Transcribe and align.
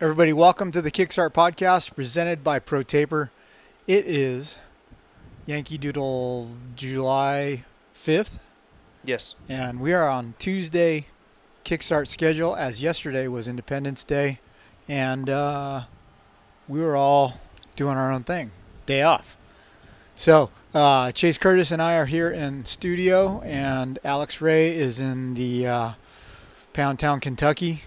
Everybody, 0.00 0.32
welcome 0.32 0.70
to 0.72 0.82
the 0.82 0.90
Kickstart 0.90 1.30
podcast 1.30 1.94
presented 1.94 2.42
by 2.42 2.58
ProTaper. 2.58 3.30
It 3.86 4.04
is 4.06 4.58
Yankee 5.46 5.78
Doodle 5.78 6.50
July 6.74 7.64
5th, 7.94 8.38
Yes. 9.04 9.34
and 9.48 9.80
we 9.80 9.92
are 9.92 10.08
on 10.08 10.34
Tuesday 10.38 11.06
Kickstart 11.64 12.08
schedule 12.08 12.56
as 12.56 12.82
yesterday 12.82 13.28
was 13.28 13.46
Independence 13.46 14.04
Day, 14.04 14.40
and 14.88 15.30
uh, 15.30 15.82
we 16.68 16.80
were 16.80 16.96
all 16.96 17.40
doing 17.76 17.96
our 17.96 18.10
own 18.10 18.24
thing, 18.24 18.50
day 18.86 19.02
off. 19.02 19.36
So 20.16 20.50
uh, 20.74 21.12
Chase 21.12 21.38
Curtis 21.38 21.70
and 21.70 21.80
I 21.80 21.94
are 21.94 22.06
here 22.06 22.30
in 22.30 22.64
studio, 22.64 23.40
and 23.42 23.98
Alex 24.04 24.40
Ray 24.40 24.74
is 24.76 24.98
in 24.98 25.34
the 25.34 25.66
uh, 25.66 25.90
Pound 26.72 26.98
Town, 26.98 27.20
Kentucky, 27.20 27.82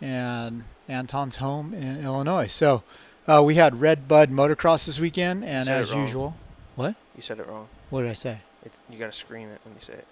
and 0.00 0.64
Anton's 0.90 1.36
home 1.36 1.72
in 1.72 2.04
Illinois. 2.04 2.46
So 2.46 2.82
uh, 3.26 3.42
we 3.44 3.54
had 3.54 3.80
Red 3.80 4.08
Bud 4.08 4.30
Motocross 4.30 4.86
this 4.86 4.98
weekend, 4.98 5.44
and 5.44 5.68
as 5.68 5.92
usual, 5.92 6.36
what? 6.74 6.96
You 7.16 7.22
said 7.22 7.38
it 7.38 7.46
wrong. 7.46 7.68
What 7.90 8.02
did 8.02 8.10
I 8.10 8.14
say? 8.14 8.38
It's 8.64 8.80
you 8.90 8.98
gotta 8.98 9.12
scream 9.12 9.48
it 9.48 9.60
when 9.64 9.74
you 9.74 9.80
say 9.80 9.94
it. 9.94 10.06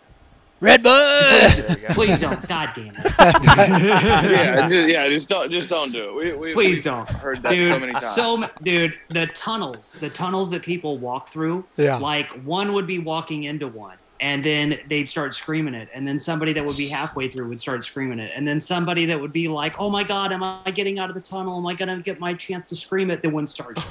Red 0.61 0.83
Bud. 0.83 1.53
There 1.53 1.71
you 1.71 1.89
go. 1.89 1.95
Please 1.95 2.21
don't. 2.21 2.49
God 2.49 2.71
damn 2.75 2.89
it. 2.89 2.97
yeah, 3.19 4.69
just, 4.69 4.89
yeah, 4.89 5.09
just 5.09 5.29
don't, 5.29 5.51
just 5.51 5.69
don't 5.69 5.93
do 5.93 6.01
it. 6.01 6.15
We, 6.15 6.33
we, 6.35 6.53
Please 6.53 6.77
we've 6.77 6.85
don't. 6.85 7.09
Heard 7.09 7.43
that 7.43 7.51
Dude, 7.51 7.69
so 7.69 7.79
many 7.79 7.93
times. 7.93 8.15
so 8.15 8.51
dude, 8.63 8.99
the 9.09 9.27
tunnels, 9.29 9.97
the 10.01 10.11
tunnels 10.11 10.51
that 10.51 10.63
people 10.63 10.99
walk 10.99 11.29
through, 11.29 11.65
yeah. 11.77 11.97
like 11.99 12.33
one 12.45 12.73
would 12.73 12.89
be 12.89 12.99
walking 12.99 13.45
into 13.45 13.69
one, 13.69 13.99
and 14.21 14.43
then 14.43 14.75
they'd 14.89 15.09
start 15.09 15.35
screaming 15.35 15.75
it, 15.75 15.89
and 15.95 16.07
then 16.07 16.19
somebody 16.19 16.53
that 16.53 16.65
would 16.65 16.77
be 16.77 16.89
halfway 16.89 17.29
through 17.29 17.49
would 17.49 17.61
start 17.61 17.85
screaming 17.85 18.19
it, 18.19 18.31
and 18.35 18.47
then 18.47 18.59
somebody 18.61 19.05
that 19.07 19.21
would 19.21 19.33
be 19.33 19.49
like, 19.49 19.77
"Oh 19.79 19.91
my 19.91 20.03
God, 20.03 20.33
am 20.33 20.43
I 20.43 20.71
getting 20.75 20.99
out 20.99 21.09
of 21.09 21.15
the 21.15 21.21
tunnel? 21.23 21.59
Am 21.59 21.67
I 21.67 21.75
gonna 21.75 22.01
get 22.01 22.19
my 22.19 22.35
chance 22.35 22.69
to 22.71 22.77
scream 22.77 23.11
it?" 23.11 23.23
They 23.23 23.29
wouldn't 23.29 23.51
start. 23.51 23.79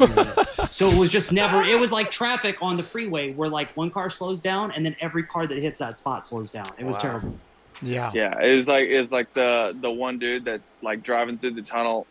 So 0.67 0.85
it 0.87 0.99
was 0.99 1.09
just 1.09 1.31
never. 1.31 1.63
It 1.63 1.79
was 1.79 1.91
like 1.91 2.11
traffic 2.11 2.57
on 2.61 2.77
the 2.77 2.83
freeway, 2.83 3.33
where 3.33 3.49
like 3.49 3.75
one 3.75 3.89
car 3.89 4.09
slows 4.09 4.39
down, 4.39 4.71
and 4.73 4.85
then 4.85 4.95
every 5.01 5.23
car 5.23 5.47
that 5.47 5.57
hits 5.57 5.79
that 5.79 5.97
spot 5.97 6.27
slows 6.27 6.51
down. 6.51 6.65
It 6.77 6.83
was 6.85 6.97
Wow. 6.97 7.01
terrible. 7.01 7.37
Yeah. 7.81 8.11
Yeah, 8.13 8.39
it 8.41 8.55
was 8.55 8.67
like 8.67 8.87
it's 8.87 9.11
like 9.11 9.33
the 9.33 9.75
the 9.81 9.89
one 9.89 10.19
dude 10.19 10.45
that's 10.45 10.69
like 10.81 11.01
driving 11.03 11.37
through 11.37 11.53
the 11.53 11.61
tunnel 11.61 12.05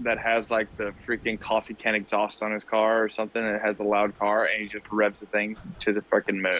that 0.00 0.18
has 0.18 0.50
like 0.50 0.68
the 0.76 0.92
freaking 1.06 1.38
coffee 1.40 1.74
can 1.74 1.94
exhaust 1.94 2.42
on 2.42 2.52
his 2.52 2.64
car 2.64 3.02
or 3.02 3.08
something. 3.08 3.42
And 3.42 3.56
it 3.56 3.62
has 3.62 3.78
a 3.78 3.84
loud 3.84 4.16
car, 4.18 4.44
and 4.46 4.62
he 4.62 4.68
just 4.68 4.84
revs 4.92 5.18
the 5.18 5.26
thing 5.26 5.56
to 5.80 5.92
the 5.92 6.00
freaking 6.02 6.40
moon. 6.40 6.52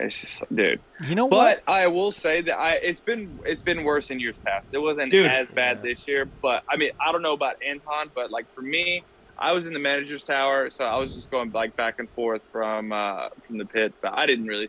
It's 0.00 0.20
just, 0.20 0.42
dude. 0.54 0.80
You 1.08 1.14
know 1.14 1.26
what? 1.26 1.62
But 1.66 1.72
I 1.72 1.86
will 1.88 2.12
say 2.12 2.40
that 2.42 2.58
I 2.58 2.74
it's 2.74 3.00
been 3.02 3.38
it's 3.44 3.62
been 3.62 3.84
worse 3.84 4.10
in 4.10 4.18
years 4.20 4.38
past. 4.46 4.70
It 4.72 4.78
wasn't 4.78 5.12
Dude. 5.12 5.26
as 5.26 5.48
bad 5.50 5.78
Yeah. 5.78 5.82
this 5.90 6.06
year, 6.08 6.32
but 6.42 6.62
I 6.70 6.76
mean 6.76 6.90
I 7.04 7.12
don't 7.12 7.22
know 7.22 7.34
about 7.34 7.56
Anton, 7.66 8.10
but 8.14 8.30
like 8.30 8.46
for 8.54 8.62
me, 8.62 9.06
I 9.38 9.52
was 9.52 9.66
in 9.66 9.72
the 9.72 9.78
manager's 9.78 10.24
tower, 10.24 10.70
so 10.70 10.84
I 10.84 10.96
was 10.96 11.14
just 11.14 11.30
going 11.30 11.50
like 11.52 11.76
back 11.76 11.94
and 11.98 12.10
forth 12.12 12.42
from 12.52 12.92
uh, 12.92 13.28
from 13.46 13.58
the 13.58 13.66
pits, 13.66 13.98
but 14.02 14.12
I 14.16 14.26
didn't 14.26 14.46
really 14.46 14.68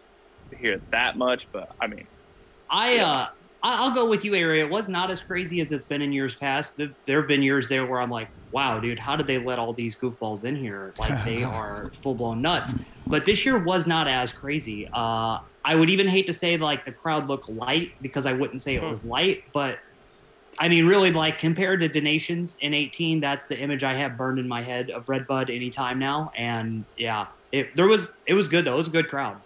hear 0.57 0.81
that 0.91 1.17
much. 1.17 1.47
But 1.53 1.67
I 1.81 1.87
mean, 1.87 2.07
I 2.69 2.95
Yeah. 2.95 3.05
uh 3.05 3.27
I- 3.27 3.27
I'll 3.63 3.91
go 3.93 4.09
with 4.09 4.25
you, 4.25 4.33
Ari. 4.35 4.61
It 4.61 4.69
was 4.69 4.89
not 4.89 5.11
as 5.11 5.21
crazy 5.21 5.61
as 5.61 5.71
it's 5.71 5.85
been 5.85 6.01
in 6.01 6.11
years 6.11 6.35
past. 6.35 6.77
There- 6.77 6.89
There 7.05 7.19
have 7.19 7.27
been 7.27 7.43
years 7.43 7.69
there 7.69 7.85
where 7.85 8.01
I'm 8.01 8.09
like, 8.09 8.27
wow, 8.51 8.79
dude, 8.79 8.97
how 8.99 9.15
did 9.15 9.27
they 9.27 9.37
let 9.37 9.59
all 9.59 9.71
these 9.73 9.95
goofballs 9.95 10.45
in 10.45 10.55
here? 10.55 10.93
Like 10.99 11.23
they 11.23 11.43
are 11.59 11.89
full 11.93 12.15
blown 12.15 12.41
nuts. 12.41 12.75
But 13.07 13.25
this 13.25 13.45
year 13.45 13.59
was 13.63 13.85
not 13.87 14.07
as 14.07 14.33
crazy. 14.33 14.87
Uh, 14.91 15.39
I 15.63 15.75
would 15.75 15.89
even 15.91 16.07
hate 16.07 16.25
to 16.27 16.33
say 16.33 16.57
like 16.57 16.85
the 16.85 16.91
crowd 16.91 17.29
looked 17.29 17.49
light 17.49 17.91
because 18.01 18.25
I 18.25 18.33
wouldn't 18.33 18.61
say 18.61 18.75
it 18.75 18.81
Hmm. 18.81 18.89
was 18.89 19.05
light, 19.05 19.43
but 19.53 19.79
I 20.59 20.67
mean, 20.67 20.85
really, 20.85 21.11
like 21.11 21.37
compared 21.39 21.79
to 21.81 21.87
the 21.87 22.01
Nations 22.01 22.57
in 22.59 22.73
18, 22.73 23.19
that's 23.21 23.45
the 23.45 23.57
image 23.57 23.83
I 23.85 23.95
have 23.95 24.17
burned 24.17 24.37
in 24.37 24.47
my 24.47 24.61
head 24.61 24.89
of 24.89 25.07
Redbud 25.07 25.49
anytime 25.49 25.97
now. 25.97 26.31
And 26.35 26.83
yeah, 26.97 27.27
it 27.51 27.75
there 27.75 27.87
was 27.87 28.15
it 28.25 28.33
was 28.33 28.47
good 28.47 28.65
though. 28.65 28.73
It 28.73 28.77
was 28.77 28.87
a 28.87 28.91
good 28.91 29.07
crowd. 29.07 29.37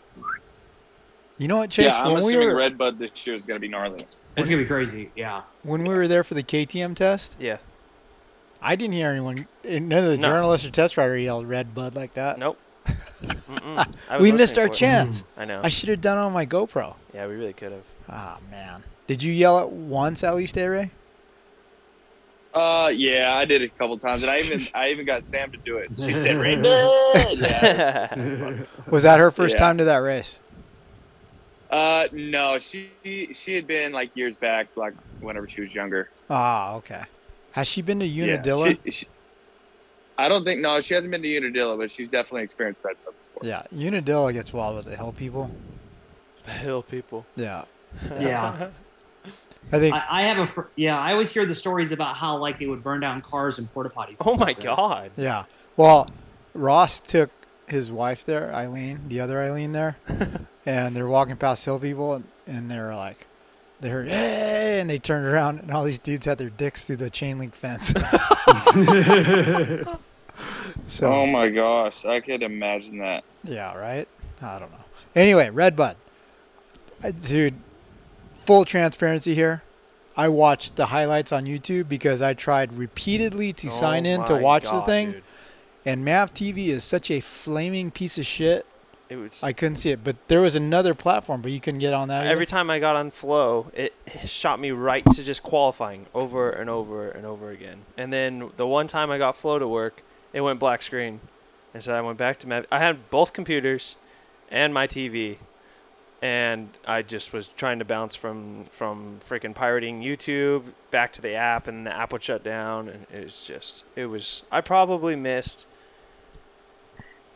You 1.37 1.47
know 1.49 1.57
what, 1.57 1.69
Chase? 1.69 1.85
yeah, 1.87 2.01
I'm 2.01 2.13
when 2.13 2.23
we 2.23 2.33
assuming 2.33 2.47
were 2.49 2.55
Red 2.55 2.77
Bud 2.77 2.97
this 2.97 3.27
year 3.27 3.35
is 3.35 3.45
going 3.45 3.55
to 3.55 3.59
be 3.59 3.67
gnarly. 3.67 3.99
It's 4.37 4.49
gonna 4.49 4.61
be 4.61 4.67
crazy. 4.67 5.11
Yeah. 5.15 5.43
when 5.63 5.83
we 5.83 5.93
were 5.93 6.07
there 6.07 6.23
for 6.23 6.33
the 6.33 6.43
KTM 6.43 6.95
test, 6.95 7.35
Yeah. 7.39 7.57
I 8.61 8.75
didn't 8.75 8.93
hear 8.93 9.09
anyone. 9.09 9.47
None 9.63 9.91
of 9.91 10.05
the 10.05 10.17
No. 10.17 10.27
journalist 10.27 10.65
or 10.65 10.71
test 10.71 10.97
rider 10.97 11.17
yelled 11.17 11.47
"Red 11.47 11.73
Bud" 11.75 11.93
like 11.95 12.13
that. 12.15 12.37
Nope. 12.39 12.57
We 14.19 14.31
missed 14.31 14.57
our 14.57 14.67
for 14.67 14.73
it. 14.73 14.77
chance. 14.77 15.23
I 15.37 15.45
know. 15.45 15.59
I 15.63 15.69
should 15.69 15.89
have 15.89 16.01
done 16.01 16.17
it 16.17 16.21
on 16.21 16.33
my 16.33 16.45
GoPro. 16.45 16.95
yeah, 17.13 17.27
we 17.27 17.35
really 17.35 17.53
could 17.53 17.71
have. 17.71 17.83
Ah 18.09 18.37
man. 18.51 18.83
Did 19.07 19.21
you 19.23 19.31
yell 19.33 19.59
it 19.59 19.69
once 19.69 20.23
at 20.23 20.35
least, 20.35 20.57
A 20.57 20.67
Ray? 20.67 20.91
Uh, 22.53 22.91
yeah, 22.95 23.35
I 23.35 23.43
did 23.45 23.61
it 23.61 23.71
a 23.75 23.77
couple 23.77 23.97
times, 23.97 24.21
and 24.23 24.31
I 24.31 24.39
even 24.39 24.65
I 24.73 24.89
even 24.89 25.05
got 25.05 25.25
Sam 25.25 25.51
to 25.51 25.57
do 25.57 25.77
it. 25.77 25.91
She 25.97 26.13
said 26.13 26.37
Red 26.41 26.63
Bud. 26.63 27.37
Yeah. 27.39 28.55
Was 28.89 29.03
that 29.03 29.19
her 29.19 29.31
first 29.31 29.55
Yeah. 29.55 29.59
time 29.65 29.77
to 29.79 29.83
that 29.85 29.97
race? 29.97 30.39
Uh, 31.75 32.07
no, 32.13 32.57
she 32.57 32.89
she 33.33 33.53
had 33.55 33.67
been 33.67 33.91
like 33.91 34.15
years 34.15 34.35
back, 34.37 34.67
like 34.77 34.93
whenever 35.19 35.47
she 35.49 35.59
was 35.61 35.73
younger. 35.73 36.09
Ah, 36.29 36.75
okay. 36.75 37.01
Has 37.51 37.67
she 37.67 37.81
been 37.81 37.99
to 37.99 38.05
Yeah, 38.05 38.23
Unadilla? 38.35 38.77
she- 38.85 38.91
she- 38.91 39.07
I 40.17 40.29
don't 40.29 40.45
think 40.45 40.61
no, 40.61 40.79
she 40.79 40.93
hasn't 40.93 41.11
been 41.11 41.21
to 41.21 41.27
Unadilla, 41.37 41.75
but 41.77 41.91
she's 41.91 42.07
definitely 42.07 42.43
experienced 42.43 42.81
that 42.83 42.95
Bud 43.03 43.13
before. 43.33 43.49
Yeah, 43.49 43.63
Unadilla 43.73 44.31
gets 44.31 44.53
wild 44.53 44.77
with 44.77 44.85
the 44.85 44.95
hill 44.95 45.11
people. 45.11 45.51
The 46.45 46.51
hill 46.51 46.81
people. 46.81 47.25
Yeah, 47.35 47.65
Yeah. 48.19 48.69
I 49.73 49.79
think. 49.79 49.93
I, 49.95 50.03
I 50.09 50.21
have 50.21 50.37
a 50.37 50.45
fr- 50.45 50.69
yeah. 50.77 50.97
I 50.97 51.11
always 51.11 51.31
hear 51.33 51.45
the 51.45 51.55
stories 51.55 51.91
about 51.91 52.15
how 52.15 52.37
like 52.37 52.59
they 52.59 52.67
would 52.67 52.83
burn 52.83 53.01
down 53.01 53.19
cars 53.21 53.57
and 53.57 53.69
porta 53.73 53.89
potties. 53.89 54.19
and 54.19 54.27
Oh 54.27 54.37
my 54.37 54.53
god. 54.53 55.11
Yeah. 55.17 55.43
Well, 55.75 56.09
Ross 56.53 57.01
took 57.01 57.31
his 57.67 57.91
wife 57.91 58.25
there, 58.25 58.53
Eileen, 58.53 59.01
the 59.07 59.19
other 59.19 59.41
Eileen 59.41 59.71
there, 59.71 59.97
and 60.65 60.95
they're 60.95 61.07
walking 61.07 61.35
past 61.37 61.65
hill 61.65 61.79
people, 61.79 62.13
and, 62.13 62.25
and 62.47 62.69
they're 62.71 62.95
like, 62.95 63.27
they 63.81 63.89
heard, 63.89 64.07
hey, 64.07 64.79
and 64.79 64.89
they 64.89 64.99
turned 64.99 65.25
around, 65.25 65.59
and 65.59 65.71
all 65.71 65.83
these 65.83 65.99
dudes 65.99 66.25
had 66.25 66.37
their 66.37 66.49
dicks 66.49 66.83
through 66.85 66.95
the 66.97 67.09
chain 67.09 67.37
link 67.39 67.53
fence. 67.55 67.89
so, 70.85 71.11
Oh 71.11 71.25
my 71.27 71.49
gosh, 71.49 72.05
I 72.05 72.19
could 72.19 72.43
imagine 72.43 72.97
that. 72.99 73.23
yeah, 73.43 73.73
right? 73.75 74.07
I 74.41 74.59
don't 74.59 74.71
know. 74.71 74.77
Anyway, 75.15 75.49
Red 75.49 75.75
Bud. 75.75 75.97
I- 77.03 77.11
Dude, 77.11 77.55
full 78.33 78.65
transparency 78.65 79.33
here. 79.35 79.61
I 80.17 80.29
watched 80.29 80.77
the 80.77 80.85
highlights 80.87 81.31
on 81.33 81.45
YouTube 81.45 81.89
because 81.89 82.21
I 82.21 82.33
tried 82.33 82.71
repeatedly 82.73 83.51
to 83.53 83.67
Oh 83.67 83.71
sign 83.71 84.05
in 84.05 84.23
to 84.25 84.33
my 84.35 84.39
watch 84.41 84.63
the 84.63 84.81
thing. 84.83 85.11
dude. 85.11 85.23
And 85.85 86.03
MAV 86.03 86.33
TV 86.33 86.67
is 86.67 86.83
such 86.83 87.11
a 87.11 87.19
flaming 87.19 87.91
piece 87.91 88.17
of 88.17 88.25
shit. 88.25 88.65
It 89.07 89.17
was 89.17 89.43
I 89.43 89.53
couldn't 89.53 89.75
see 89.75 89.91
it, 89.91 90.03
but 90.03 90.15
there 90.29 90.41
was 90.41 90.55
another 90.55 90.95
platform, 90.95 91.43
but 91.43 91.51
you 91.51 91.59
couldn't 91.59 91.79
get 91.79 91.93
on 91.93 92.07
that. 92.07 92.25
every 92.25 92.43
either? 92.43 92.49
time 92.49 92.71
I 92.71 92.79
got 92.79 92.95
on 92.95 93.11
Flo, 93.11 93.71
it 93.75 93.93
shot 94.25 94.59
me 94.59 94.71
right 94.71 95.05
to 95.05 95.23
just 95.23 95.43
qualifying 95.43 96.07
over 96.15 96.49
and 96.49 96.71
over 96.71 97.09
and 97.09 97.23
over 97.23 97.51
again. 97.51 97.81
And 97.97 98.11
then 98.11 98.49
the 98.57 98.65
one 98.65 98.87
time 98.87 99.11
I 99.11 99.19
got 99.19 99.37
Flo 99.37 99.59
to 99.59 99.67
work, 99.67 100.01
it 100.33 100.41
went 100.41 100.59
black 100.59 100.81
screen, 100.81 101.19
and 101.71 101.83
so 101.83 101.93
I 101.93 102.01
went 102.01 102.17
back 102.17 102.39
to 102.39 102.47
my. 102.47 102.65
I 102.71 102.79
had 102.79 103.09
both 103.09 103.31
computers, 103.31 103.95
and 104.49 104.73
my 104.73 104.87
TV, 104.87 105.37
and 106.19 106.69
I 106.87 107.03
just 107.03 107.31
was 107.31 107.47
trying 107.49 107.77
to 107.77 107.85
bounce 107.85 108.15
from 108.15 108.65
from 108.71 109.19
freaking 109.23 109.53
pirating 109.53 110.01
YouTube 110.01 110.73
back 110.89 111.13
to 111.13 111.21
the 111.21 111.35
app, 111.35 111.67
and 111.67 111.85
the 111.85 111.95
app 111.95 112.11
would 112.11 112.23
shut 112.23 112.43
down, 112.43 112.89
and 112.89 113.05
it 113.13 113.25
was 113.25 113.45
just 113.45 113.83
it 113.95 114.07
was. 114.07 114.41
I 114.51 114.61
probably 114.61 115.15
missed. 115.15 115.67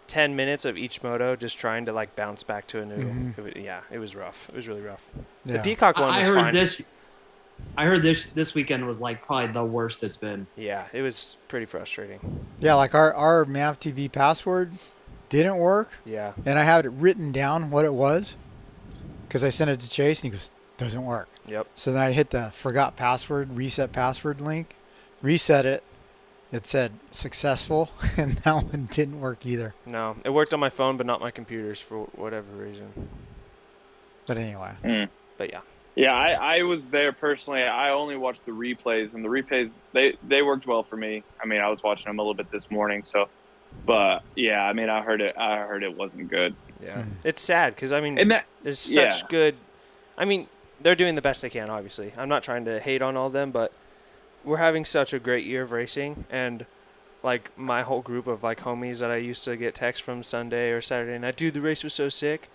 10 0.09 0.35
minutes 0.35 0.65
of 0.65 0.77
each 0.77 1.01
moto 1.03 1.35
just 1.35 1.57
trying 1.57 1.85
to 1.85 1.93
like 1.93 2.15
bounce 2.15 2.43
back 2.43 2.67
to 2.67 2.81
a 2.81 2.85
new 2.85 2.97
Mhm. 2.97 3.37
it 3.37 3.41
was, 3.43 3.53
yeah 3.55 3.81
it 3.91 3.99
was 3.99 4.15
rough 4.15 4.49
it 4.49 4.55
was 4.55 4.67
really 4.67 4.81
rough 4.81 5.07
Yeah. 5.45 5.57
the 5.57 5.63
Peacock 5.63 5.97
one 5.99 6.09
I, 6.09 6.19
I 6.21 6.23
heard 6.25 6.35
fine. 6.35 6.53
this. 6.53 6.81
I 7.77 7.85
heard 7.85 8.01
this 8.03 8.25
this 8.27 8.53
weekend 8.55 8.85
was 8.87 8.99
like 9.01 9.21
probably 9.25 9.47
the 9.47 9.63
worst 9.65 10.01
it's 10.03 10.15
been. 10.17 10.47
Yeah, 10.55 10.85
it 10.93 11.01
was 11.01 11.37
pretty 11.49 11.65
frustrating. 11.65 12.45
yeah, 12.59 12.73
like 12.75 12.95
our 12.95 13.13
our 13.13 13.43
MAV 13.45 13.79
TV 13.79 14.09
password 14.11 14.73
didn't 15.27 15.57
work, 15.57 15.89
Yeah. 16.05 16.31
and 16.45 16.57
I 16.57 16.63
had 16.63 16.85
it 16.85 16.89
written 16.89 17.31
down 17.33 17.69
what 17.69 17.83
it 17.85 17.93
was 17.93 18.37
because 19.27 19.43
I 19.43 19.49
sent 19.49 19.69
it 19.69 19.79
to 19.81 19.89
Chase, 19.89 20.23
and 20.23 20.31
he 20.31 20.37
goes, 20.37 20.51
"Doesn't 20.77 21.03
work." 21.05 21.27
Yep. 21.47 21.67
So 21.75 21.91
then 21.91 22.01
I 22.01 22.13
hit 22.13 22.29
the 22.31 22.49
forgot 22.51 22.95
password, 22.95 23.55
reset 23.57 23.91
password 23.91 24.39
link, 24.41 24.75
reset 25.21 25.65
it. 25.65 25.83
It 26.51 26.65
said 26.65 26.93
successful, 27.11 27.89
and 28.17 28.33
that 28.39 28.53
one 28.55 28.87
didn't 28.91 29.19
work 29.21 29.45
either. 29.45 29.75
No, 29.85 30.15
it 30.23 30.31
worked 30.31 30.53
on 30.53 30.59
my 30.59 30.69
phone, 30.71 30.97
but 30.97 31.05
not 31.05 31.21
my 31.21 31.29
computers 31.31 31.79
for 31.79 32.05
whatever 32.15 32.51
reason. 32.53 32.91
But 34.27 34.37
anyway, 34.37 34.71
Mm. 34.83 35.09
But 35.37 35.51
yeah, 35.51 35.61
Yeah, 35.95 36.13
I, 36.13 36.57
I 36.59 36.63
was 36.63 36.85
there 36.87 37.11
personally. 37.13 37.63
I 37.63 37.91
only 37.91 38.15
watched 38.17 38.45
the 38.45 38.51
replays, 38.51 39.13
and 39.13 39.23
the 39.23 39.29
replays 39.29 39.71
they 39.93 40.15
they 40.27 40.41
worked 40.41 40.65
well 40.67 40.83
for 40.83 40.97
me. 40.97 41.23
I 41.41 41.45
mean, 41.45 41.61
I 41.61 41.69
was 41.69 41.81
watching 41.83 42.05
them 42.05 42.19
a 42.19 42.21
little 42.21 42.33
bit 42.33 42.51
this 42.51 42.69
morning, 42.71 43.03
so. 43.03 43.29
But 43.85 44.23
yeah, 44.35 44.63
I 44.63 44.73
mean, 44.73 44.89
I 44.89 45.01
heard 45.01 45.21
it. 45.21 45.37
I 45.37 45.57
heard 45.59 45.83
it 45.83 45.95
wasn't 45.95 46.29
good. 46.29 46.55
yeah, 46.83 47.01
Mhm. 47.03 47.07
it's 47.23 47.41
sad 47.41 47.75
because 47.75 47.91
I 47.91 48.01
mean, 48.01 48.17
And 48.17 48.31
that 48.31 48.45
there's 48.63 48.79
such 48.79 49.21
yeah. 49.21 49.27
good. 49.29 49.55
I 50.17 50.25
mean, 50.25 50.47
they're 50.81 50.95
doing 50.95 51.13
the 51.15 51.21
best 51.21 51.41
they 51.43 51.49
can. 51.51 51.69
Obviously, 51.69 52.11
I'm 52.17 52.29
not 52.29 52.41
trying 52.43 52.65
to 52.65 52.79
hate 52.79 53.01
on 53.03 53.15
all 53.15 53.27
of 53.27 53.33
them, 53.33 53.51
but 53.51 53.71
we're 54.43 54.57
having 54.57 54.85
such 54.85 55.13
a 55.13 55.19
great 55.19 55.45
year 55.45 55.63
of 55.63 55.71
racing, 55.71 56.25
and 56.29 56.65
like 57.23 57.51
my 57.57 57.81
whole 57.81 58.01
group 58.01 58.27
of 58.27 58.43
like 58.43 58.61
homies 58.61 58.99
that 58.99 59.11
I 59.11 59.17
used 59.17 59.43
to 59.43 59.57
get 59.57 59.75
texts 59.75 60.03
from 60.03 60.23
Sunday 60.23 60.71
or 60.71 60.81
Saturday 60.81 61.17
night, 61.17 61.35
dude, 61.35 61.53
the 61.53 61.61
race 61.61 61.83
was 61.83 61.93
so 61.93 62.09
sick. 62.09 62.49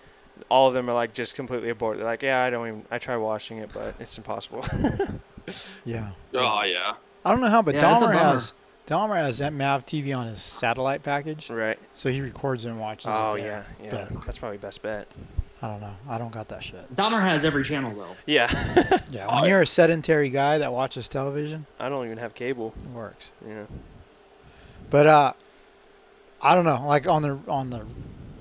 All 0.49 0.67
of 0.67 0.73
them 0.73 0.89
are 0.89 0.93
like 0.93 1.13
just 1.13 1.35
completely 1.35 1.69
aboard. 1.69 1.97
They're 1.97 2.05
like, 2.05 2.21
yeah, 2.21 2.43
I 2.43 2.49
don't 2.49 2.67
even. 2.67 2.85
I 2.91 2.97
try 2.97 3.15
watching 3.17 3.59
it, 3.59 3.69
but 3.73 3.95
it's 3.99 4.17
impossible. 4.17 4.65
yeah. 5.85 6.11
oh 6.33 6.63
yeah, 6.63 6.95
I 7.23 7.31
don't 7.31 7.41
know 7.41 7.49
how, 7.49 7.61
but 7.61 7.75
Yeah, 7.75 7.81
Dahmer 7.81 8.13
has 8.13 8.53
Dahmer 8.87 9.15
has 9.15 9.37
that 9.37 9.53
Mav 9.53 9.85
TV 9.85 10.15
on 10.17 10.27
his 10.27 10.41
satellite 10.41 11.03
package, 11.03 11.49
right? 11.49 11.79
so 11.93 12.09
he 12.09 12.21
records 12.21 12.65
it 12.65 12.69
and 12.69 12.79
watches 12.79 13.07
Oh 13.09 13.33
it. 13.35 13.43
yeah, 13.43 13.63
yeah. 13.83 13.89
But 14.11 14.25
That's 14.25 14.39
probably 14.39 14.57
best 14.57 14.81
bet. 14.81 15.07
I 15.61 15.67
don't 15.67 15.79
know. 15.81 15.95
I 16.09 16.17
don't 16.17 16.31
got 16.33 16.49
that 16.49 16.63
shit. 16.63 16.93
Dahmer 16.95 17.21
has 17.21 17.45
every 17.45 17.63
channel 17.63 17.91
though. 17.93 18.15
Yeah, 18.25 18.49
Yeah, 19.09 19.33
when 19.39 19.49
you're 19.49 19.61
a 19.61 19.65
sedentary 19.67 20.29
guy 20.29 20.57
that 20.57 20.73
watches 20.73 21.07
television, 21.07 21.65
I 21.79 21.87
don't 21.89 22.05
even 22.05 22.17
have 22.17 22.33
cable. 22.35 22.73
it 22.85 22.91
works. 22.91 23.31
Yeah. 23.47 23.63
But 24.89 25.07
uh, 25.07 25.33
I 26.41 26.55
don't 26.55 26.65
know. 26.65 26.85
Like 26.85 27.07
on 27.07 27.21
the 27.21 27.39
on 27.47 27.69
the 27.69 27.85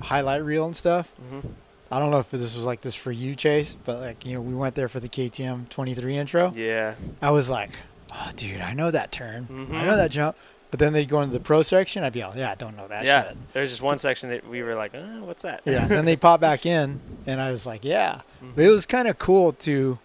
highlight 0.02 0.42
reel 0.44 0.66
and 0.66 0.74
stuff. 0.76 1.12
Mm-hmm. 1.22 1.48
I 1.90 1.98
don't 2.00 2.10
know 2.10 2.18
if 2.18 2.30
this 2.30 2.56
was 2.56 2.64
like 2.64 2.80
this 2.80 2.94
for 2.96 3.12
you, 3.12 3.36
Chase, 3.36 3.76
but 3.84 4.00
like 4.00 4.26
you 4.26 4.34
know, 4.34 4.40
we 4.40 4.54
went 4.54 4.74
there 4.74 4.88
for 4.88 4.98
the 5.00 5.08
KTM 5.08 5.68
23 5.68 6.16
intro. 6.16 6.52
Yeah. 6.54 6.94
I 7.22 7.30
was 7.30 7.48
like, 7.48 7.70
oh, 8.12 8.30
dude, 8.34 8.60
I 8.60 8.74
know 8.74 8.90
that 8.90 9.12
turn. 9.12 9.46
I 9.48 9.52
Mhm. 9.52 9.74
I 9.74 9.84
know 9.84 9.96
that 9.96 10.10
jump. 10.10 10.36
But 10.74 10.80
then 10.80 10.92
they'd 10.92 11.08
go 11.08 11.20
into 11.20 11.32
the 11.32 11.38
pro 11.38 11.62
section. 11.62 12.02
I'd 12.02 12.12
be 12.12 12.24
all, 12.24 12.36
yeah, 12.36 12.50
I 12.50 12.56
don't 12.56 12.76
know 12.76 12.88
that 12.88 13.02
shit. 13.02 13.06
yeah. 13.06 13.28
shit. 13.28 13.36
There's 13.52 13.70
just 13.70 13.80
one 13.80 13.96
section 13.98 14.30
that 14.30 14.48
we 14.48 14.60
were 14.60 14.74
like, 14.74 14.92
uh, 14.92 15.20
what's 15.20 15.44
that? 15.44 15.60
Yeah. 15.64 15.86
then 15.86 16.04
they 16.04 16.16
pop 16.16 16.40
back 16.40 16.66
in, 16.66 16.98
and 17.28 17.40
I 17.40 17.52
was 17.52 17.64
like, 17.64 17.84
yeah. 17.84 18.22
Mhm. 18.42 18.56
But 18.56 18.64
it 18.64 18.70
was 18.70 18.84
kind 18.84 19.06
of 19.06 19.16
cool 19.16 19.52
to 19.52 20.00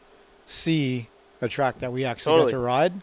see 0.46 1.08
a 1.42 1.48
track 1.48 1.80
that 1.80 1.92
we 1.92 2.06
actually 2.06 2.34
Totally. 2.34 2.52
got 2.52 2.58
to 2.60 2.64
ride 2.64 2.94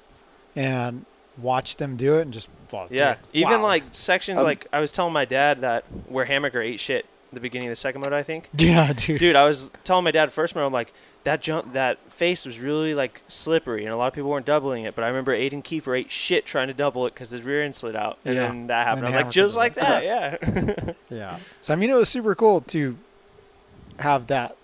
and 0.54 1.06
watch 1.38 1.74
them 1.78 1.96
do 1.96 2.18
it 2.18 2.22
and 2.22 2.32
just, 2.32 2.48
well, 2.70 2.86
Yeah, 2.88 3.14
dude, 3.14 3.24
even 3.32 3.60
wow. 3.62 3.66
like 3.66 3.82
sections 3.90 4.38
Um, 4.38 4.44
like 4.44 4.68
I 4.72 4.78
was 4.78 4.92
telling 4.92 5.12
my 5.12 5.24
dad 5.24 5.62
that 5.62 5.86
where 6.08 6.24
Hammaker 6.24 6.64
ate 6.64 6.78
shit 6.78 7.04
the 7.32 7.40
beginning 7.40 7.66
of 7.66 7.72
the 7.72 7.76
second 7.76 8.02
mode, 8.02 8.12
I 8.12 8.22
think. 8.22 8.48
yeah, 8.56 8.92
dude. 8.92 9.18
Dude, 9.18 9.34
I 9.34 9.44
was 9.44 9.72
telling 9.82 10.04
my 10.04 10.12
dad 10.12 10.30
first 10.30 10.54
mode, 10.54 10.66
I'm 10.66 10.72
like, 10.72 10.92
that 11.26 11.42
jump, 11.42 11.72
that 11.74 11.98
face 12.10 12.46
was 12.46 12.58
really 12.60 12.94
like 12.94 13.20
slippery, 13.28 13.84
and 13.84 13.92
a 13.92 13.96
lot 13.96 14.06
of 14.08 14.14
people 14.14 14.30
weren't 14.30 14.46
doubling 14.46 14.84
it. 14.84 14.94
But 14.94 15.04
I 15.04 15.08
remember 15.08 15.36
Aiden 15.36 15.62
Kiefer 15.62 15.98
ate 15.98 16.10
shit 16.10 16.46
trying 16.46 16.68
to 16.68 16.74
double 16.74 17.04
it 17.06 17.14
because 17.14 17.30
his 17.30 17.42
rear 17.42 17.62
end 17.62 17.74
slid 17.76 17.94
out, 17.96 18.18
and 18.24 18.34
Yeah. 18.34 18.46
then 18.46 18.66
that 18.68 18.86
happened. 18.86 19.06
And 19.06 19.14
I 19.14 19.18
was 19.18 19.24
like, 19.26 19.32
just 19.32 19.56
like 19.56 19.74
that, 19.74 20.02
yeah. 20.04 20.92
Yeah. 21.10 21.38
So 21.60 21.72
I 21.72 21.76
mean, 21.76 21.90
it 21.90 21.94
was 21.94 22.08
super 22.08 22.34
cool 22.34 22.60
to 22.62 22.96
have 23.98 24.26
that 24.28 24.56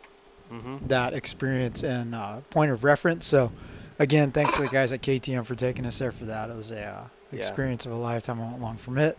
hmm 0.49 0.76
that 0.87 1.14
experience 1.14 1.82
and 1.82 2.14
uh, 2.14 2.41
point 2.50 2.70
of 2.70 2.85
reference. 2.85 3.26
So 3.26 3.53
again, 3.99 4.31
thanks 4.31 4.56
to 4.56 4.62
the 4.62 4.69
guys 4.69 4.93
at 4.93 5.03
KTM 5.03 5.44
for 5.44 5.55
taking 5.55 5.85
us 5.87 5.99
there 5.99 6.12
for 6.12 6.25
that. 6.26 6.49
It 6.50 6.56
was 6.56 6.70
a 6.70 6.82
uh, 6.85 7.05
Yeah. 7.32 7.38
experience 7.38 7.87
of 7.87 7.93
a 7.93 7.97
lifetime. 7.97 8.41
I 8.41 8.44
won't 8.44 8.61
long 8.61 8.76
from 8.76 8.99
it. 8.99 9.19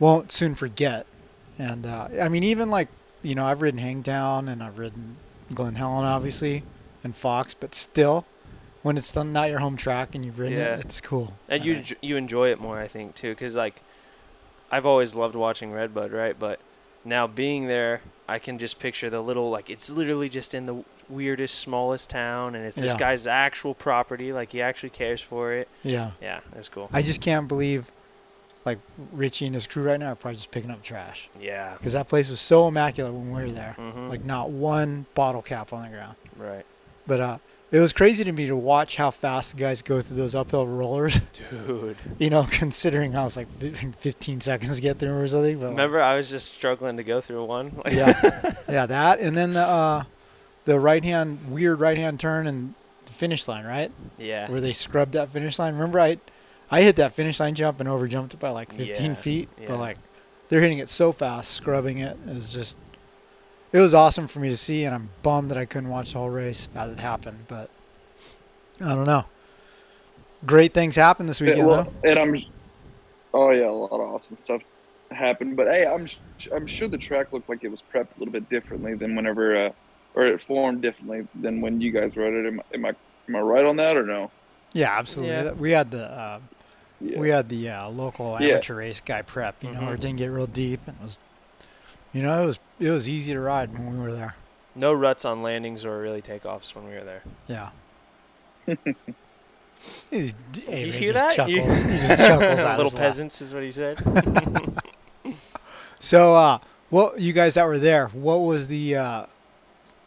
Won't 0.00 0.32
soon 0.32 0.54
forget. 0.54 1.06
And 1.58 1.86
uh, 1.86 2.08
I 2.20 2.28
mean, 2.28 2.42
even 2.42 2.68
like 2.70 2.88
you 3.22 3.34
know, 3.34 3.44
I've 3.46 3.62
ridden 3.62 3.78
Hangtown 3.80 4.48
and 4.48 4.62
I've 4.62 4.78
ridden 4.78 5.16
Glen 5.52 5.74
Helen, 5.74 6.04
obviously, 6.04 6.62
and 7.02 7.14
Fox, 7.14 7.54
but 7.54 7.74
still, 7.74 8.24
when 8.82 8.96
it's 8.96 9.12
done 9.12 9.32
not 9.32 9.50
your 9.50 9.58
home 9.60 9.76
track 9.76 10.14
and 10.14 10.24
you've 10.24 10.38
ridden 10.38 10.58
Yeah. 10.58 10.74
it, 10.76 10.80
it's 10.86 11.00
cool. 11.00 11.34
And 11.48 11.64
you 11.64 11.82
you 12.00 12.16
enjoy 12.16 12.50
it 12.50 12.60
more, 12.60 12.78
I 12.78 12.86
think, 12.88 13.14
too, 13.14 13.30
because 13.32 13.56
like 13.56 13.74
I've 14.70 14.86
always 14.86 15.14
loved 15.14 15.34
watching 15.34 15.72
Redbud, 15.72 16.12
right? 16.12 16.38
But 16.38 16.60
now 17.04 17.26
being 17.26 17.66
there, 17.66 18.00
I 18.28 18.38
can 18.38 18.58
just 18.58 18.78
picture 18.80 19.10
the 19.10 19.20
little 19.20 19.50
like 19.50 19.68
it's 19.70 19.90
literally 19.90 20.28
just 20.28 20.54
in 20.54 20.66
the 20.66 20.84
weirdest, 21.08 21.56
smallest 21.58 22.08
town, 22.10 22.54
and 22.54 22.64
it's 22.64 22.76
this 22.76 22.92
Yeah. 22.92 22.98
guy's 22.98 23.26
actual 23.26 23.74
property. 23.74 24.32
Like 24.32 24.52
he 24.52 24.62
actually 24.62 24.90
cares 24.90 25.20
for 25.20 25.52
it. 25.52 25.68
yeah. 25.82 26.12
Yeah, 26.22 26.40
it's 26.56 26.68
cool. 26.70 26.88
I 26.92 27.02
just 27.02 27.20
can't 27.20 27.46
believe, 27.46 27.90
like 28.64 28.78
Ritchie 29.12 29.46
and 29.46 29.54
his 29.54 29.66
crew 29.66 29.82
right 29.82 30.00
now 30.00 30.12
are 30.12 30.14
probably 30.14 30.36
just 30.36 30.50
picking 30.50 30.70
up 30.70 30.82
trash 30.82 31.28
Yeah. 31.40 31.74
because 31.74 31.92
that 31.92 32.08
place 32.08 32.30
was 32.30 32.40
so 32.40 32.66
immaculate 32.68 33.12
when 33.12 33.30
we 33.32 33.42
were 33.44 33.50
there. 33.50 33.74
hmm 33.78 34.08
Like 34.08 34.24
not 34.24 34.50
one 34.50 35.06
bottle 35.14 35.42
cap 35.42 35.72
on 35.72 35.82
the 35.82 35.88
ground. 35.88 36.16
right, 36.36 36.64
But 37.06 37.20
uh, 37.20 37.38
it 37.70 37.80
was 37.80 37.92
crazy 37.92 38.22
to 38.24 38.30
me 38.32 38.46
to 38.46 38.54
watch 38.56 38.96
how 38.96 39.10
fast 39.10 39.52
the 39.56 39.60
guys 39.60 39.82
go 39.82 40.00
through 40.00 40.16
those 40.16 40.34
uphill 40.34 40.66
rollers. 40.66 41.18
dude. 41.50 41.96
you 42.18 42.30
know, 42.30 42.46
considering 42.50 43.16
I 43.16 43.24
was 43.24 43.36
like 43.36 43.48
15 43.96 44.40
seconds 44.40 44.76
to 44.76 44.80
get 44.82 44.98
through 44.98 45.14
or 45.18 45.26
something. 45.28 45.58
But 45.58 45.66
like, 45.66 45.70
Remember, 45.76 46.00
I 46.00 46.14
was 46.14 46.30
just 46.30 46.52
struggling 46.54 46.96
to 46.98 47.02
go 47.04 47.20
through 47.20 47.44
one. 47.44 47.80
Yeah, 47.90 48.54
yeah, 48.68 48.86
that, 48.86 49.18
and 49.20 49.36
then 49.36 49.50
the 49.52 49.60
uh, 49.62 50.04
the 50.64 50.78
right 50.80 51.04
hand 51.04 51.50
weird 51.50 51.80
right 51.80 51.98
hand 51.98 52.18
turn 52.20 52.46
and 52.46 52.74
the 53.06 53.12
finish 53.12 53.46
line, 53.48 53.64
right, 53.66 53.90
yeah. 54.18 54.48
where 54.50 54.60
they 54.60 54.72
scrubbed 54.72 55.12
that 55.12 55.28
finish 55.30 55.58
line. 55.58 55.74
Remember, 55.74 56.00
I 56.00 56.18
I 56.70 56.82
hit 56.82 56.96
that 56.96 57.12
finish 57.12 57.38
line 57.40 57.54
jump 57.54 57.80
and 57.80 57.88
over 57.88 58.08
jumped 58.08 58.34
it 58.34 58.40
by 58.40 58.50
like 58.50 58.72
15 58.72 59.06
Yeah, 59.06 59.14
feet, 59.14 59.48
yeah. 59.60 59.66
but 59.68 59.78
like 59.78 59.96
they're 60.48 60.60
hitting 60.60 60.78
it 60.78 60.88
so 60.88 61.12
fast, 61.12 61.50
scrubbing 61.52 61.98
it 61.98 62.16
is 62.26 62.52
just. 62.52 62.78
It 63.72 63.80
was 63.80 63.92
awesome 63.92 64.28
for 64.28 64.38
me 64.38 64.48
to 64.50 64.56
see, 64.56 64.84
and 64.84 64.94
I'm 64.94 65.10
bummed 65.22 65.50
that 65.50 65.58
I 65.58 65.64
couldn't 65.64 65.88
watch 65.90 66.12
the 66.12 66.18
whole 66.18 66.30
race 66.30 66.68
as 66.76 66.92
it 66.92 67.00
happened. 67.00 67.46
But 67.48 67.70
I 68.80 68.94
don't 68.94 69.06
know. 69.06 69.24
Great 70.46 70.72
things 70.72 70.94
happened 70.96 71.28
this 71.28 71.40
weekend, 71.40 71.58
Yeah, 71.58 71.66
well, 71.66 71.92
though. 72.02 72.10
and 72.10 72.18
I'm. 72.18 72.42
Oh 73.32 73.50
yeah, 73.50 73.68
a 73.68 73.70
lot 73.70 73.90
of 73.92 74.00
awesome 74.00 74.36
stuff 74.36 74.62
happened. 75.10 75.56
But 75.56 75.66
hey, 75.68 75.86
I'm 75.86 76.06
I'm 76.54 76.66
sure 76.66 76.86
the 76.88 76.98
track 76.98 77.32
looked 77.32 77.48
like 77.48 77.64
it 77.64 77.70
was 77.70 77.82
prepped 77.82 78.14
a 78.16 78.18
little 78.18 78.32
bit 78.32 78.48
differently 78.48 78.94
than 78.94 79.16
whenever, 79.16 79.66
uh, 79.66 79.70
or 80.14 80.26
it 80.26 80.40
formed 80.40 80.82
differently 80.82 81.26
than 81.34 81.60
when 81.60 81.80
you 81.80 81.90
guys 81.90 82.16
rode 82.16 82.34
it. 82.34 82.46
Am, 82.46 82.60
am 82.72 82.84
I 82.84 82.92
am 83.28 83.36
I 83.36 83.40
right 83.40 83.64
on 83.64 83.76
that 83.76 83.96
or 83.96 84.04
no? 84.04 84.30
Yeah, 84.74 84.98
absolutely. 84.98 85.34
Yeah. 85.34 85.52
We 85.52 85.70
had 85.70 85.90
the 85.90 86.04
uh, 86.04 86.40
Yeah. 87.00 87.18
we 87.18 87.28
had 87.30 87.48
the 87.48 87.70
uh, 87.70 87.88
local 87.88 88.36
Yeah. 88.40 88.48
amateur 88.48 88.74
race 88.74 89.00
guy 89.00 89.22
prep, 89.22 89.62
you 89.62 89.70
know, 89.72 89.80
where 89.80 89.90
Mhm. 89.90 89.94
it 89.94 90.00
didn't 90.02 90.18
get 90.18 90.26
real 90.26 90.46
deep 90.46 90.80
and 90.86 90.96
it 91.00 91.02
was, 91.02 91.18
you 92.12 92.22
know, 92.22 92.42
it 92.42 92.46
was 92.46 92.58
it 92.80 92.90
was 92.90 93.08
easy 93.08 93.32
to 93.32 93.40
ride 93.40 93.72
when 93.72 93.90
we 93.98 94.04
were 94.04 94.12
there. 94.12 94.34
No 94.74 94.92
ruts 94.92 95.24
on 95.24 95.42
landings 95.42 95.84
or 95.84 95.98
really 96.00 96.20
takeoffs 96.20 96.74
when 96.74 96.86
we 96.88 96.94
were 96.94 97.04
there. 97.04 97.22
Yeah. 97.46 97.70
Did 100.10 100.34
Did 100.52 100.82
you 100.82 100.92
hear 100.92 101.12
that? 101.12 101.48
You- 101.48 101.60
Chuckles. 101.60 101.82
He 101.82 101.98
just 101.98 102.08
chuckles 102.18 102.58
at 102.60 102.76
Little 102.76 102.86
us 102.86 102.92
laugh. 102.94 103.00
peasants 103.02 103.40
is 103.42 103.52
what 103.54 103.62
he 103.62 103.70
said. 103.70 103.98
So, 106.00 106.34
uh, 106.34 106.58
what 106.90 107.18
you 107.18 107.32
guys 107.32 107.54
that 107.54 107.64
were 107.66 107.78
there? 107.78 108.08
What 108.08 108.36
was 108.42 108.66
the 108.66 108.94
uh, 108.96 109.26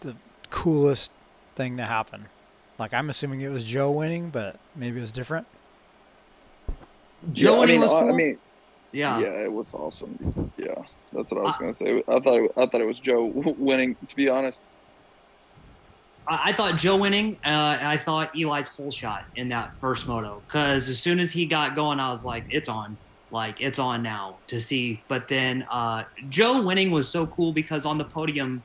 the 0.02 0.16
coolest 0.52 1.12
thing 1.56 1.76
to 1.78 1.84
happen? 1.86 2.28
Like, 2.80 2.94
I'm 2.94 3.10
assuming 3.10 3.42
it 3.42 3.50
was 3.50 3.64
Jo 3.64 3.92
winning, 3.92 4.30
but 4.30 4.58
maybe 4.76 4.98
it 4.98 5.02
was 5.02 5.12
different. 5.12 5.48
Jo 7.34 7.52
yeah, 7.52 7.56
I 7.56 7.60
winning 7.60 7.74
mean, 7.76 7.82
was 7.82 7.94
I- 7.94 8.00
cool. 8.02 8.14
I 8.14 8.16
mean, 8.16 8.38
yeah. 8.92 9.20
yeah, 9.20 9.28
it 9.44 9.52
was 9.52 9.74
awesome. 9.74 10.52
Yeah, 10.58 10.74
that's 11.12 11.32
what 11.32 11.38
I 11.38 11.42
was 11.42 11.54
I- 11.56 11.60
gonna 11.60 11.76
say. 11.76 12.04
I 12.08 12.20
thought 12.20 12.38
it, 12.38 12.52
I 12.56 12.66
thought 12.68 12.82
it 12.82 12.86
was 12.88 13.00
Jo 13.00 13.26
winning. 13.58 13.96
To 14.08 14.16
be 14.16 14.30
honest, 14.30 14.60
I, 16.28 16.42
I 16.46 16.54
thought 16.54 16.78
Jo 16.78 16.98
winning, 16.98 17.38
uh, 17.44 17.78
and 17.80 17.88
I 17.88 17.98
thought 17.98 18.36
Eli's 18.36 18.68
whole 18.68 18.92
shot 18.92 19.26
in 19.36 19.50
that 19.50 19.76
first 19.76 20.08
moto. 20.08 20.42
Because 20.48 20.88
as 20.90 21.00
soon 21.00 21.20
as 21.20 21.32
he 21.32 21.46
got 21.46 21.76
going, 21.76 22.00
I 22.00 22.10
was 22.10 22.24
like, 22.26 22.46
it's 22.50 22.70
on. 22.70 22.96
Like, 23.30 23.60
it's 23.60 23.78
on 23.80 24.04
now 24.04 24.38
to 24.48 24.62
see. 24.62 25.02
But 25.10 25.28
then 25.28 25.64
uh, 25.70 26.04
Jo 26.30 26.62
winning 26.62 26.92
was 26.92 27.10
so 27.10 27.28
cool 27.28 27.52
because 27.52 27.86
on 27.86 27.98
the 27.98 28.06
podium 28.06 28.64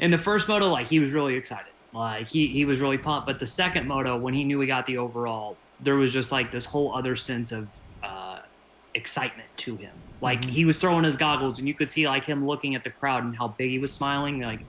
in 0.00 0.10
the 0.10 0.18
first 0.18 0.48
moto, 0.48 0.68
like, 0.68 0.86
he 0.86 1.00
was 1.00 1.12
really 1.12 1.34
excited. 1.34 1.72
Like, 1.92 2.28
he, 2.28 2.46
he 2.48 2.64
was 2.64 2.80
really 2.80 2.98
pumped. 2.98 3.26
But 3.26 3.38
the 3.38 3.46
second 3.46 3.86
moto, 3.88 4.16
when 4.16 4.34
he 4.34 4.44
knew 4.44 4.60
he 4.60 4.66
got 4.66 4.86
the 4.86 4.98
overall, 4.98 5.56
there 5.80 5.96
was 5.96 6.12
just 6.12 6.32
like 6.32 6.50
this 6.50 6.64
whole 6.66 6.94
other 6.94 7.16
sense 7.16 7.52
of 7.52 7.68
uh, 8.02 8.40
excitement 8.94 9.48
to 9.58 9.76
him. 9.76 9.92
Like, 10.20 10.42
Mhm. 10.42 10.50
he 10.50 10.64
was 10.64 10.78
throwing 10.78 11.04
his 11.04 11.16
goggles, 11.16 11.58
and 11.58 11.68
you 11.68 11.74
could 11.74 11.90
see, 11.90 12.08
like, 12.08 12.24
him 12.24 12.46
looking 12.46 12.74
at 12.74 12.84
the 12.84 12.90
crowd 12.90 13.24
and 13.24 13.36
how 13.36 13.48
big 13.48 13.70
he 13.70 13.78
was 13.78 13.92
smiling. 13.92 14.40
Like, 14.40 14.60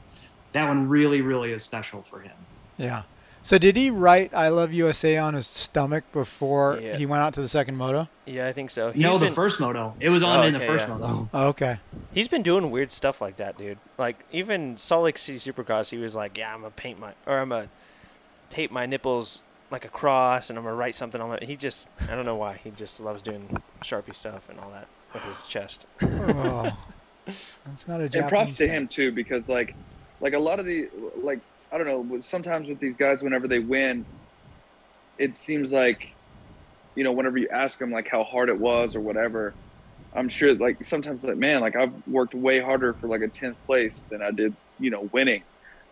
that 0.54 0.68
one 0.68 0.88
really, 0.90 1.22
really 1.22 1.52
is 1.52 1.64
special 1.64 2.02
for 2.04 2.20
him. 2.20 2.36
Yeah. 2.78 3.04
So, 3.44 3.58
did 3.58 3.78
he 3.78 3.90
write 3.90 4.34
"I 4.34 4.50
love 4.50 4.74
USA" 4.74 5.18
on 5.18 5.34
his 5.34 5.48
stomach 5.48 6.04
before 6.12 6.80
Yeah. 6.82 6.98
he 6.98 7.06
went 7.06 7.22
out 7.24 7.34
to 7.36 7.42
the 7.42 7.48
second 7.48 7.76
moto? 7.78 8.10
yeah, 8.26 8.48
I 8.48 8.52
think 8.52 8.72
so. 8.72 8.92
He's 8.92 9.02
no, 9.02 9.18
been, 9.18 9.30
the 9.30 9.34
first 9.34 9.60
moto. 9.60 9.96
It 10.00 10.10
was 10.10 10.22
on 10.24 10.40
Oh, 10.40 10.44
in 10.44 10.54
the 10.54 10.60
first 10.60 10.88
yeah. 10.88 10.98
moto. 10.98 11.30
Oh, 11.34 11.48
okay. 11.50 11.78
He's 12.14 12.28
been 12.28 12.44
doing 12.44 12.70
weird 12.72 12.92
stuff 12.92 13.22
like 13.22 13.38
that, 13.38 13.58
dude. 13.58 13.78
Like 13.98 14.18
even 14.32 14.76
Salt 14.78 15.04
Lake 15.06 15.18
City 15.18 15.38
Supercross, 15.40 15.90
he 15.92 15.98
was 15.98 16.16
like, 16.16 16.38
"Yeah, 16.38 16.54
I'm 16.54 16.62
gonna 16.62 16.72
paint 16.72 17.00
my 17.00 17.14
or 17.26 17.38
I'm 17.40 17.50
gonna 17.50 17.70
tape 18.50 18.72
my 18.72 18.86
nipples 18.86 19.44
like 19.72 19.84
a 19.86 19.90
cross 19.90 20.50
and 20.50 20.58
I'm 20.58 20.64
gonna 20.66 20.76
write 20.76 20.96
something 20.96 21.22
on 21.22 21.34
it. 21.36 21.44
He 21.44 21.56
just 21.56 21.88
I 22.10 22.16
don't 22.16 22.26
know 22.26 22.36
why 22.38 22.60
he 22.64 22.72
just 22.72 23.00
loves 23.00 23.22
doing 23.22 23.62
sharpie 23.82 24.16
stuff 24.16 24.50
and 24.50 24.60
all 24.60 24.72
that 24.72 24.88
with 25.14 25.24
his 25.24 25.46
chest. 25.46 25.86
Oh, 26.02 26.78
that's 27.66 27.88
not 27.88 28.02
a 28.02 28.10
Japanese 28.10 28.16
and 28.16 28.30
props 28.30 28.58
to 28.58 28.66
thing. 28.66 28.74
him 28.76 28.88
too 28.88 29.12
because 29.12 29.48
like 29.50 29.76
like 30.22 30.34
a 30.34 30.40
lot 30.40 30.60
of 30.60 30.66
the 30.66 30.90
like 31.22 31.40
i 31.72 31.78
don't 31.78 31.88
know 31.88 32.20
sometimes 32.20 32.68
with 32.68 32.80
these 32.80 32.98
guys 32.98 33.24
whenever 33.24 33.48
they 33.48 33.60
win 33.60 34.06
it 35.18 35.36
seems 35.36 35.72
like 35.72 36.00
you 36.96 37.04
know 37.04 37.12
whenever 37.12 37.38
you 37.38 37.48
ask 37.52 37.78
them 37.80 37.92
like 37.92 38.08
how 38.10 38.24
hard 38.24 38.50
it 38.50 38.60
was 38.60 38.96
or 38.96 39.02
whatever 39.02 39.56
i'm 40.16 40.30
sure 40.30 40.56
like 40.56 40.78
sometimes 40.84 41.24
like 41.24 41.38
man 41.38 41.62
like 41.62 41.76
i've 41.76 41.94
worked 42.06 42.34
way 42.34 42.60
harder 42.60 42.94
for 42.94 43.08
like 43.10 43.22
a 43.22 43.28
10th 43.46 43.58
place 43.66 44.04
than 44.10 44.22
i 44.22 44.32
did 44.32 44.56
you 44.80 44.90
know 44.90 45.10
winning 45.14 45.44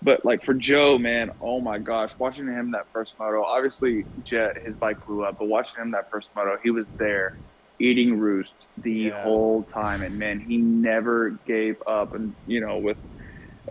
but 0.01 0.23
like 0.25 0.43
for 0.43 0.53
Jo 0.53 0.97
man 0.97 1.29
oh 1.41 1.61
my 1.61 1.79
gosh 1.79 2.11
watching 2.19 2.47
him 2.47 2.71
that 2.71 2.85
first 2.91 3.15
moto 3.19 3.43
obviously 3.43 4.05
Jett 4.23 4.51
his 4.65 4.75
bike 4.77 4.97
blew 5.07 5.23
up 5.23 5.35
but 5.39 5.47
watching 5.47 5.81
him 5.81 5.91
that 5.91 6.05
first 6.11 6.29
moto 6.35 6.57
he 6.63 6.69
was 6.69 6.87
there 6.99 7.31
eating 7.79 8.17
roost 8.17 8.55
the 8.77 9.07
Yeah. 9.07 9.23
whole 9.23 9.63
time 9.73 10.01
and 10.01 10.17
man 10.17 10.39
he 10.39 10.57
never 10.57 11.41
gave 11.45 11.75
up 11.87 12.13
and 12.13 12.35
you 12.45 12.61
know 12.61 12.77
with 12.79 12.97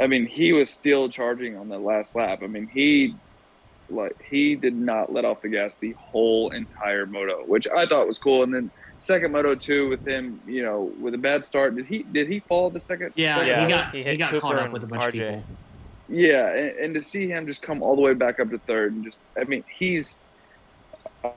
i 0.01 0.07
mean 0.07 0.27
he 0.27 0.53
was 0.53 0.71
still 0.71 1.09
charging 1.09 1.57
on 1.57 1.69
the 1.69 1.79
last 1.79 2.15
lap. 2.15 2.41
I 2.43 2.47
mean 2.47 2.69
he 2.71 3.19
like 3.89 4.17
he 4.31 4.57
did 4.57 4.75
not 4.75 5.13
let 5.13 5.25
off 5.25 5.43
the 5.43 5.49
gas 5.49 5.77
the 5.81 5.95
whole 6.11 6.51
entire 6.51 7.07
moto 7.07 7.43
which 7.47 7.67
i 7.69 7.87
thought 7.87 8.07
was 8.07 8.19
cool. 8.19 8.43
And 8.43 8.55
then 8.55 8.71
second 8.99 9.33
moto 9.33 9.55
too 9.55 9.89
with 9.89 10.07
him 10.07 10.41
you 10.47 10.63
know 10.63 10.93
with 10.99 11.15
a 11.15 11.19
bad 11.19 11.45
start. 11.45 11.77
Did 11.77 11.87
he 11.87 12.03
did 12.03 12.29
he 12.29 12.41
fall 12.49 12.71
the 12.71 12.81
second 12.81 13.13
Yeah, 13.15 13.37
second 13.37 13.49
Yeah, 13.49 13.65
he 13.65 13.69
got 13.71 13.95
he 13.95 14.03
he, 14.05 14.17
got 14.17 14.31
Cooper 14.31 14.41
caught 14.41 14.59
up 14.59 14.73
with 14.73 14.85
a 14.85 14.87
bunch 14.87 15.05
of 15.05 15.13
people. 15.13 15.45
Yeah, 16.07 16.53
and, 16.53 16.71
and 16.77 16.95
to 16.97 17.03
see 17.03 17.29
him 17.29 17.47
just 17.47 17.63
come 17.63 17.83
all 17.83 17.97
the 17.97 18.03
way 18.03 18.15
back 18.15 18.39
up 18.39 18.51
to 18.51 18.59
third 18.67 18.95
and 18.95 19.05
just, 19.05 19.23
I 19.39 19.45
mean, 19.45 19.65
he's, 19.79 20.19
uh, 21.25 21.31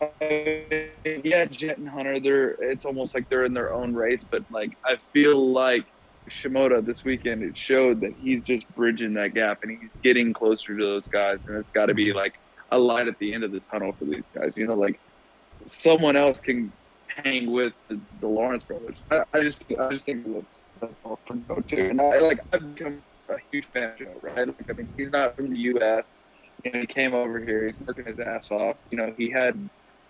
yeah, 1.24 1.46
Jett 1.46 1.78
and 1.78 1.88
Hunter, 1.88 2.20
they're, 2.20 2.52
it's 2.60 2.86
almost 2.86 3.16
like 3.16 3.28
they're 3.30 3.46
in 3.46 3.54
their 3.54 3.74
own 3.74 3.94
race, 3.94 4.26
but 4.30 4.44
like, 4.52 4.72
I 4.84 4.98
feel 5.14 5.54
like 5.54 5.86
Shimoda 6.30 6.86
this 6.86 7.04
weekend, 7.04 7.44
it 7.44 7.58
showed 7.58 8.02
that 8.02 8.14
he's 8.22 8.42
just 8.44 8.68
bridging 8.76 9.14
that 9.16 9.34
gap 9.34 9.64
and 9.64 9.72
he's 9.72 9.90
getting 10.04 10.34
closer 10.34 10.78
to 10.78 10.84
those 10.84 11.08
guys. 11.08 11.44
And 11.46 11.56
it's 11.56 11.70
got 11.70 11.88
to 11.88 11.94
be 11.94 12.08
mm-hmm. 12.08 12.18
like 12.18 12.40
a 12.72 12.80
light 12.80 13.08
at 13.08 13.18
the 13.20 13.34
end 13.34 13.44
of 13.44 13.52
the 13.52 13.60
tunnel 13.60 13.94
for 13.94 14.06
these 14.06 14.30
guys. 14.34 14.54
You 14.56 14.68
know, 14.68 14.76
like 14.76 15.00
someone 15.66 16.16
else 16.16 16.40
can 16.40 16.72
hang 17.08 17.52
with 17.52 17.74
the, 17.88 18.00
the 18.22 18.28
Lawrence 18.28 18.64
brothers. 18.64 18.98
I, 19.10 19.24
I 19.34 19.42
just, 19.42 19.64
I 19.80 19.90
just 19.90 20.06
think 20.06 20.26
it 20.26 20.30
looks 20.30 20.62
that's 20.80 20.94
all 21.04 21.20
for 21.26 21.36
Jo 21.36 21.62
too. 21.62 21.88
And 21.90 22.02
I 22.02 22.20
like, 22.20 22.40
I've 22.54 22.76
become 22.76 23.02
a 23.30 23.38
huge 23.52 23.66
fan 23.66 23.92
of 23.92 23.98
Jo, 23.98 24.08
right? 24.22 24.48
Like, 24.48 24.70
I 24.70 24.74
mean, 24.74 24.90
he's 24.98 25.12
not 25.12 25.36
from 25.36 25.50
the 25.50 25.58
U.S. 25.58 26.14
You 26.64 26.72
know, 26.72 26.80
he 26.82 26.88
came 26.88 27.14
over 27.14 27.40
here. 27.40 27.68
He's 27.68 27.88
working 27.88 28.06
his 28.06 28.20
ass 28.20 28.52
off. 28.52 28.78
You 28.92 28.98
know, 28.98 29.14
he 29.18 29.30
had 29.30 29.70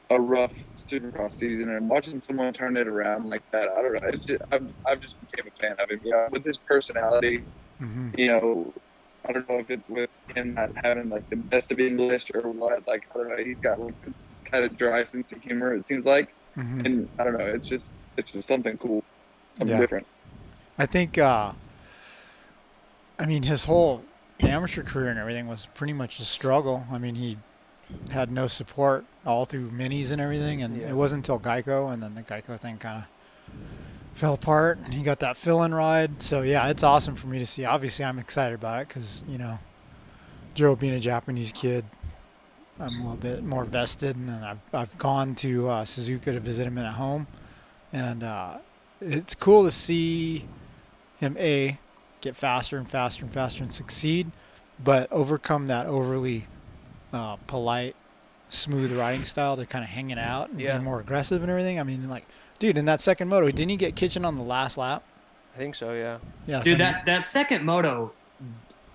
a 0.09 0.19
rough 0.19 0.53
Supercross 0.89 1.33
season, 1.33 1.69
and 1.69 1.89
watching 1.89 2.19
someone 2.19 2.53
turn 2.53 2.77
it 2.77 2.87
around 2.87 3.29
like 3.29 3.43
that, 3.51 3.67
I 3.69 3.81
don't 3.81 3.93
know. 3.93 3.99
It's 4.07 4.25
just, 4.25 4.41
I've, 4.51 4.67
I've 4.85 5.01
just 5.01 5.17
became 5.19 5.51
a 5.51 5.61
fan 5.61 5.75
of 5.79 5.89
him. 5.89 5.99
Know, 6.03 6.27
with 6.31 6.45
his 6.45 6.57
personality, 6.59 7.43
Mhm. 7.81 8.17
you 8.17 8.27
know, 8.27 8.73
I 9.27 9.33
don't 9.33 9.49
know 9.49 9.59
if 9.59 9.69
it's 9.69 9.83
with 9.89 10.09
him 10.33 10.53
not 10.53 10.69
having 10.83 11.09
like 11.09 11.29
the 11.29 11.35
best 11.35 11.71
of 11.71 11.79
English 11.79 12.25
or 12.33 12.49
what. 12.51 12.87
Like, 12.87 13.03
I 13.13 13.17
don't 13.17 13.29
know. 13.29 13.43
He's 13.43 13.57
got 13.61 13.79
like 13.79 13.95
this 14.05 14.17
kind 14.49 14.63
of 14.63 14.77
dry 14.77 15.03
sense 15.03 15.31
of 15.33 15.41
humor. 15.41 15.75
It 15.75 15.85
seems 15.85 16.05
like, 16.05 16.33
Mhm. 16.55 16.85
and 16.85 17.09
I 17.19 17.23
don't 17.25 17.37
know. 17.37 17.45
It's 17.45 17.67
just, 17.67 17.97
it's 18.17 18.31
just 18.31 18.47
something 18.47 18.77
cool, 18.77 19.03
something 19.57 19.75
Yeah. 19.75 19.81
different. 19.81 20.07
I 20.77 20.85
think, 20.85 21.17
uh, 21.17 21.51
I 23.19 23.25
mean, 23.25 23.43
his 23.43 23.65
whole 23.65 24.05
amateur 24.39 24.83
career 24.83 25.09
and 25.09 25.19
everything 25.19 25.47
was 25.47 25.65
pretty 25.73 25.93
much 25.93 26.19
a 26.19 26.23
struggle. 26.23 26.85
I 26.91 26.97
mean, 26.99 27.15
he 27.15 27.37
had 28.11 28.31
no 28.31 28.47
support 28.47 29.05
all 29.25 29.45
through 29.45 29.69
minis 29.71 30.11
and 30.11 30.21
everything, 30.21 30.61
and 30.61 30.77
Yeah. 30.79 30.89
it 30.89 30.93
wasn't 30.95 31.27
until 31.27 31.39
Geico, 31.39 31.91
and 31.91 32.01
then 32.01 32.15
the 32.15 32.23
Geico 32.23 32.57
thing 32.59 32.77
kind 32.77 33.03
of 33.03 33.03
fell 34.13 34.33
apart, 34.33 34.79
and 34.83 34.93
he 34.93 35.03
got 35.03 35.19
that 35.19 35.37
fill-in 35.37 35.73
ride. 35.73 36.21
So 36.23 36.41
yeah, 36.41 36.67
it's 36.69 36.83
awesome 36.83 37.15
for 37.15 37.27
me 37.27 37.39
to 37.39 37.45
see. 37.45 37.65
Obviously, 37.65 38.03
I'm 38.05 38.19
excited 38.19 38.55
about 38.55 38.81
it 38.81 38.87
because 38.89 39.23
you 39.27 39.37
know, 39.37 39.59
Jo 40.55 40.75
being 40.75 40.93
a 40.93 40.99
Japanese 40.99 41.51
kid, 41.51 41.85
I'm 42.79 42.93
a 42.95 43.03
little 43.03 43.15
bit 43.17 43.43
more 43.43 43.63
vested, 43.63 44.15
and 44.15 44.27
then 44.29 44.43
I've 44.43 44.59
I've 44.73 44.97
gone 44.97 45.35
to 45.35 45.69
uh, 45.69 45.85
Suzuka 45.85 46.25
to 46.25 46.39
visit 46.39 46.67
him 46.67 46.77
at 46.77 46.93
home, 46.95 47.27
and 47.93 48.23
uh, 48.23 48.57
it's 49.01 49.35
cool 49.35 49.63
to 49.63 49.71
see 49.71 50.47
him 51.19 51.35
a 51.39 51.77
get 52.21 52.35
faster 52.35 52.77
and 52.77 52.89
faster 52.89 53.23
and 53.23 53.33
faster 53.33 53.63
and 53.63 53.73
succeed, 53.73 54.31
but 54.83 55.11
overcome 55.11 55.67
that 55.67 55.85
overly 55.85 56.47
uh, 57.13 57.35
polite, 57.47 57.95
smooth 58.49 58.91
riding 58.91 59.23
style 59.25 59.55
to 59.57 59.65
kind 59.65 59.83
of 59.83 59.89
hang 59.89 60.09
it 60.09 60.17
out 60.17 60.49
and 60.49 60.59
Yeah. 60.61 60.77
be 60.77 60.83
more 60.83 60.99
aggressive 60.99 61.41
and 61.41 61.49
everything. 61.51 61.79
I 61.79 61.83
mean, 61.83 62.09
like, 62.09 62.25
dude, 62.59 62.77
in 62.77 62.85
that 62.85 63.01
second 63.01 63.27
moto, 63.27 63.47
didn't 63.47 63.69
he 63.69 63.75
get 63.77 63.95
Kitchen 63.95 64.23
on 64.25 64.37
the 64.37 64.43
last 64.43 64.77
lap? 64.77 65.03
I 65.53 65.57
think 65.57 65.75
so, 65.75 65.93
yeah. 65.93 66.17
Yeah, 66.45 66.61
Dude, 66.63 66.73
so- 66.73 66.77
that 66.77 67.05
that 67.05 67.25
second 67.27 67.65
moto, 67.65 68.11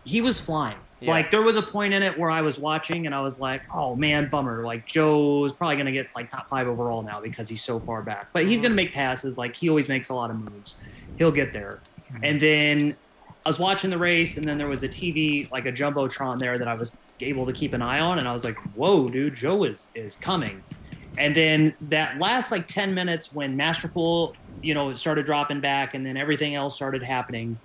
he 0.04 0.20
was 0.20 0.40
flying. 0.40 0.76
Yeah. 1.00 1.10
Like 1.10 1.32
there 1.32 1.42
was 1.42 1.56
a 1.56 1.62
point 1.62 1.92
in 1.94 2.02
it 2.04 2.16
where 2.16 2.30
I 2.30 2.42
was 2.42 2.60
watching 2.60 3.06
and 3.06 3.14
I 3.14 3.20
was 3.20 3.40
like, 3.40 3.62
"Oh 3.74 3.96
man, 3.96 4.28
bummer! 4.30 4.64
Like 4.64 4.86
Jo's 4.86 5.52
probably 5.52 5.74
gonna 5.74 5.90
get 5.90 6.06
like 6.14 6.30
top 6.30 6.48
five 6.48 6.68
overall 6.68 7.02
now 7.02 7.20
because 7.20 7.48
he's 7.48 7.60
so 7.62 7.80
far 7.80 8.02
back. 8.02 8.28
But 8.32 8.44
he's 8.44 8.60
gonna 8.60 8.76
make 8.76 8.94
passes. 8.94 9.36
Like 9.36 9.56
he 9.56 9.68
always 9.68 9.88
makes 9.88 10.10
a 10.10 10.14
lot 10.14 10.30
of 10.30 10.36
moves. 10.38 10.76
He'll 11.18 11.32
get 11.32 11.52
there." 11.52 11.80
And 12.22 12.38
then 12.40 12.96
I 13.44 13.48
was 13.48 13.58
watching 13.58 13.90
the 13.90 13.98
race, 13.98 14.36
and 14.36 14.44
then 14.44 14.56
there 14.56 14.68
was 14.68 14.82
a 14.82 14.88
TV 14.88 15.50
like 15.50 15.66
a 15.66 15.72
jumbotron 15.72 16.38
there 16.38 16.58
that 16.58 16.68
I 16.68 16.74
was 16.74 16.96
able 17.20 17.44
to 17.46 17.52
keep 17.52 17.72
an 17.72 17.82
eye 17.82 17.98
on, 17.98 18.18
and 18.18 18.28
I 18.28 18.32
was 18.32 18.44
like, 18.44 18.56
"Whoa, 18.76 19.08
dude, 19.08 19.34
Jo 19.34 19.64
is 19.64 19.88
is 19.94 20.16
coming." 20.16 20.62
And 21.18 21.34
then 21.34 21.74
that 21.82 22.18
last 22.18 22.52
like 22.52 22.68
ten 22.68 22.94
minutes 22.94 23.32
when 23.34 23.56
Masterpool, 23.56 24.34
you 24.62 24.74
know, 24.74 24.94
started 24.94 25.26
dropping 25.26 25.60
back, 25.60 25.94
and 25.94 26.06
then 26.06 26.16
everything 26.16 26.54
else 26.54 26.74
started 26.76 27.02
happening. 27.02 27.58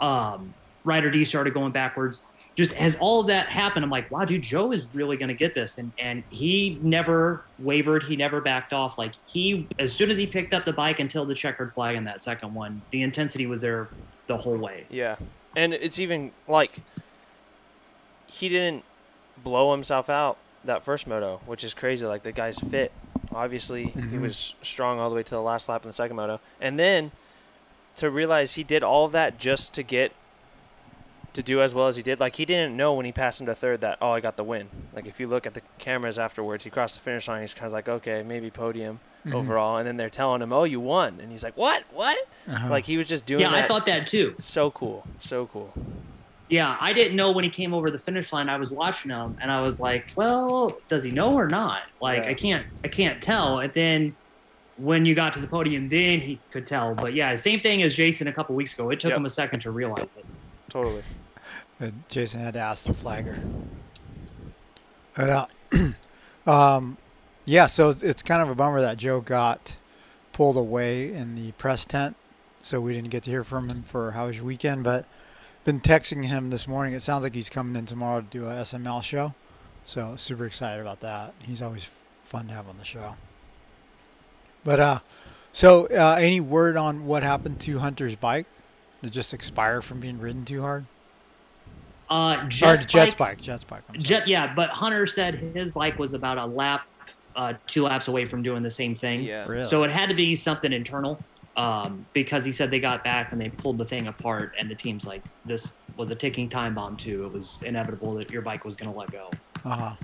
Um, 0.00 0.52
Ryder 0.84 1.10
D 1.10 1.24
started 1.24 1.54
going 1.54 1.72
backwards. 1.72 2.22
Just 2.56 2.76
as 2.76 2.96
all 2.98 3.20
of 3.20 3.28
that 3.28 3.48
happened, 3.48 3.84
I'm 3.84 3.90
like, 3.90 4.10
wow, 4.10 4.24
dude, 4.24 4.42
Jo 4.42 4.72
is 4.72 4.88
really 4.92 5.16
going 5.16 5.28
to 5.28 5.34
get 5.34 5.54
this, 5.54 5.78
and 5.78 5.92
and 6.00 6.24
he 6.30 6.76
never 6.82 7.44
wavered, 7.60 8.02
he 8.02 8.16
never 8.16 8.40
backed 8.40 8.72
off. 8.72 8.98
Like 8.98 9.12
he, 9.28 9.68
as 9.78 9.92
soon 9.92 10.10
as 10.10 10.18
he 10.18 10.26
picked 10.26 10.54
up 10.54 10.64
the 10.64 10.72
bike 10.72 10.98
until 10.98 11.24
the 11.24 11.36
checkered 11.36 11.70
flag 11.70 11.94
in 11.94 12.02
that 12.04 12.20
second 12.20 12.52
one, 12.52 12.82
the 12.90 13.02
intensity 13.02 13.46
was 13.46 13.60
there 13.60 13.88
the 14.30 14.36
whole 14.36 14.56
way. 14.56 14.86
Yeah. 14.88 15.16
And 15.56 15.74
it's 15.74 15.98
even 15.98 16.30
like 16.46 16.78
he 18.26 18.48
didn't 18.48 18.84
blow 19.42 19.72
himself 19.72 20.08
out 20.08 20.36
that 20.64 20.82
first 20.84 21.06
moto, 21.08 21.40
which 21.46 21.64
is 21.64 21.74
crazy. 21.74 22.06
Like 22.06 22.22
the 22.22 22.30
guy's 22.32 22.58
fit. 22.60 22.92
Obviously, 23.34 23.86
he 23.86 23.90
Mhm. 23.90 24.20
was 24.20 24.54
strong 24.62 24.98
all 25.00 25.10
the 25.10 25.16
way 25.16 25.22
to 25.24 25.30
the 25.34 25.42
last 25.42 25.68
lap 25.68 25.82
in 25.82 25.88
the 25.88 25.92
second 25.92 26.16
moto. 26.16 26.38
And 26.60 26.78
then 26.78 27.10
to 27.96 28.08
realize 28.10 28.54
he 28.54 28.62
did 28.62 28.82
all 28.84 29.06
of 29.06 29.12
that 29.12 29.38
just 29.38 29.74
to 29.74 29.82
get 29.82 30.12
to 31.32 31.42
do 31.42 31.60
as 31.62 31.72
well 31.74 31.86
as 31.86 31.96
he 31.96 32.02
did. 32.02 32.18
Like 32.20 32.36
he 32.36 32.44
didn't 32.44 32.76
know 32.76 32.92
when 32.94 33.06
he 33.06 33.12
passed 33.12 33.40
him 33.40 33.46
to 33.46 33.54
third 33.54 33.80
that 33.82 33.98
oh 34.02 34.10
I 34.10 34.20
got 34.20 34.36
the 34.36 34.44
win. 34.44 34.68
Like 34.92 35.06
if 35.06 35.20
you 35.20 35.26
look 35.26 35.46
at 35.46 35.54
the 35.54 35.62
cameras 35.78 36.18
afterwards, 36.18 36.64
he 36.64 36.70
crossed 36.70 36.94
the 36.96 37.00
finish 37.00 37.28
line. 37.28 37.40
He's 37.42 37.54
kind 37.54 37.66
of 37.66 37.72
like 37.72 37.88
okay 37.88 38.22
maybe 38.22 38.50
podium 38.50 39.00
Mhm. 39.26 39.34
overall, 39.34 39.76
and 39.76 39.86
then 39.86 39.96
they're 39.98 40.08
telling 40.10 40.40
him 40.42 40.52
oh 40.52 40.64
you 40.64 40.80
won, 40.80 41.18
and 41.20 41.30
he's 41.30 41.44
like 41.44 41.56
what 41.56 41.84
what? 41.92 42.16
Uh-huh. 42.48 42.68
Like 42.70 42.84
he 42.86 42.96
was 42.96 43.06
just 43.06 43.26
doing 43.26 43.42
Yeah, 43.42 43.50
that. 43.50 43.64
I 43.64 43.66
thought 43.68 43.86
that 43.86 44.06
too. 44.06 44.34
so 44.38 44.70
cool, 44.70 45.04
so 45.20 45.46
cool. 45.46 45.72
Yeah, 46.48 46.76
I 46.80 46.92
didn't 46.92 47.14
know 47.16 47.30
when 47.30 47.44
he 47.44 47.50
came 47.50 47.72
over 47.74 47.90
the 47.92 47.98
finish 47.98 48.32
line. 48.32 48.48
I 48.48 48.56
was 48.56 48.72
watching 48.72 49.10
him, 49.12 49.36
and 49.40 49.52
I 49.52 49.60
was 49.60 49.78
like, 49.78 50.10
"Well, 50.16 50.76
does 50.88 51.04
he 51.04 51.12
know 51.12 51.32
or 51.34 51.46
not?" 51.46 51.82
Like, 52.00 52.24
Yeah. 52.24 52.30
I 52.30 52.34
can't, 52.34 52.66
I 52.82 52.88
can't 52.88 53.22
tell. 53.22 53.60
And 53.60 53.72
then 53.72 54.16
when 54.76 55.06
you 55.06 55.14
got 55.14 55.32
to 55.34 55.38
the 55.38 55.46
podium, 55.46 55.88
then 55.88 56.18
he 56.18 56.40
could 56.50 56.66
tell. 56.66 56.94
But 56.96 57.14
yeah, 57.14 57.36
same 57.36 57.60
thing 57.60 57.82
as 57.82 57.94
Jason 57.94 58.26
a 58.26 58.32
couple 58.32 58.56
weeks 58.56 58.74
ago. 58.74 58.90
It 58.90 58.98
took 58.98 59.10
Yep. 59.10 59.18
him 59.18 59.26
a 59.26 59.30
second 59.30 59.60
to 59.60 59.70
realize 59.70 60.12
it. 60.16 60.24
Totally. 60.70 61.02
Jason 62.08 62.40
had 62.40 62.54
to 62.54 62.60
ask 62.60 62.86
the 62.86 62.94
flagger. 62.94 63.40
But 65.16 65.48
uh, 65.72 65.90
um, 66.50 66.96
yeah, 67.44 67.66
so 67.66 67.90
it's, 67.90 68.02
it's 68.02 68.22
kind 68.22 68.42
of 68.42 68.48
a 68.48 68.54
bummer 68.54 68.80
that 68.80 68.96
Jo 68.96 69.20
got 69.20 69.76
pulled 70.32 70.56
away 70.56 71.12
in 71.12 71.34
the 71.34 71.52
press 71.52 71.84
tent, 71.84 72.16
so 72.60 72.80
we 72.80 72.94
didn't 72.94 73.10
get 73.10 73.24
to 73.24 73.30
hear 73.30 73.44
from 73.44 73.68
him 73.68 73.82
for 73.82 74.12
how 74.12 74.26
was 74.26 74.36
your 74.36 74.46
weekend. 74.46 74.84
But 74.84 75.06
been 75.64 75.80
texting 75.80 76.26
him 76.26 76.50
this 76.50 76.66
morning. 76.68 76.94
It 76.94 77.00
sounds 77.00 77.24
like 77.24 77.34
he's 77.34 77.48
coming 77.48 77.76
in 77.76 77.86
tomorrow 77.86 78.20
to 78.20 78.26
do 78.26 78.46
a 78.46 78.54
SML 78.54 79.02
show, 79.02 79.34
so 79.84 80.16
super 80.16 80.46
excited 80.46 80.80
about 80.80 81.00
that. 81.00 81.34
He's 81.42 81.62
always 81.62 81.90
fun 82.24 82.48
to 82.48 82.54
have 82.54 82.68
on 82.68 82.78
the 82.78 82.84
show. 82.84 83.16
But 84.64 84.80
uh, 84.80 84.98
so 85.52 85.86
uh, 85.86 86.16
any 86.20 86.40
word 86.40 86.76
on 86.76 87.06
what 87.06 87.22
happened 87.22 87.60
to 87.60 87.78
Hunter's 87.78 88.16
bike? 88.16 88.46
Did 89.00 89.08
it 89.08 89.10
just 89.10 89.32
expire 89.32 89.80
from 89.80 90.00
being 90.00 90.20
ridden 90.20 90.44
too 90.44 90.60
hard? 90.60 90.84
Uh, 92.10 92.40
Or 92.42 92.48
Jett's, 92.48 92.86
Jett's 92.86 93.14
bike, 93.14 93.36
bike. 93.36 93.40
Jett's 93.40 93.64
bike. 93.64 93.82
Jett, 93.92 94.26
yeah, 94.26 94.52
but 94.52 94.68
Hunter 94.70 95.06
said 95.06 95.34
his 95.36 95.72
bike 95.72 95.98
was 95.98 96.12
about 96.12 96.38
a 96.38 96.46
lap, 96.46 96.86
uh, 97.36 97.54
two 97.66 97.84
laps 97.84 98.08
away 98.08 98.24
from 98.24 98.42
doing 98.42 98.62
the 98.62 98.70
same 98.70 98.94
thing. 98.94 99.22
Yeah. 99.22 99.46
Really? 99.46 99.64
So 99.64 99.84
it 99.84 99.90
had 99.90 100.08
to 100.08 100.14
be 100.14 100.34
something 100.34 100.72
internal, 100.72 101.22
um, 101.56 102.04
because 102.12 102.44
he 102.44 102.50
said 102.50 102.70
they 102.70 102.80
got 102.80 103.04
back 103.04 103.32
and 103.32 103.40
they 103.40 103.48
pulled 103.48 103.78
the 103.78 103.84
thing 103.84 104.08
apart, 104.08 104.54
and 104.58 104.68
the 104.68 104.74
team's 104.74 105.06
like, 105.06 105.22
"This 105.44 105.78
was 105.96 106.10
a 106.10 106.14
ticking 106.16 106.48
time 106.48 106.74
bomb 106.74 106.96
too. 106.96 107.26
It 107.26 107.32
was 107.32 107.62
inevitable 107.62 108.14
that 108.14 108.28
your 108.30 108.42
bike 108.42 108.64
was 108.64 108.76
going 108.76 108.92
to 108.92 108.98
let 108.98 109.12
go." 109.12 109.30
Uh-huh. 109.64 109.94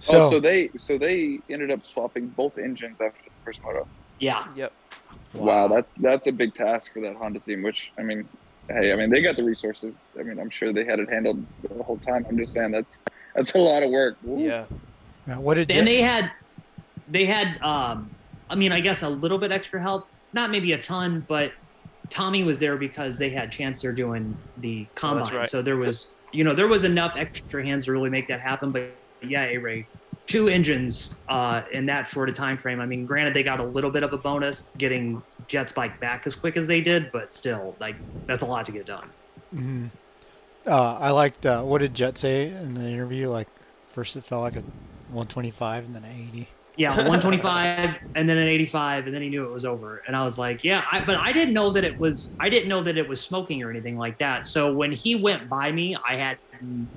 So, 0.00 0.26
oh, 0.26 0.30
so 0.30 0.40
they 0.40 0.68
so 0.76 0.98
they 0.98 1.38
ended 1.48 1.70
up 1.70 1.86
swapping 1.86 2.26
both 2.28 2.58
engines 2.58 3.00
after 3.00 3.22
the 3.24 3.30
first 3.44 3.62
moto. 3.62 3.86
Yeah. 4.18 4.44
Yep. 4.54 4.72
Wow, 5.34 5.68
that 5.68 5.86
that's 5.98 6.26
a 6.26 6.32
big 6.32 6.54
task 6.54 6.92
for 6.92 7.00
that 7.00 7.16
Honda 7.16 7.38
team. 7.40 7.62
Which 7.62 7.90
I 7.98 8.02
mean, 8.02 8.28
hey, 8.68 8.92
I 8.92 8.96
mean 8.96 9.10
they 9.10 9.22
got 9.22 9.36
the 9.36 9.44
resources. 9.44 9.94
I 10.18 10.22
mean, 10.22 10.38
I'm 10.38 10.50
sure 10.50 10.72
they 10.72 10.84
had 10.84 10.98
it 11.00 11.08
handled 11.08 11.44
the 11.62 11.82
whole 11.82 11.98
time. 11.98 12.26
I'm 12.28 12.36
just 12.38 12.52
saying 12.52 12.70
that's 12.70 13.00
that's 13.34 13.54
a 13.54 13.58
lot 13.58 13.82
of 13.82 13.90
work. 13.90 14.16
Woo. 14.22 14.42
Yeah. 14.42 14.66
yeah, 15.26 15.38
what 15.38 15.54
did 15.54 15.70
and 15.70 15.88
you, 15.88 15.94
they 15.94 16.02
had 16.02 16.32
they 17.08 17.26
had 17.26 17.60
um 17.62 18.10
i 18.48 18.54
mean 18.54 18.72
i 18.72 18.80
guess 18.80 19.02
a 19.02 19.08
little 19.08 19.38
bit 19.38 19.52
extra 19.52 19.80
help 19.80 20.08
not 20.32 20.50
maybe 20.50 20.72
a 20.72 20.78
ton 20.78 21.24
but 21.28 21.52
tommy 22.08 22.42
was 22.42 22.58
there 22.58 22.76
because 22.76 23.18
they 23.18 23.30
had 23.30 23.52
chancellor 23.52 23.92
doing 23.92 24.36
the 24.58 24.86
combine 24.94 25.34
right. 25.34 25.48
so 25.48 25.62
there 25.62 25.76
was 25.76 26.10
you 26.32 26.44
know 26.44 26.54
there 26.54 26.68
was 26.68 26.84
enough 26.84 27.16
extra 27.16 27.64
hands 27.64 27.84
to 27.84 27.92
really 27.92 28.10
make 28.10 28.26
that 28.26 28.40
happen 28.40 28.70
but 28.70 28.90
yeah 29.22 29.44
a 29.44 29.58
ray 29.58 29.86
two 30.26 30.48
engines 30.48 31.16
uh 31.28 31.62
in 31.72 31.86
that 31.86 32.06
short 32.08 32.28
a 32.28 32.32
time 32.32 32.56
frame 32.56 32.80
i 32.80 32.86
mean 32.86 33.04
granted 33.04 33.34
they 33.34 33.42
got 33.42 33.60
a 33.60 33.64
little 33.64 33.90
bit 33.90 34.02
of 34.02 34.12
a 34.12 34.18
bonus 34.18 34.68
getting 34.78 35.22
Jett's 35.48 35.72
bike 35.72 35.98
back 36.00 36.26
as 36.26 36.34
quick 36.34 36.56
as 36.56 36.66
they 36.66 36.80
did 36.80 37.10
but 37.12 37.34
still 37.34 37.74
like 37.80 37.96
that's 38.26 38.42
a 38.42 38.46
lot 38.46 38.64
to 38.66 38.72
get 38.72 38.86
done 38.86 39.10
Mhm. 39.54 39.90
Uh, 40.66 40.94
I 40.94 41.10
liked 41.10 41.44
uh, 41.44 41.62
what 41.62 41.80
did 41.80 41.92
Jett 41.94 42.16
say 42.16 42.46
in 42.46 42.74
the 42.74 42.88
interview? 42.88 43.28
Like 43.28 43.48
first 43.86 44.16
it 44.16 44.24
felt 44.24 44.42
like 44.42 44.56
a 44.56 44.60
125 45.10 45.86
and 45.86 45.94
then 45.94 46.04
an 46.04 46.28
80. 46.30 46.48
Yeah, 46.76 46.90
125 46.96 48.00
and 48.14 48.28
then 48.28 48.38
an 48.38 48.48
85 48.48 49.06
and 49.06 49.14
then 49.14 49.22
he 49.22 49.28
knew 49.28 49.44
it 49.44 49.52
was 49.52 49.64
over. 49.64 50.02
And 50.06 50.16
I 50.16 50.24
was 50.24 50.38
like, 50.38 50.64
yeah, 50.64 50.84
I, 50.90 51.04
but 51.04 51.16
I 51.16 51.32
didn't 51.32 51.52
know 51.52 51.70
that 51.70 51.84
it 51.84 51.98
was 51.98 52.34
I 52.40 52.48
didn't 52.48 52.68
know 52.68 52.82
that 52.82 52.96
it 52.96 53.06
was 53.06 53.20
smoking 53.20 53.62
or 53.62 53.70
anything 53.70 53.98
like 53.98 54.18
that. 54.18 54.46
So 54.46 54.72
when 54.72 54.92
he 54.92 55.16
went 55.16 55.48
by 55.48 55.72
me, 55.72 55.96
I 56.08 56.16
had 56.16 56.38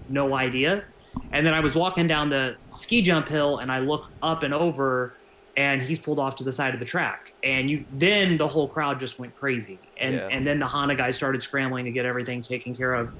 no 0.08 0.36
idea. 0.36 0.86
And 1.32 1.46
then 1.46 1.54
I 1.54 1.60
was 1.60 1.76
walking 1.76 2.08
down 2.08 2.30
the 2.30 2.56
ski 2.76 3.02
jump 3.02 3.28
hill 3.28 3.60
and 3.60 3.72
I 3.72 3.80
look 3.80 4.10
up 4.22 4.44
and 4.44 4.54
over 4.54 5.14
and 5.58 5.82
he's 5.82 6.00
pulled 6.00 6.20
off 6.20 6.36
to 6.38 6.44
the 6.44 6.52
side 6.52 6.74
of 6.74 6.80
the 6.80 6.86
track. 6.86 7.34
And 7.44 7.70
you 7.70 7.86
then 7.94 8.38
the 8.38 8.48
whole 8.48 8.68
crowd 8.68 9.00
just 9.00 9.20
went 9.20 9.36
crazy. 9.36 9.80
And 9.98 10.16
Yeah. 10.16 10.28
and 10.32 10.46
then 10.46 10.60
the 10.60 10.66
Honda 10.68 10.96
guys 10.96 11.16
started 11.16 11.42
scrambling 11.44 11.86
to 11.86 11.92
get 11.92 12.06
everything 12.06 12.42
taken 12.42 12.76
care 12.76 12.94
of. 12.94 13.14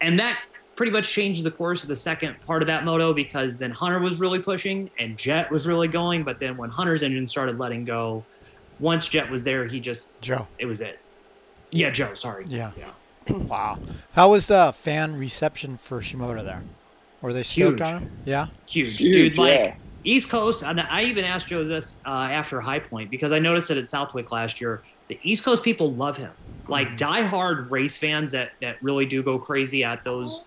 And 0.00 0.18
that 0.18 0.38
pretty 0.76 0.90
much 0.90 1.10
changed 1.12 1.44
the 1.44 1.50
course 1.50 1.82
of 1.82 1.88
the 1.88 1.96
second 1.96 2.40
part 2.40 2.60
of 2.62 2.66
that 2.66 2.84
moto 2.84 3.12
because 3.12 3.56
then 3.56 3.70
Hunter 3.70 4.00
was 4.00 4.18
really 4.18 4.38
pushing 4.40 4.90
and 4.98 5.16
Jett 5.16 5.50
was 5.50 5.66
really 5.66 5.86
going. 5.88 6.24
But 6.24 6.40
then 6.40 6.56
when 6.56 6.68
Hunter's 6.70 7.02
engine 7.02 7.26
started 7.26 7.58
letting 7.58 7.84
go, 7.84 8.24
once 8.80 9.06
Jett 9.06 9.30
was 9.30 9.44
there, 9.44 9.66
he 9.66 9.78
just 9.80 10.20
Jo. 10.20 10.48
it 10.58 10.66
was 10.66 10.80
it. 10.80 10.98
Yeah, 11.70 11.90
Jo. 11.90 12.14
Sorry. 12.14 12.44
Yeah. 12.48 12.72
Yeah. 12.76 12.90
Wow. 13.30 13.78
How 14.12 14.30
was 14.32 14.48
the 14.48 14.72
fan 14.74 15.16
reception 15.16 15.76
for 15.78 16.00
Shimoda 16.00 16.44
there? 16.44 16.62
Were 17.24 17.32
they 17.32 17.42
stoked 17.42 17.80
Huge. 17.80 17.80
on 17.80 18.02
him? 18.02 18.10
Yeah. 18.26 18.48
Huge, 18.68 19.00
Huge, 19.00 19.14
dude. 19.14 19.38
Like 19.38 19.54
yeah. 19.54 19.74
East 20.04 20.28
Coast, 20.28 20.62
and 20.62 20.78
I 20.78 21.04
even 21.04 21.24
asked 21.24 21.48
Jo 21.48 21.64
this 21.64 21.96
uh, 22.04 22.10
after 22.10 22.60
High 22.60 22.80
Point 22.80 23.10
because 23.10 23.32
I 23.32 23.38
noticed 23.38 23.70
it 23.70 23.78
at 23.78 23.86
Southwick 23.86 24.30
last 24.30 24.60
year. 24.60 24.82
The 25.08 25.18
East 25.22 25.42
Coast 25.42 25.62
people 25.62 25.90
love 25.92 26.18
him. 26.18 26.32
Like 26.68 26.98
diehard 26.98 27.70
race 27.70 27.96
fans 27.96 28.30
that 28.32 28.52
that 28.60 28.76
really 28.82 29.06
do 29.06 29.22
go 29.22 29.38
crazy 29.38 29.82
at 29.82 30.04
those 30.04 30.44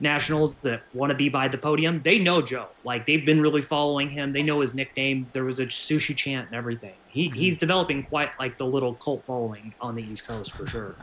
nationals 0.00 0.54
that 0.62 0.82
want 0.92 1.10
to 1.10 1.16
be 1.16 1.28
by 1.28 1.46
the 1.46 1.56
podium. 1.56 2.02
They 2.02 2.18
know 2.18 2.42
Jo. 2.42 2.66
Like 2.82 3.06
they've 3.06 3.24
been 3.24 3.40
really 3.40 3.62
following 3.62 4.10
him. 4.10 4.32
They 4.32 4.42
know 4.42 4.58
his 4.58 4.74
nickname. 4.74 5.28
There 5.32 5.44
was 5.44 5.60
a 5.60 5.66
sushi 5.66 6.16
chant 6.16 6.48
and 6.48 6.56
everything. 6.56 6.94
He 7.06 7.28
he's 7.28 7.56
developing 7.56 8.02
quite 8.02 8.30
like 8.40 8.58
the 8.58 8.66
little 8.66 8.94
cult 8.94 9.22
following 9.22 9.72
on 9.80 9.94
the 9.94 10.02
East 10.02 10.26
Coast 10.26 10.50
for 10.50 10.66
sure. 10.66 10.96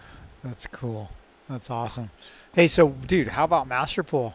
That's 0.44 0.68
cool. 0.68 1.10
That's 1.48 1.70
awesome. 1.70 2.12
Hey, 2.54 2.68
so 2.68 2.90
dude, 2.90 3.30
how 3.30 3.46
about 3.46 3.70
Masterpool? 3.70 4.34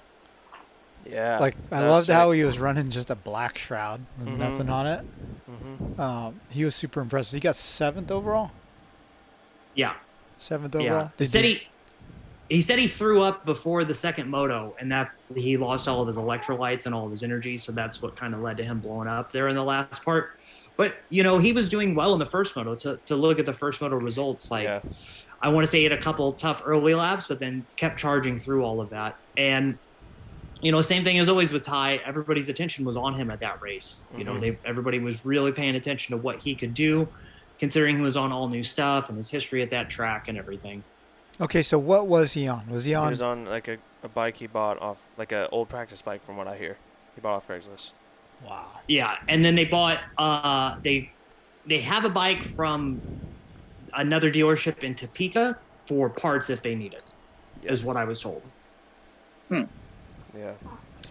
Yeah. 1.06 1.38
Like 1.38 1.56
I 1.72 1.80
that's 1.80 1.84
loved 1.90 2.08
how 2.10 2.30
he 2.32 2.44
was 2.44 2.58
running 2.58 2.90
just 2.90 3.10
a 3.10 3.14
black 3.16 3.58
shroud 3.58 4.00
with 4.18 4.28
Mhm. 4.28 4.38
nothing 4.38 4.68
on 4.68 4.86
it. 4.86 5.04
Mhm. 5.50 5.98
Um, 5.98 6.40
he 6.50 6.64
was 6.64 6.74
super 6.74 7.00
impressive. 7.00 7.34
He 7.34 7.40
got 7.40 7.54
seventh 7.56 8.10
overall. 8.10 8.50
Yeah. 9.74 9.94
Seventh 10.38 10.74
Yeah. 10.74 10.80
overall. 10.82 11.04
He 11.18 11.24
Did 11.24 11.30
said 11.30 11.44
you- 11.44 11.50
he 11.54 11.62
he 12.56 12.60
said 12.60 12.80
he 12.80 12.88
threw 12.88 13.22
up 13.22 13.46
before 13.46 13.84
the 13.84 13.94
second 13.94 14.28
moto 14.28 14.74
and 14.80 14.90
that 14.90 15.12
he 15.36 15.56
lost 15.56 15.86
all 15.86 16.00
of 16.00 16.08
his 16.08 16.16
electrolytes 16.16 16.84
and 16.84 16.92
all 16.92 17.04
of 17.04 17.10
his 17.12 17.22
energy, 17.22 17.56
so 17.56 17.70
that's 17.70 18.02
what 18.02 18.16
kind 18.16 18.34
of 18.34 18.40
led 18.40 18.56
to 18.56 18.64
him 18.64 18.80
blowing 18.80 19.06
up 19.06 19.30
there 19.30 19.46
in 19.46 19.54
the 19.54 19.62
last 19.62 20.04
part. 20.04 20.32
But 20.76 20.96
you 21.10 21.22
know, 21.22 21.38
he 21.38 21.52
was 21.52 21.68
doing 21.68 21.94
well 21.94 22.12
in 22.12 22.18
the 22.18 22.26
first 22.26 22.56
moto. 22.56 22.74
To 22.76 22.98
to 23.06 23.14
look 23.16 23.38
at 23.38 23.46
the 23.46 23.52
first 23.52 23.80
moto 23.80 23.96
results, 23.96 24.50
like 24.50 24.64
yeah. 24.64 24.80
I 25.42 25.48
want 25.48 25.64
to 25.64 25.70
say 25.70 25.78
he 25.78 25.84
had 25.84 25.92
a 25.92 26.00
couple 26.02 26.32
tough 26.32 26.60
early 26.64 26.94
laps, 26.94 27.26
but 27.28 27.38
then 27.38 27.64
kept 27.76 27.98
charging 27.98 28.38
through 28.38 28.64
all 28.64 28.80
of 28.80 28.90
that. 28.90 29.16
And 29.36 29.78
you 30.60 30.72
know, 30.72 30.80
same 30.80 31.04
thing 31.04 31.18
as 31.18 31.28
always 31.28 31.52
with 31.52 31.62
Ty. 31.62 31.96
Everybody's 32.04 32.48
attention 32.48 32.84
was 32.84 32.96
on 32.96 33.14
him 33.14 33.30
at 33.30 33.40
that 33.40 33.60
race. 33.62 34.02
You 34.16 34.24
know, 34.24 34.34
Mhm. 34.34 34.40
they 34.40 34.58
everybody 34.64 34.98
was 34.98 35.24
really 35.24 35.52
paying 35.52 35.74
attention 35.76 36.16
to 36.16 36.22
what 36.22 36.38
he 36.38 36.54
could 36.54 36.74
do, 36.74 37.08
considering 37.58 37.96
he 37.96 38.02
was 38.02 38.16
on 38.16 38.32
all 38.32 38.48
new 38.48 38.62
stuff 38.62 39.08
and 39.08 39.16
his 39.18 39.30
history 39.30 39.62
at 39.62 39.70
that 39.70 39.90
track 39.90 40.28
and 40.28 40.36
everything. 40.38 40.82
Okay, 41.40 41.62
so 41.62 41.78
what 41.78 42.06
was 42.06 42.34
he 42.34 42.46
on? 42.46 42.68
Was 42.68 42.84
he 42.84 42.94
on? 42.94 43.02
He 43.02 43.06
on? 43.06 43.10
was 43.10 43.22
on 43.22 43.44
like 43.46 43.68
a, 43.68 43.78
a 44.02 44.08
bike 44.08 44.36
he 44.36 44.46
bought 44.46 44.80
off 44.82 45.08
like 45.16 45.32
a 45.32 45.48
old 45.48 45.68
practice 45.70 46.02
bike 46.02 46.24
from 46.24 46.36
what 46.36 46.46
I 46.46 46.56
hear. 46.56 46.76
He 47.14 47.20
bought 47.20 47.34
off 47.36 47.48
Craigslist. 47.48 47.92
wow. 48.46 48.66
Yeah, 48.88 49.16
and 49.28 49.44
then 49.44 49.54
they 49.54 49.64
bought 49.64 50.00
uh 50.18 50.76
they 50.82 51.10
they 51.66 51.80
have 51.80 52.04
a 52.04 52.10
bike 52.10 52.42
from 52.44 53.00
another 53.94 54.30
dealership 54.32 54.82
in 54.84 54.94
Topeka 54.94 55.56
for 55.86 56.08
parts 56.08 56.48
if 56.50 56.62
they 56.62 56.74
need 56.74 56.92
it. 56.94 57.02
Is 57.62 57.80
Yeah. 57.80 57.86
what 57.86 57.96
I 57.96 58.04
was 58.04 58.20
told. 58.20 58.42
Yeah. 60.36 60.52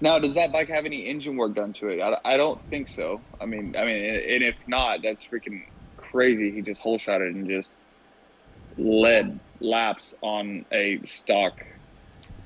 Now, 0.02 0.18
does 0.18 0.36
that 0.36 0.52
bike 0.52 0.70
have 0.70 0.86
any 0.86 1.08
engine 1.08 1.36
work 1.36 1.56
done 1.56 1.74
to 1.74 1.90
it? 1.90 2.02
I, 2.02 2.18
I 2.24 2.38
don't 2.38 2.62
think 2.70 2.88
so. 2.88 3.20
I 3.42 3.46
mean, 3.46 3.76
I 3.78 3.84
mean, 3.84 4.04
and 4.06 4.44
if 4.44 4.56
not, 4.68 5.02
that's 5.04 5.26
freaking 5.26 5.64
crazy. 5.98 6.52
He 6.52 6.62
just 6.62 6.80
hole 6.80 6.98
shot 6.98 7.22
it 7.22 7.34
and 7.36 7.48
just 7.48 7.78
led 8.78 9.40
laps 9.60 10.14
on 10.22 10.66
a 10.72 11.02
stock 11.06 11.54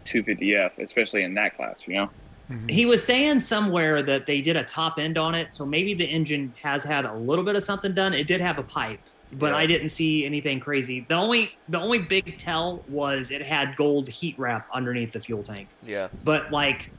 250F, 0.06 0.72
especially 0.80 1.24
in 1.24 1.36
that 1.36 1.56
class. 1.56 1.82
You 1.86 1.94
know? 1.96 2.10
Mhm. 2.50 2.72
He 2.72 2.86
was 2.86 3.06
saying 3.06 3.42
somewhere 3.42 4.02
that 4.02 4.26
they 4.26 4.42
did 4.42 4.56
a 4.56 4.64
top 4.64 4.98
end 4.98 5.18
on 5.18 5.36
it, 5.36 5.52
so 5.52 5.66
maybe 5.66 5.94
the 5.94 6.06
engine 6.06 6.54
has 6.62 6.84
had 6.84 7.06
a 7.06 7.14
little 7.14 7.46
bit 7.46 7.56
of 7.56 7.64
something 7.64 7.94
done. 7.94 8.14
It 8.14 8.28
did 8.28 8.42
have 8.42 8.58
a 8.58 8.64
pipe, 8.64 9.00
but 9.40 9.52
Yeah. 9.52 9.58
I 9.58 9.66
didn't 9.66 9.90
see 9.90 10.26
anything 10.26 10.60
crazy. 10.60 11.06
The 11.08 11.16
only 11.16 11.56
the 11.70 11.80
only 11.80 12.00
big 12.00 12.38
tell 12.38 12.84
was 12.88 13.32
it 13.32 13.42
had 13.42 13.76
gold 13.76 14.08
heat 14.10 14.36
wrap 14.38 14.68
underneath 14.74 15.12
the 15.14 15.20
fuel 15.20 15.44
tank. 15.44 15.68
Yeah. 15.86 16.08
But 16.24 16.52
like 16.52 16.90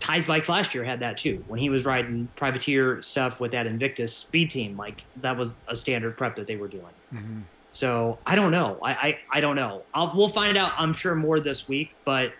Ty's 0.00 0.26
bikes 0.26 0.48
last 0.48 0.74
year 0.74 0.82
had 0.84 1.00
that 1.00 1.16
too. 1.16 1.44
When 1.46 1.60
he 1.60 1.70
was 1.70 1.84
riding 1.84 2.28
privateer 2.36 3.00
stuff 3.02 3.40
with 3.40 3.52
that 3.52 3.66
Invictus 3.66 4.14
speed 4.14 4.50
team, 4.50 4.76
like 4.76 5.04
that 5.20 5.36
was 5.36 5.64
a 5.68 5.76
standard 5.76 6.16
prep 6.16 6.36
that 6.36 6.46
they 6.46 6.56
were 6.56 6.68
doing. 6.68 6.84
Mhm. 7.14 7.42
So 7.72 8.18
I 8.26 8.34
don't 8.36 8.50
know. 8.50 8.78
I 8.82 8.90
I, 8.92 9.18
I 9.30 9.40
don't 9.40 9.56
know. 9.56 9.82
I'll, 9.94 10.12
we'll 10.16 10.28
find 10.28 10.56
out. 10.58 10.72
I'm 10.76 10.92
sure 10.92 11.14
more 11.14 11.38
this 11.40 11.68
week, 11.68 11.94
but 12.04 12.32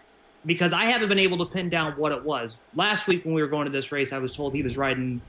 because 0.45 0.73
I 0.73 0.87
haven't 0.87 1.09
been 1.09 1.21
able 1.21 1.39
to 1.39 1.45
pin 1.47 1.69
down 1.69 1.93
what 1.93 2.11
it 2.11 2.25
was. 2.25 2.59
Last 2.75 3.07
week 3.07 3.25
when 3.25 3.33
we 3.33 3.41
were 3.43 3.49
going 3.49 3.65
to 3.67 3.71
this 3.71 3.93
race, 3.93 4.13
I 4.13 4.19
was 4.19 4.35
told 4.35 4.53
he 4.55 4.63
was 4.65 4.77
riding 4.77 5.21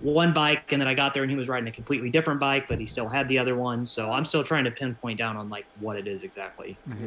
one 0.00 0.32
bike, 0.32 0.72
and 0.72 0.80
then 0.80 0.88
I 0.88 0.94
got 0.94 1.12
there 1.14 1.22
and 1.22 1.30
he 1.30 1.36
was 1.36 1.48
riding 1.48 1.68
a 1.68 1.72
completely 1.72 2.10
different 2.10 2.40
bike, 2.40 2.66
but 2.68 2.78
he 2.78 2.86
still 2.86 3.08
had 3.08 3.28
the 3.28 3.38
other 3.38 3.54
one. 3.54 3.84
So 3.86 4.10
I'm 4.12 4.24
still 4.24 4.42
trying 4.42 4.64
to 4.64 4.70
pinpoint 4.70 5.18
down 5.18 5.36
on 5.36 5.48
like 5.50 5.66
what 5.80 5.96
it 5.96 6.06
is 6.06 6.22
exactly. 6.22 6.76
Mhm. 6.88 7.06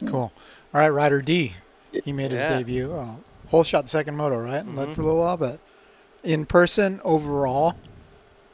Yeah. 0.00 0.08
Cool. 0.08 0.32
All 0.74 0.80
right, 0.80 0.88
Ryder 0.88 1.20
D. 1.22 1.54
He 2.04 2.12
made 2.12 2.30
his 2.32 2.40
Yeah. 2.40 2.58
debut. 2.58 2.92
Uh, 2.92 3.16
whole 3.48 3.64
shot 3.64 3.88
second 3.88 4.16
moto, 4.16 4.38
right? 4.38 4.66
Led 4.66 4.88
Mhm. 4.88 4.94
for 4.94 5.00
a 5.02 5.04
little 5.04 5.20
while, 5.20 5.36
but 5.36 5.60
in 6.22 6.46
person 6.46 7.00
overall, 7.04 7.74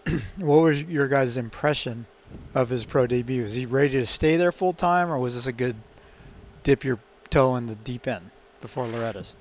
what 0.36 0.56
was 0.62 0.82
your 0.84 1.06
guys' 1.06 1.36
impression 1.36 2.06
of 2.54 2.70
his 2.70 2.84
pro 2.84 3.06
debut? 3.06 3.44
Is 3.44 3.54
he 3.54 3.64
ready 3.66 3.90
to 3.90 4.06
stay 4.06 4.36
there 4.36 4.50
full 4.52 4.72
time, 4.72 5.10
or 5.10 5.18
was 5.18 5.34
this 5.34 5.46
a 5.46 5.52
good 5.52 5.76
dip 6.64 6.82
your 6.84 6.98
toe 7.30 7.54
in 7.56 7.66
the 7.66 7.74
deep 7.76 8.06
end 8.08 8.30
before 8.60 8.86
Loretta's? 8.86 9.34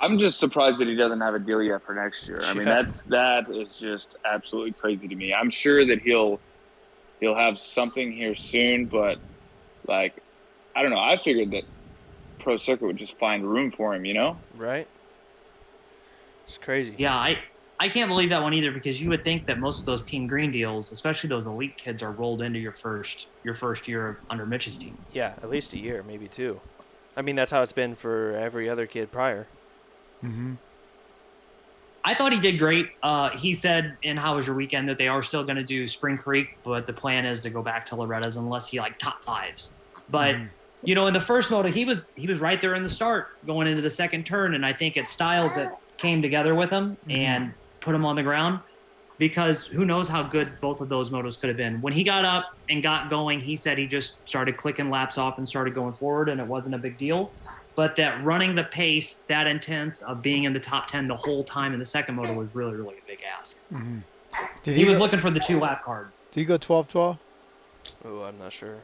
I'm 0.00 0.18
just 0.18 0.38
surprised 0.40 0.78
that 0.78 0.88
he 0.88 0.94
doesn't 0.94 1.20
have 1.20 1.34
a 1.34 1.38
deal 1.38 1.62
yet 1.62 1.82
for 1.82 1.94
next 1.94 2.26
year. 2.26 2.40
I 2.42 2.54
mean, 2.54 2.66
Yeah. 2.66 2.82
that's 2.82 3.02
that 3.02 3.50
is 3.50 3.68
just 3.78 4.14
absolutely 4.24 4.72
crazy 4.72 5.06
to 5.08 5.14
me. 5.14 5.34
I'm 5.34 5.50
sure 5.50 5.84
that 5.86 6.00
he'll 6.00 6.40
he'll 7.20 7.34
have 7.34 7.58
something 7.58 8.10
here 8.10 8.34
soon, 8.34 8.86
but 8.86 9.18
like, 9.86 10.16
I 10.74 10.82
don't 10.82 10.90
know. 10.90 10.98
I 10.98 11.18
figured 11.18 11.50
that 11.50 11.64
pro 12.38 12.56
circuit 12.56 12.86
would 12.86 12.96
just 12.96 13.16
find 13.18 13.44
room 13.44 13.70
for 13.70 13.94
him. 13.94 14.04
You 14.06 14.14
know? 14.14 14.36
Right. 14.56 14.86
It's 16.46 16.56
crazy. 16.58 16.94
Yeah, 16.96 17.14
I 17.14 17.38
I 17.78 17.88
can't 17.88 18.08
believe 18.08 18.30
that 18.30 18.42
one 18.42 18.54
either 18.54 18.72
because 18.72 19.00
you 19.02 19.10
would 19.10 19.22
think 19.22 19.46
that 19.46 19.58
most 19.58 19.80
of 19.80 19.86
those 19.86 20.02
Team 20.02 20.26
Green 20.26 20.50
deals, 20.50 20.92
especially 20.92 21.28
those 21.28 21.46
elite 21.46 21.76
kids, 21.76 22.02
are 22.02 22.10
rolled 22.12 22.40
into 22.40 22.58
your 22.58 22.72
first 22.72 23.28
your 23.44 23.54
first 23.54 23.86
year 23.86 24.18
under 24.30 24.46
Mitch's 24.46 24.78
team. 24.78 24.96
Yeah. 25.12 25.34
At 25.42 25.50
least 25.50 25.74
a 25.74 25.78
year, 25.78 26.02
maybe 26.02 26.26
two. 26.26 26.60
I 27.16 27.22
mean, 27.22 27.36
that's 27.36 27.50
how 27.50 27.62
it's 27.62 27.72
been 27.72 27.94
for 27.96 28.32
every 28.34 28.68
other 28.68 28.86
kid 28.86 29.12
prior. 29.12 29.46
Mm-hmm. 30.24 30.54
I 32.02 32.14
thought 32.14 32.32
he 32.32 32.40
did 32.40 32.58
great. 32.58 32.90
Uh, 33.02 33.30
he 33.30 33.52
said 33.54 33.96
in 34.02 34.16
How 34.16 34.36
Was 34.36 34.46
Your 34.46 34.56
Weekend 34.56 34.88
that 34.88 34.96
they 34.96 35.08
are 35.08 35.22
still 35.22 35.44
going 35.44 35.56
to 35.56 35.62
do 35.62 35.86
Spring 35.86 36.16
Creek, 36.16 36.56
but 36.64 36.86
the 36.86 36.92
plan 36.94 37.26
is 37.26 37.42
to 37.42 37.50
go 37.50 37.62
back 37.62 37.84
to 37.86 37.96
Loretta's 37.96 38.36
unless 38.36 38.68
he 38.68 38.78
like 38.80 38.98
top 38.98 39.22
fives. 39.22 39.74
But 40.08 40.34
Mhm. 40.36 40.48
you 40.82 40.94
know, 40.94 41.06
in 41.08 41.12
the 41.14 41.20
first 41.20 41.50
moto, 41.50 41.70
he 41.70 41.84
was 41.84 42.10
he 42.16 42.26
was 42.26 42.40
right 42.40 42.60
there 42.60 42.74
in 42.74 42.82
the 42.82 42.88
start, 42.90 43.36
going 43.46 43.66
into 43.68 43.82
the 43.82 43.90
second 43.90 44.24
turn, 44.24 44.54
and 44.54 44.64
I 44.64 44.72
think 44.72 44.96
it's 44.96 45.14
Stilez 45.14 45.54
that 45.56 45.78
came 45.98 46.22
together 46.22 46.54
with 46.54 46.70
him 46.70 46.96
and 47.10 47.52
put 47.80 47.94
him 47.94 48.06
on 48.06 48.16
the 48.16 48.22
ground. 48.22 48.60
Because 49.18 49.66
who 49.66 49.84
knows 49.84 50.08
how 50.08 50.22
good 50.22 50.48
both 50.62 50.80
of 50.80 50.88
those 50.88 51.10
motos 51.10 51.38
could 51.38 51.48
have 51.48 51.58
been. 51.58 51.82
When 51.82 51.92
he 51.92 52.02
got 52.02 52.24
up 52.24 52.56
and 52.70 52.82
got 52.82 53.10
going, 53.10 53.38
he 53.38 53.54
said 53.54 53.76
he 53.76 53.86
just 53.86 54.26
started 54.26 54.56
clicking 54.56 54.88
laps 54.88 55.18
off 55.18 55.36
and 55.36 55.46
started 55.46 55.74
going 55.74 55.92
forward, 55.92 56.30
and 56.30 56.40
it 56.40 56.46
wasn't 56.46 56.74
a 56.74 56.78
big 56.78 56.96
deal. 56.96 57.30
But 57.80 57.96
that 57.96 58.22
running 58.22 58.56
the 58.56 58.64
pace 58.64 59.14
that 59.28 59.46
intense 59.46 60.02
of 60.02 60.20
being 60.20 60.44
in 60.44 60.52
the 60.52 60.60
top 60.60 60.86
ten 60.88 61.08
the 61.08 61.16
whole 61.16 61.42
time 61.42 61.72
in 61.72 61.78
the 61.78 61.86
second 61.86 62.14
moto 62.14 62.34
was 62.34 62.54
really 62.54 62.76
really 62.76 62.96
a 62.98 63.06
big 63.06 63.20
ask. 63.38 63.58
Did 64.62 64.76
He 64.76 64.84
was 64.84 64.96
go- 64.96 65.02
looking 65.04 65.18
for 65.18 65.30
the 65.30 65.40
two 65.40 65.58
lap 65.58 65.82
card. 65.82 66.08
Did 66.30 66.40
he 66.40 66.44
go 66.44 66.58
12-12? 66.58 67.16
Oh, 68.04 68.22
I'm 68.24 68.38
not 68.38 68.52
sure. 68.52 68.80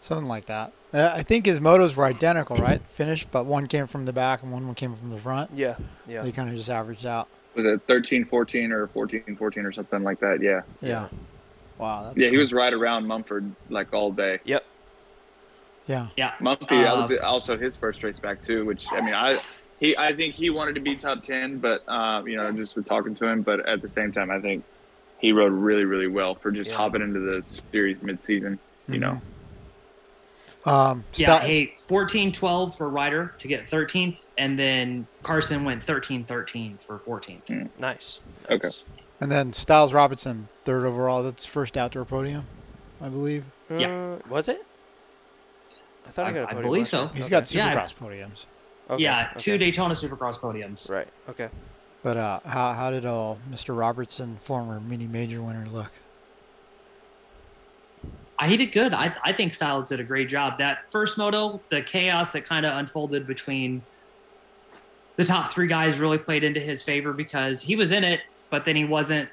Something 0.00 0.26
like 0.26 0.46
that. 0.46 0.72
Uh, 0.94 1.12
I 1.14 1.22
think 1.22 1.44
his 1.44 1.60
motos 1.60 1.96
were 1.96 2.06
identical, 2.06 2.56
right? 2.56 2.80
Finished, 2.94 3.30
but 3.30 3.44
one 3.44 3.66
came 3.66 3.86
from 3.86 4.06
the 4.06 4.12
back 4.14 4.42
and 4.42 4.50
one 4.50 4.74
came 4.74 4.96
from 4.96 5.10
the 5.10 5.18
front. 5.18 5.50
Yeah, 5.54 5.76
yeah. 6.06 6.22
They 6.22 6.32
kind 6.32 6.48
of 6.48 6.56
just 6.56 6.70
averaged 6.70 7.04
out. 7.04 7.28
Was 7.54 7.66
it 7.66 7.82
13, 7.86 8.24
14 8.24 8.72
or 8.72 8.86
14, 8.86 9.36
14 9.36 9.66
or 9.66 9.72
something 9.72 10.02
like 10.02 10.20
that? 10.20 10.40
Yeah. 10.40 10.62
Yeah. 10.80 11.08
Wow. 11.76 12.04
That's 12.04 12.16
yeah, 12.24 12.30
he 12.30 12.38
was 12.38 12.54
right 12.54 12.72
around 12.72 13.06
Mumford 13.06 13.54
like 13.68 13.92
all 13.92 14.10
day. 14.10 14.38
Yep. 14.44 14.64
Yeah. 15.86 16.06
Yeah. 16.16 16.32
Mumpy, 16.40 16.68
that 16.70 16.96
was 16.96 17.10
Uh, 17.10 17.16
also 17.22 17.56
his 17.58 17.76
first 17.76 18.02
race 18.02 18.18
back 18.18 18.40
too. 18.42 18.64
Which 18.64 18.86
I 18.90 19.00
mean, 19.00 19.14
I 19.14 19.40
he 19.80 19.96
I 19.96 20.14
think 20.14 20.34
he 20.34 20.50
wanted 20.50 20.74
to 20.76 20.80
be 20.80 20.96
top 20.96 21.22
ten, 21.22 21.58
but 21.58 21.82
uh, 21.88 22.22
you 22.26 22.36
know, 22.36 22.50
just 22.52 22.74
with 22.76 22.86
talking 22.86 23.14
to 23.16 23.26
him. 23.26 23.42
But 23.42 23.68
at 23.68 23.82
the 23.82 23.88
same 23.88 24.10
time, 24.12 24.30
I 24.30 24.40
think 24.40 24.64
he 25.18 25.32
rode 25.32 25.52
really, 25.52 25.84
really 25.84 26.06
well 26.08 26.34
for 26.34 26.50
just 26.50 26.70
Yeah. 26.70 26.76
hopping 26.76 27.02
into 27.02 27.20
the 27.20 27.42
series 27.72 28.00
mid-season. 28.02 28.58
You 28.88 28.98
know, 28.98 29.20
Um, 30.66 31.04
Yeah, 31.14 31.36
Sti- 31.38 31.46
hey, 31.46 31.74
14 31.76 32.32
12 32.32 32.76
for 32.76 32.88
Ryder 32.88 33.34
to 33.38 33.48
get 33.48 33.66
13th, 33.66 34.24
and 34.38 34.58
then 34.58 35.06
Carson 35.22 35.64
went 35.64 35.84
13 35.84 36.24
13 36.24 36.78
for 36.78 36.98
14th. 36.98 37.68
Nice. 37.78 38.20
Okay. 38.50 38.70
And 39.20 39.30
then 39.30 39.52
Stilez 39.52 39.92
Robinson, 39.92 40.48
third 40.64 40.84
overall. 40.86 41.22
That's 41.22 41.44
first 41.44 41.76
outdoor 41.76 42.04
podium, 42.06 42.46
I 43.00 43.08
believe. 43.10 43.44
Yeah. 43.70 43.88
Uh, 43.88 44.18
was 44.28 44.48
it? 44.48 44.64
I 46.06 46.10
thought 46.10 46.26
I, 46.26 46.28
I- 46.28 46.32
got 46.32 46.40
a 46.40 46.42
I 46.42 46.46
podium 46.48 46.62
believe 46.62 46.88
so. 46.88 47.06
He's 47.08 47.24
Okay. 47.26 47.30
got 47.30 47.54
Yeah. 47.54 47.74
Supercross 47.74 47.94
podiums. 47.94 48.46
Okay, 48.90 49.02
Yeah, 49.02 49.28
okay. 49.30 49.40
two 49.40 49.58
Daytona 49.58 49.94
Supercross 49.94 50.38
podiums. 50.38 50.90
Right. 50.90 51.08
Okay. 51.28 51.48
But 52.02 52.16
uh, 52.18 52.40
how 52.44 52.72
how 52.74 52.90
did 52.90 53.06
uh, 53.06 53.36
Mr. 53.50 53.76
Robertson, 53.76 54.36
former 54.36 54.78
mini 54.80 55.06
major 55.06 55.40
winner, 55.42 55.66
look? 55.66 55.90
Uh, 58.38 58.46
he 58.46 58.56
did 58.56 58.72
good. 58.72 58.92
I, 58.92 59.14
I 59.24 59.32
think 59.32 59.52
Stilez 59.52 59.88
did 59.88 60.00
a 60.00 60.04
great 60.04 60.28
job. 60.28 60.58
That 60.58 60.84
first 60.84 61.16
moto, 61.16 61.60
the 61.70 61.80
chaos 61.82 62.32
that 62.32 62.44
kind 62.44 62.66
of 62.66 62.76
unfolded 62.76 63.26
between 63.26 63.80
the 65.16 65.24
top 65.24 65.52
three 65.52 65.68
guys 65.68 65.98
really 65.98 66.18
played 66.18 66.42
into 66.44 66.58
his 66.60 66.82
favor 66.82 67.12
because 67.12 67.62
he 67.62 67.76
was 67.76 67.92
in 67.92 68.02
it, 68.04 68.20
but 68.50 68.64
then 68.64 68.74
he 68.76 68.84
wasn't 68.84 69.28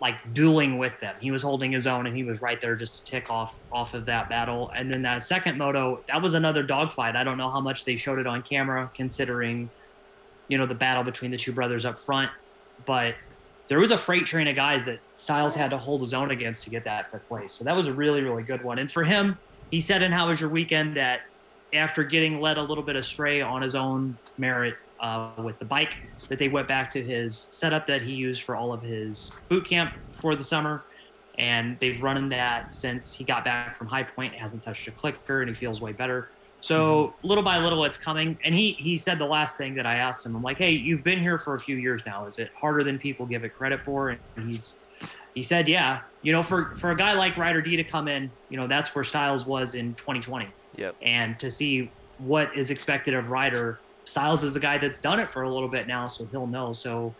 like 0.00 0.34
dueling 0.34 0.78
with 0.78 0.98
them. 1.00 1.14
He 1.20 1.30
was 1.30 1.42
holding 1.42 1.72
his 1.72 1.86
own 1.86 2.06
and 2.06 2.14
he 2.14 2.22
was 2.22 2.42
right 2.42 2.60
there 2.60 2.76
just 2.76 2.98
to 3.04 3.10
tick 3.10 3.30
off 3.30 3.60
off 3.72 3.94
of 3.94 4.04
that 4.06 4.28
battle. 4.28 4.70
And 4.74 4.90
then 4.90 5.02
that 5.02 5.22
second 5.22 5.56
moto, 5.56 6.00
that 6.08 6.20
was 6.20 6.34
another 6.34 6.62
dogfight. 6.62 7.16
I 7.16 7.24
don't 7.24 7.38
know 7.38 7.50
how 7.50 7.60
much 7.60 7.84
they 7.84 7.96
showed 7.96 8.18
it 8.18 8.26
on 8.26 8.42
camera 8.42 8.90
considering, 8.94 9.70
you 10.48 10.58
know, 10.58 10.66
the 10.66 10.74
battle 10.74 11.02
between 11.02 11.30
the 11.30 11.38
two 11.38 11.52
brothers 11.52 11.86
up 11.86 11.98
front. 11.98 12.30
But 12.84 13.14
there 13.68 13.78
was 13.78 13.90
a 13.90 13.98
freight 13.98 14.26
train 14.26 14.46
of 14.48 14.54
guys 14.54 14.84
that 14.84 15.00
Stilez 15.16 15.54
had 15.54 15.70
to 15.70 15.78
hold 15.78 16.02
his 16.02 16.12
own 16.12 16.30
against 16.30 16.64
to 16.64 16.70
get 16.70 16.84
that 16.84 17.10
fifth 17.10 17.26
place. 17.26 17.54
So 17.54 17.64
that 17.64 17.74
was 17.74 17.88
a 17.88 17.92
really, 17.92 18.22
really 18.22 18.42
good 18.42 18.62
one. 18.62 18.78
And 18.78 18.92
for 18.92 19.02
him, 19.02 19.38
he 19.70 19.80
said 19.80 20.02
in 20.02 20.12
How 20.12 20.28
Was 20.28 20.40
Your 20.40 20.50
Weekend 20.50 20.96
that 20.96 21.22
after 21.72 22.04
getting 22.04 22.40
led 22.40 22.58
a 22.58 22.62
little 22.62 22.84
bit 22.84 22.96
astray 22.96 23.40
on 23.40 23.62
his 23.62 23.74
own 23.74 24.16
merit 24.38 24.76
uh, 25.00 25.30
with 25.38 25.58
the 25.58 25.64
bike, 25.64 25.98
that 26.28 26.38
they 26.38 26.48
went 26.48 26.68
back 26.68 26.90
to 26.92 27.02
his 27.02 27.48
setup 27.50 27.86
that 27.86 28.02
he 28.02 28.12
used 28.12 28.42
for 28.42 28.56
all 28.56 28.72
of 28.72 28.82
his 28.82 29.32
boot 29.48 29.68
camp 29.68 29.94
for 30.12 30.34
the 30.36 30.44
summer. 30.44 30.84
And 31.38 31.78
they've 31.80 32.02
run 32.02 32.16
in 32.16 32.28
that 32.30 32.72
since 32.72 33.14
he 33.14 33.22
got 33.22 33.44
back 33.44 33.76
from 33.76 33.86
High 33.86 34.04
Point, 34.04 34.32
hasn't 34.32 34.62
touched 34.62 34.88
a 34.88 34.90
clicker, 34.90 35.42
and 35.42 35.48
he 35.48 35.54
feels 35.54 35.80
way 35.80 35.92
better. 35.92 36.30
So 36.60 37.14
little 37.22 37.44
by 37.44 37.58
little, 37.58 37.84
it's 37.84 37.98
coming. 37.98 38.38
And 38.42 38.54
he 38.54 38.72
he 38.72 38.96
said 38.96 39.18
the 39.18 39.26
last 39.26 39.58
thing 39.58 39.74
that 39.74 39.86
I 39.86 39.96
asked 39.96 40.24
him, 40.24 40.34
I'm 40.34 40.42
like, 40.42 40.56
hey, 40.56 40.72
you've 40.72 41.04
been 41.04 41.20
here 41.20 41.38
for 41.38 41.54
a 41.54 41.60
few 41.60 41.76
years 41.76 42.02
now. 42.06 42.26
Is 42.26 42.38
it 42.38 42.50
harder 42.56 42.82
than 42.82 42.98
people 42.98 43.26
give 43.26 43.44
it 43.44 43.50
credit 43.50 43.82
for? 43.82 44.10
And 44.10 44.20
he's 44.50 44.72
he 45.34 45.42
said, 45.42 45.68
yeah. 45.68 46.00
You 46.22 46.32
know, 46.32 46.42
for 46.42 46.74
for 46.74 46.90
a 46.90 46.96
guy 46.96 47.12
like 47.12 47.36
Ryder 47.36 47.60
D 47.60 47.76
to 47.76 47.84
come 47.84 48.08
in, 48.08 48.30
you 48.48 48.56
know, 48.56 48.66
that's 48.66 48.94
where 48.94 49.04
Stilez 49.04 49.46
was 49.46 49.74
in 49.74 49.94
2020. 49.94 50.48
Yep. 50.76 50.96
And 51.02 51.38
to 51.38 51.50
see 51.50 51.90
what 52.18 52.56
is 52.56 52.70
expected 52.70 53.14
of 53.14 53.30
Ryder, 53.30 53.78
Stilez 54.06 54.42
is 54.44 54.54
the 54.54 54.60
guy 54.60 54.78
that's 54.78 55.00
done 55.00 55.18
it 55.20 55.30
for 55.30 55.42
a 55.42 55.50
little 55.52 55.68
bit 55.68 55.86
now, 55.86 56.06
so 56.06 56.24
he'll 56.26 56.46
know. 56.46 56.72
So 56.72 57.14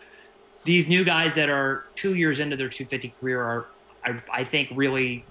these 0.63 0.87
new 0.87 1.03
guys 1.03 1.35
that 1.35 1.49
are 1.49 1.85
two 1.95 2.15
years 2.15 2.39
into 2.39 2.55
their 2.55 2.69
250 2.69 3.09
career 3.19 3.41
are, 3.43 3.65
I, 4.05 4.21
I 4.31 4.43
think, 4.43 4.69
really 4.73 5.25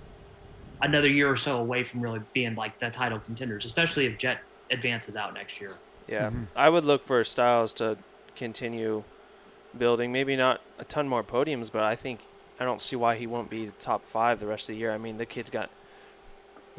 another 0.83 1.09
year 1.09 1.29
or 1.31 1.37
so 1.37 1.59
away 1.59 1.83
from 1.83 2.01
really 2.03 2.21
being 2.35 2.55
like 2.55 2.79
the 2.79 2.91
title 2.91 3.19
contenders, 3.19 3.65
especially 3.65 4.05
if 4.07 4.19
Jett 4.19 4.41
advances 4.71 5.17
out 5.17 5.33
next 5.33 5.61
year. 5.61 5.73
Yeah, 6.07 6.29
Mhm. 6.31 6.47
I 6.55 6.69
would 6.69 6.85
look 6.85 7.03
for 7.03 7.23
Stilez 7.23 7.75
to 7.77 7.97
continue 8.37 9.03
building. 9.77 10.13
Maybe 10.13 10.37
not 10.37 10.61
a 10.79 10.85
ton 10.85 11.09
more 11.09 11.25
podiums, 11.25 11.73
but 11.73 11.83
I 11.83 11.97
think 11.97 12.21
I 12.61 12.65
don't 12.65 12.81
see 12.81 12.97
why 12.97 13.17
he 13.17 13.27
won't 13.27 13.49
be 13.51 13.73
top 13.79 14.05
five 14.05 14.41
the 14.41 14.47
rest 14.47 14.69
of 14.69 14.75
the 14.75 14.79
year. 14.79 14.93
I 14.93 14.99
mean, 14.99 15.17
the 15.19 15.27
kid's 15.27 15.51
got 15.51 15.71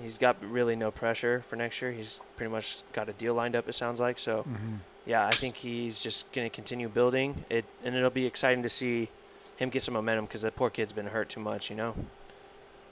he's 0.01 0.17
got 0.17 0.37
really 0.43 0.75
no 0.75 0.91
pressure 0.91 1.41
for 1.41 1.55
next 1.55 1.81
year. 1.81 1.91
He's 1.91 2.19
pretty 2.35 2.51
much 2.51 2.83
got 2.93 3.09
a 3.09 3.13
deal 3.13 3.33
lined 3.33 3.55
up. 3.55 3.67
It 3.67 3.73
sounds 3.73 3.99
like 3.99 4.19
so. 4.19 4.39
Mm-hmm. 4.39 4.75
Yeah, 5.05 5.25
I 5.25 5.31
think 5.31 5.55
he's 5.55 5.99
just 5.99 6.31
gonna 6.33 6.49
continue 6.49 6.89
building 6.89 7.45
it, 7.49 7.65
and 7.83 7.95
it'll 7.95 8.09
be 8.09 8.25
exciting 8.25 8.63
to 8.63 8.69
see 8.69 9.09
him 9.55 9.69
get 9.69 9.81
some 9.81 9.93
momentum 9.93 10.25
because 10.25 10.41
that 10.41 10.55
poor 10.55 10.69
kid's 10.69 10.93
been 10.93 11.07
hurt 11.07 11.29
too 11.29 11.39
much. 11.39 11.69
You 11.69 11.75
know. 11.77 11.95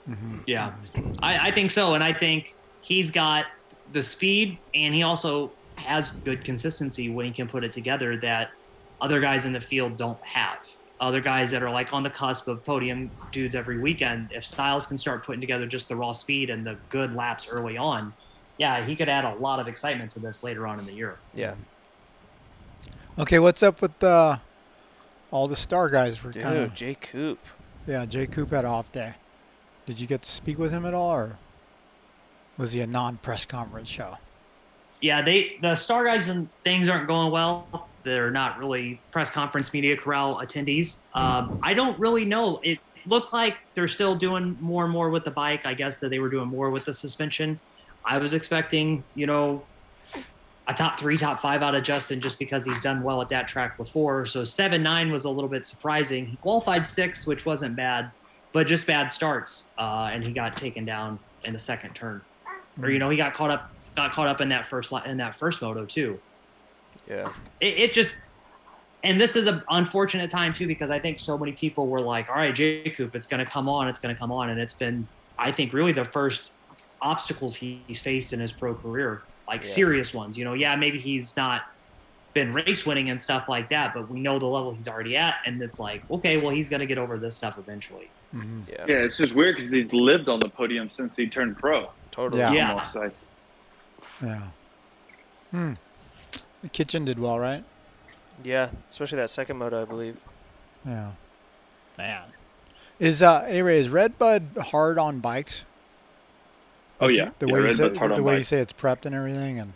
Mm-hmm. 0.08 0.38
Yeah, 0.46 0.72
I, 1.20 1.48
I 1.48 1.50
think 1.50 1.70
so, 1.70 1.94
and 1.94 2.02
I 2.02 2.12
think 2.12 2.54
he's 2.80 3.10
got 3.10 3.46
the 3.92 4.02
speed, 4.02 4.58
and 4.74 4.94
he 4.94 5.02
also 5.02 5.50
has 5.76 6.12
good 6.12 6.44
consistency 6.44 7.10
when 7.10 7.26
he 7.26 7.32
can 7.32 7.48
put 7.48 7.64
it 7.64 7.72
together 7.72 8.16
that 8.18 8.50
other 9.00 9.20
guys 9.20 9.44
in 9.44 9.52
the 9.52 9.60
field 9.60 9.96
don't 9.96 10.20
have. 10.22 10.66
Other 10.98 11.20
guys 11.20 11.50
that 11.50 11.62
are 11.62 11.70
like 11.70 11.92
on 11.92 12.02
the 12.02 12.10
cusp 12.10 12.48
of 12.48 12.64
podium 12.64 13.10
dudes 13.30 13.54
every 13.54 13.78
weekend. 13.78 14.30
If 14.32 14.44
Stilez 14.44 14.88
can 14.88 14.96
start 14.96 15.24
putting 15.24 15.40
together 15.42 15.66
just 15.66 15.88
the 15.88 15.96
raw 15.96 16.12
speed 16.12 16.48
and 16.48 16.66
the 16.66 16.76
good 16.88 17.14
laps 17.14 17.48
early 17.50 17.76
on, 17.76 18.14
yeah, 18.56 18.82
he 18.82 18.96
could 18.96 19.08
add 19.08 19.24
a 19.24 19.34
lot 19.34 19.60
of 19.60 19.68
excitement 19.68 20.10
to 20.12 20.20
this 20.20 20.42
later 20.42 20.66
on 20.66 20.78
in 20.78 20.86
the 20.86 20.94
year. 20.94 21.18
Yeah, 21.34 21.54
Okay, 23.18 23.38
what's 23.38 23.62
up 23.62 23.80
with 23.82 24.02
uh, 24.04 24.36
all 25.30 25.48
the 25.48 25.56
star 25.56 25.88
guys? 25.90 26.22
Were 26.22 26.32
dude, 26.32 26.42
kind 26.42 26.56
of 26.58 26.74
Jay 26.74 26.94
Coop. 26.94 27.38
yeah. 27.86 28.04
Jay 28.06 28.26
Coop 28.26 28.50
had 28.50 28.64
an 28.64 28.70
off 28.70 28.92
day. 28.92 29.14
Did 29.86 30.00
you 30.00 30.06
get 30.06 30.22
to 30.22 30.30
speak 30.30 30.58
with 30.58 30.70
him 30.72 30.84
at 30.84 30.94
all, 30.94 31.10
or 31.12 31.38
was 32.58 32.72
he 32.72 32.80
a 32.80 32.86
non-press 32.86 33.44
conference 33.44 33.88
show? 33.88 34.18
yeah, 35.02 35.20
they 35.20 35.58
the 35.60 35.74
star 35.74 36.04
guys 36.06 36.26
when 36.26 36.48
things 36.64 36.88
aren't 36.88 37.06
going 37.06 37.30
well, 37.30 37.86
they're 38.06 38.30
not 38.30 38.56
really 38.56 39.00
press 39.10 39.30
conference 39.30 39.72
media 39.72 39.96
corral 39.96 40.36
attendees. 40.36 40.98
Um, 41.14 41.58
I 41.62 41.74
don't 41.74 41.98
really 41.98 42.24
know. 42.24 42.60
It 42.62 42.78
looked 43.04 43.32
like 43.32 43.56
they're 43.74 43.88
still 43.88 44.14
doing 44.14 44.56
more 44.60 44.84
and 44.84 44.92
more 44.92 45.10
with 45.10 45.24
the 45.24 45.30
bike. 45.32 45.66
I 45.66 45.74
guess 45.74 45.98
that 45.98 46.10
they 46.10 46.20
were 46.20 46.30
doing 46.30 46.48
more 46.48 46.70
with 46.70 46.84
the 46.84 46.94
suspension. 46.94 47.58
I 48.04 48.18
was 48.18 48.32
expecting, 48.32 49.02
you 49.16 49.26
know, 49.26 49.64
a 50.68 50.74
top 50.74 51.00
three, 51.00 51.16
top 51.16 51.40
five 51.40 51.62
out 51.62 51.74
of 51.74 51.82
Justin 51.82 52.20
just 52.20 52.38
because 52.38 52.64
he's 52.64 52.80
done 52.80 53.02
well 53.02 53.20
at 53.20 53.28
that 53.30 53.48
track 53.48 53.76
before. 53.76 54.24
So 54.24 54.44
seven 54.44 54.84
nine 54.84 55.10
was 55.10 55.24
a 55.24 55.30
little 55.30 55.50
bit 55.50 55.66
surprising. 55.66 56.26
He 56.26 56.36
qualified 56.36 56.86
sixth, 56.86 57.26
which 57.26 57.44
wasn't 57.44 57.74
bad, 57.74 58.12
but 58.52 58.68
just 58.68 58.86
bad 58.86 59.10
starts, 59.10 59.68
uh, 59.78 60.10
and 60.12 60.24
he 60.24 60.32
got 60.32 60.56
taken 60.56 60.84
down 60.84 61.18
in 61.44 61.52
the 61.52 61.58
second 61.58 61.94
turn, 61.94 62.20
or 62.80 62.90
you 62.90 63.00
know, 63.00 63.10
he 63.10 63.16
got 63.16 63.34
caught 63.34 63.50
up 63.50 63.72
got 63.96 64.12
caught 64.12 64.28
up 64.28 64.40
in 64.40 64.48
that 64.50 64.66
first 64.66 64.92
in 65.06 65.16
that 65.16 65.34
first 65.34 65.60
moto 65.60 65.84
too. 65.84 66.20
Yeah, 67.08 67.28
It, 67.60 67.78
it 67.78 67.92
just 67.92 68.18
and 69.04 69.20
this 69.20 69.36
is 69.36 69.46
an 69.46 69.62
unfortunate 69.70 70.30
time 70.30 70.52
too 70.52 70.66
because 70.66 70.90
I 70.90 70.98
think 70.98 71.20
so 71.20 71.38
many 71.38 71.52
people 71.52 71.86
were 71.86 72.00
like, 72.00 72.28
"All 72.28 72.34
right, 72.36 72.54
Jacob, 72.54 73.14
it's 73.14 73.26
going 73.26 73.44
to 73.44 73.50
come 73.50 73.68
on, 73.68 73.88
it's 73.88 73.98
going 74.00 74.14
to 74.14 74.18
come 74.18 74.32
on," 74.32 74.50
and 74.50 74.60
it's 74.60 74.74
been, 74.74 75.06
I 75.38 75.52
think, 75.52 75.72
really 75.72 75.92
the 75.92 76.04
first 76.04 76.50
obstacles 77.00 77.54
he's 77.54 78.00
faced 78.00 78.32
in 78.32 78.40
his 78.40 78.52
pro 78.52 78.74
career, 78.74 79.22
like 79.46 79.62
Yeah. 79.62 79.70
serious 79.70 80.12
ones. 80.14 80.36
You 80.36 80.44
know, 80.44 80.54
yeah, 80.54 80.74
maybe 80.74 80.98
he's 80.98 81.36
not 81.36 81.62
been 82.34 82.52
race 82.52 82.84
winning 82.84 83.08
and 83.10 83.20
stuff 83.20 83.48
like 83.48 83.68
that, 83.68 83.94
but 83.94 84.10
we 84.10 84.18
know 84.20 84.38
the 84.38 84.46
level 84.46 84.72
he's 84.74 84.88
already 84.88 85.16
at, 85.16 85.36
and 85.46 85.62
it's 85.62 85.78
like, 85.78 86.02
okay, 86.10 86.36
well, 86.38 86.50
he's 86.50 86.68
going 86.68 86.80
to 86.80 86.86
get 86.86 86.98
over 86.98 87.16
this 87.18 87.36
stuff 87.36 87.58
eventually. 87.58 88.10
Mm-hmm. 88.34 88.60
yeah, 88.68 88.84
yeah, 88.88 88.94
it's 88.96 89.16
just 89.16 89.34
weird 89.34 89.56
because 89.56 89.70
he's 89.70 89.92
lived 89.92 90.28
on 90.28 90.40
the 90.40 90.48
podium 90.48 90.90
since 90.90 91.14
he 91.16 91.28
turned 91.28 91.56
pro. 91.56 91.90
totally. 92.10 92.40
Yeah. 92.40 92.52
Yeah. 92.52 92.70
Almost 92.72 92.94
like 92.96 93.14
Yeah. 94.22 94.42
Hmm. 95.52 95.72
The 96.66 96.70
Kitchen 96.70 97.04
did 97.04 97.20
well, 97.20 97.38
right? 97.38 97.62
Yeah, 98.42 98.70
especially 98.90 99.18
that 99.18 99.30
second 99.30 99.56
moto, 99.56 99.80
I 99.82 99.84
believe. 99.84 100.18
Yeah. 100.84 101.12
Man. 101.96 102.24
Is 102.98 103.22
uh 103.22 103.44
A 103.46 103.62
Ray, 103.62 103.78
is 103.78 103.88
Redbud 103.88 104.42
hard 104.72 104.98
on 104.98 105.20
bikes? 105.20 105.64
Oh 107.00 107.06
yeah, 107.08 107.30
the 107.38 107.46
yeah, 107.46 107.52
way 107.52 107.60
you 107.60 107.66
Red 107.66 107.76
say 107.76 107.88
the 107.90 108.00
on 108.00 108.24
way 108.24 108.38
you 108.38 108.44
say 108.44 108.58
it's 108.58 108.72
prepped 108.72 109.04
and 109.06 109.14
everything, 109.14 109.60
and 109.60 109.74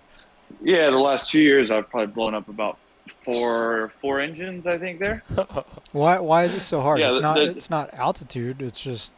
Yeah, 0.63 0.91
the 0.91 0.99
last 0.99 1.31
two 1.31 1.39
years 1.41 1.71
I've 1.71 1.89
probably 1.91 2.09
blown 2.13 2.35
up 2.35 2.49
about 2.49 2.77
four 3.25 3.93
four 4.01 4.19
engines. 4.21 4.67
I 4.67 4.77
think 4.79 4.99
there. 4.99 5.23
why 5.93 6.19
why 6.19 6.43
is 6.45 6.55
it 6.55 6.61
so 6.61 6.81
hard? 6.81 6.99
Yeah, 6.99 7.11
it's 7.11 7.19
the- 7.19 7.23
not 7.23 7.35
the- 7.37 7.51
it's 7.51 7.71
not 7.71 7.95
altitude. 7.95 8.63
It's 8.63 8.81
just 8.81 9.13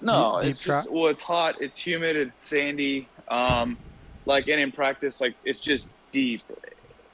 No, 0.00 0.34
Deep- 0.34 0.42
deep 0.42 0.50
it's 0.52 0.58
just 0.64 0.84
track? 0.86 0.94
well, 0.94 1.06
it's 1.10 1.22
hot, 1.22 1.56
it's 1.60 1.78
humid, 1.78 2.14
it's 2.14 2.44
sandy. 2.46 3.08
Um, 3.28 3.76
like 4.26 4.46
and 4.48 4.60
in 4.60 4.70
practice, 4.70 5.20
like 5.20 5.34
it's 5.44 5.60
just 5.60 5.88
deep, 6.12 6.42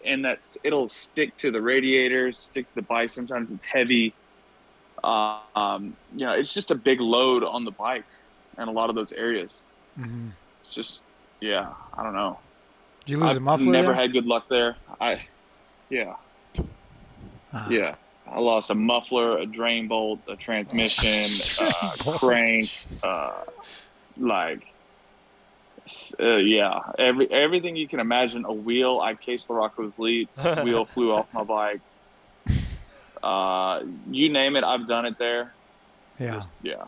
and 0.06 0.24
that's 0.24 0.56
it'll 0.64 0.88
stick 0.88 1.36
to 1.38 1.50
the 1.50 1.60
radiators, 1.60 2.38
stick 2.38 2.68
to 2.68 2.74
the 2.76 2.82
bike. 2.82 3.10
Sometimes 3.10 3.50
it's 3.52 3.66
heavy. 3.66 4.14
Uh, 5.04 5.38
um, 5.54 5.96
you 6.16 6.24
know, 6.26 6.32
it's 6.32 6.52
just 6.54 6.70
a 6.70 6.74
big 6.74 7.00
load 7.00 7.44
on 7.44 7.64
the 7.64 7.70
bike, 7.70 8.04
and 8.56 8.68
a 8.68 8.72
lot 8.72 8.88
of 8.88 8.96
those 8.96 9.12
areas. 9.12 9.62
mhm. 9.98 10.30
It's 10.62 10.74
just, 10.74 11.00
yeah, 11.40 11.72
I 11.96 12.02
don't 12.02 12.14
know. 12.14 12.38
Did 13.04 13.12
you 13.12 13.18
lose 13.18 13.36
a 13.36 13.40
muffler. 13.40 13.62
I've 13.64 13.66
a 13.66 13.66
muffler 13.66 13.72
never 13.72 13.86
there? 13.88 13.94
had 13.94 14.12
good 14.12 14.26
luck 14.26 14.48
there. 14.48 14.76
I, 15.00 15.26
yeah, 15.90 16.14
Ah. 17.52 17.68
yeah. 17.70 17.94
I 18.28 18.40
lost 18.40 18.70
a 18.70 18.74
muffler, 18.74 19.38
a 19.38 19.46
drain 19.46 19.86
bolt, 19.86 20.18
a 20.28 20.34
transmission, 20.34 21.30
uh, 21.82 21.92
crank, 22.18 22.76
uh, 23.04 23.44
like, 24.16 24.66
uh, 26.20 26.36
yeah, 26.36 26.80
every 26.98 27.30
everything 27.30 27.76
you 27.76 27.86
can 27.88 28.00
imagine. 28.00 28.44
A 28.44 28.52
wheel. 28.52 29.00
I 29.00 29.14
cased 29.14 29.48
the 29.48 29.54
LaRocco's 29.54 29.92
Leap. 29.98 30.28
Wheel 30.64 30.84
flew 30.84 31.12
off 31.12 31.26
my 31.32 31.44
bike. 31.44 31.80
Uh, 33.22 33.82
you 34.10 34.28
name 34.28 34.56
it, 34.56 34.64
I've 34.64 34.86
done 34.86 35.06
it 35.06 35.18
there. 35.18 35.52
Yeah. 36.18 36.44
Yeah, 36.62 36.84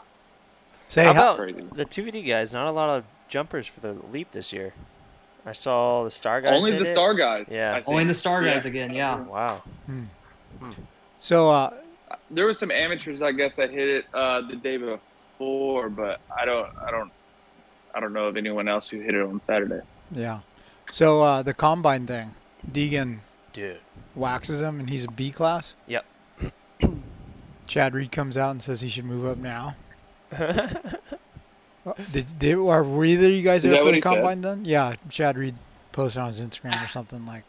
Say 0.88 1.04
How 1.04 1.12
how, 1.12 1.22
about 1.34 1.36
crazy. 1.38 1.60
the 1.72 1.84
2VD 1.84 2.26
guys? 2.26 2.52
Not 2.52 2.66
a 2.66 2.70
lot 2.70 2.90
of 2.90 3.04
jumpers 3.28 3.66
for 3.66 3.80
the 3.80 3.92
leap 4.12 4.30
this 4.32 4.52
year. 4.52 4.72
I 5.44 5.52
saw 5.52 6.04
the 6.04 6.10
Star 6.10 6.40
guys. 6.40 6.56
only 6.56 6.72
hit 6.72 6.80
the 6.80 6.90
it. 6.90 6.94
star 6.94 7.14
guys. 7.14 7.48
Yeah. 7.50 7.82
Only 7.86 8.04
the 8.04 8.14
star 8.14 8.42
guys 8.44 8.64
Yeah. 8.64 8.70
again. 8.70 8.94
Yeah. 8.94 9.20
Wow. 9.20 9.62
so 11.20 11.50
uh, 11.50 11.74
There 12.30 12.46
was 12.46 12.58
some 12.58 12.70
amateurs, 12.70 13.20
I 13.22 13.32
guess, 13.32 13.54
that 13.54 13.70
hit 13.70 13.88
it 13.88 14.04
uh, 14.14 14.42
the 14.42 14.56
day 14.56 14.76
before, 14.76 15.88
but 15.88 16.20
I 16.36 16.44
don't, 16.44 16.68
I 16.78 16.90
don't, 16.90 17.10
I 17.98 18.00
don't 18.00 18.12
know 18.12 18.26
of 18.26 18.36
anyone 18.36 18.68
else 18.68 18.88
who 18.88 19.00
hit 19.00 19.16
it 19.16 19.20
on 19.22 19.40
Saturday. 19.40 19.80
yeah. 20.12 20.38
So 20.92 21.20
uh, 21.20 21.42
the 21.42 21.52
combine 21.52 22.06
thing, 22.06 22.36
Deegan 22.70 23.18
Dude. 23.52 23.80
waxes 24.14 24.62
him, 24.62 24.78
and 24.78 24.88
he's 24.88 25.04
a 25.04 25.10
B 25.10 25.32
class. 25.32 25.74
Yep. 25.88 26.04
Chad 27.66 27.92
Reed 27.94 28.12
comes 28.12 28.38
out 28.38 28.52
and 28.52 28.62
says 28.62 28.82
he 28.82 28.88
should 28.88 29.04
move 29.04 29.26
up 29.26 29.38
now. 29.38 29.74
Uh, 31.86 31.92
did, 32.12 32.38
did 32.38 32.54
or 32.56 32.82
were 32.82 33.04
either 33.04 33.28
of 33.28 33.32
you 33.32 33.42
guys 33.42 33.64
Is 33.64 33.70
there 33.70 33.80
for 33.80 33.86
the 33.86 33.94
he 33.94 34.00
said? 34.02 34.12
combine 34.16 34.42
then? 34.42 34.62
Yeah, 34.66 34.94
Chad 35.08 35.38
Reed 35.38 35.54
posted 35.92 36.20
on 36.20 36.26
his 36.28 36.42
Instagram 36.42 36.84
or 36.84 36.86
something 36.86 37.24
like. 37.24 37.44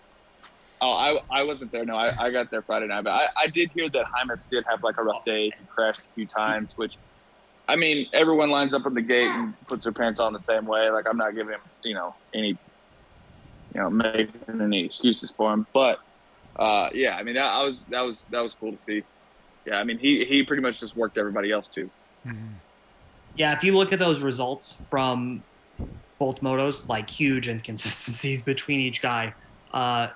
Oh, 0.80 0.94
I, 0.94 1.20
I 1.30 1.44
wasn't 1.44 1.74
there. 1.74 1.84
No, 1.84 1.98
I, 1.98 2.16
I 2.18 2.32
got 2.32 2.50
there 2.50 2.62
Friday 2.62 2.88
night, 2.88 3.04
but 3.04 3.10
I, 3.12 3.28
I 3.36 3.48
did 3.48 3.70
hear 3.72 3.90
that 3.90 4.06
Hymas 4.06 4.48
did 4.50 4.64
have 4.70 4.82
like 4.82 4.98
a 4.98 5.04
rough 5.04 5.26
day. 5.26 5.46
He 5.48 5.66
crashed 5.68 6.00
a 6.00 6.16
few 6.16 6.26
times, 6.26 6.72
which, 6.78 6.94
I 7.70 7.76
mean, 7.76 8.08
everyone 8.14 8.50
lines 8.50 8.74
up 8.74 8.86
at 8.88 8.94
the 8.96 9.02
gate 9.02 9.28
and 9.28 9.54
puts 9.68 9.84
their 9.84 9.94
pants 9.94 10.20
on 10.20 10.34
the 10.34 10.40
same 10.40 10.66
way. 10.66 10.90
Like 10.90 11.06
I'm 11.08 11.18
not 11.18 11.36
giving 11.36 11.54
him, 11.54 11.62
you 11.84 11.94
know, 11.94 12.16
any, 12.34 12.50
you 12.50 13.82
know, 13.82 13.90
making 13.92 14.60
any 14.60 14.86
excuses 14.86 15.30
for 15.30 15.54
him. 15.54 15.68
But, 15.72 16.00
uh, 16.56 16.90
yeah, 16.94 17.16
I 17.16 17.24
mean, 17.24 17.36
that 17.36 17.46
I 17.46 17.64
was 17.64 17.84
that 17.90 18.02
was 18.02 18.26
that 18.32 18.42
was 18.42 18.56
cool 18.56 18.72
to 18.74 18.82
see. 18.82 19.04
Yeah, 19.66 19.76
I 19.80 19.84
mean, 19.84 20.00
he 20.00 20.26
he 20.26 20.42
pretty 20.44 20.64
much 20.64 20.80
just 20.80 20.96
worked 20.96 21.18
everybody 21.20 21.52
else 21.52 21.70
too. 21.70 21.90
mhm. 22.26 22.56
Yeah, 23.36 23.56
if 23.56 23.64
you 23.64 23.78
look 23.78 23.94
at 23.94 24.00
those 24.00 24.22
results 24.22 24.82
from 24.90 25.44
both 26.18 26.42
motos, 26.42 26.88
like 26.90 27.10
huge 27.10 27.48
inconsistencies 27.48 28.42
between 28.54 28.80
each 28.80 29.02
guy. 29.02 29.34
Uh, 29.72 30.08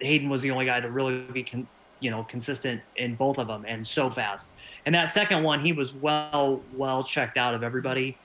Hayden 0.00 0.28
was 0.28 0.42
the 0.42 0.50
only 0.50 0.66
guy 0.66 0.78
to 0.80 0.90
really 0.90 1.22
be, 1.32 1.42
con- 1.42 1.66
you 2.00 2.10
know, 2.10 2.24
consistent 2.24 2.80
in 2.96 3.14
both 3.14 3.38
of 3.38 3.46
them, 3.48 3.64
and 3.66 3.86
so 3.86 4.10
fast. 4.10 4.54
And 4.84 4.94
that 4.94 5.12
second 5.12 5.42
one, 5.42 5.60
he 5.60 5.72
was 5.72 5.94
well, 5.94 6.60
well 6.74 7.02
checked 7.02 7.36
out 7.36 7.54
of 7.54 7.62
everybody. 7.62 8.16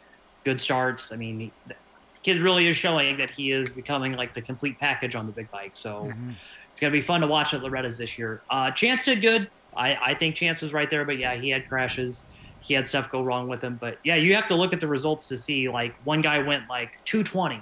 Good 0.43 0.59
starts. 0.59 1.11
I 1.11 1.15
mean, 1.15 1.39
he, 1.39 1.51
the 1.67 1.75
kid 2.23 2.39
really 2.41 2.67
is 2.67 2.75
showing 2.77 3.17
that 3.17 3.31
he 3.31 3.51
is 3.51 3.69
becoming 3.71 4.13
like 4.13 4.33
the 4.33 4.41
complete 4.41 4.77
package 4.79 5.15
on 5.15 5.25
the 5.25 5.31
big 5.31 5.49
bike. 5.51 5.71
So 5.73 6.05
Mhm. 6.13 6.35
it's 6.71 6.79
gonna 6.79 6.91
be 6.91 7.01
fun 7.01 7.21
to 7.21 7.27
watch 7.27 7.53
at 7.53 7.61
Loretta's 7.63 7.97
this 7.97 8.17
year. 8.17 8.41
Uh, 8.49 8.71
Chance 8.71 9.05
did 9.05 9.21
good. 9.21 9.49
I, 9.75 9.95
I 10.01 10.13
think 10.13 10.35
Chance 10.35 10.61
was 10.61 10.73
right 10.73 10.89
there, 10.89 11.05
but 11.05 11.17
yeah, 11.17 11.35
he 11.35 11.49
had 11.49 11.67
crashes. 11.67 12.27
He 12.59 12.73
had 12.73 12.85
stuff 12.87 13.09
go 13.09 13.23
wrong 13.23 13.47
with 13.47 13.63
him. 13.63 13.77
But 13.79 13.97
yeah, 14.03 14.15
you 14.15 14.35
have 14.35 14.45
to 14.47 14.55
look 14.55 14.73
at 14.73 14.79
the 14.79 14.87
results 14.87 15.27
to 15.29 15.37
see. 15.37 15.69
Like 15.69 15.95
one 16.03 16.21
guy 16.21 16.39
went 16.39 16.69
like 16.69 16.99
220 17.05 17.61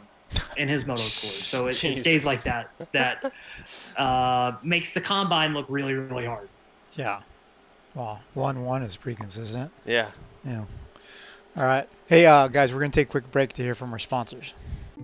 in 0.58 0.68
his 0.68 0.86
moto 0.86 1.02
score, 1.02 1.32
so 1.32 1.68
it, 1.68 1.84
it 1.84 1.98
stays 1.98 2.26
like 2.26 2.44
that. 2.44 2.70
That 2.92 3.34
uh, 3.98 4.54
makes 4.63 4.94
the 4.94 5.02
combine 5.02 5.54
look 5.54 5.65
really, 5.70 5.94
really 5.94 6.26
hard. 6.26 6.50
Yeah. 6.94 7.22
Well, 7.96 8.22
one 8.34 8.63
one 8.63 8.84
is 8.84 8.98
pretty 8.98 9.15
consistent. 9.18 9.72
Yeah. 9.86 10.08
Yeah. 10.46 10.65
All 11.58 11.65
right. 11.65 11.88
Hey, 12.08 12.26
uh, 12.26 12.48
guys, 12.48 12.74
we're 12.74 12.80
gonna 12.80 12.92
take 12.92 13.08
a 13.08 13.12
quick 13.12 13.32
break 13.32 13.54
to 13.54 13.62
hear 13.62 13.76
from 13.76 13.92
our 13.92 14.00
sponsors. 14.00 14.54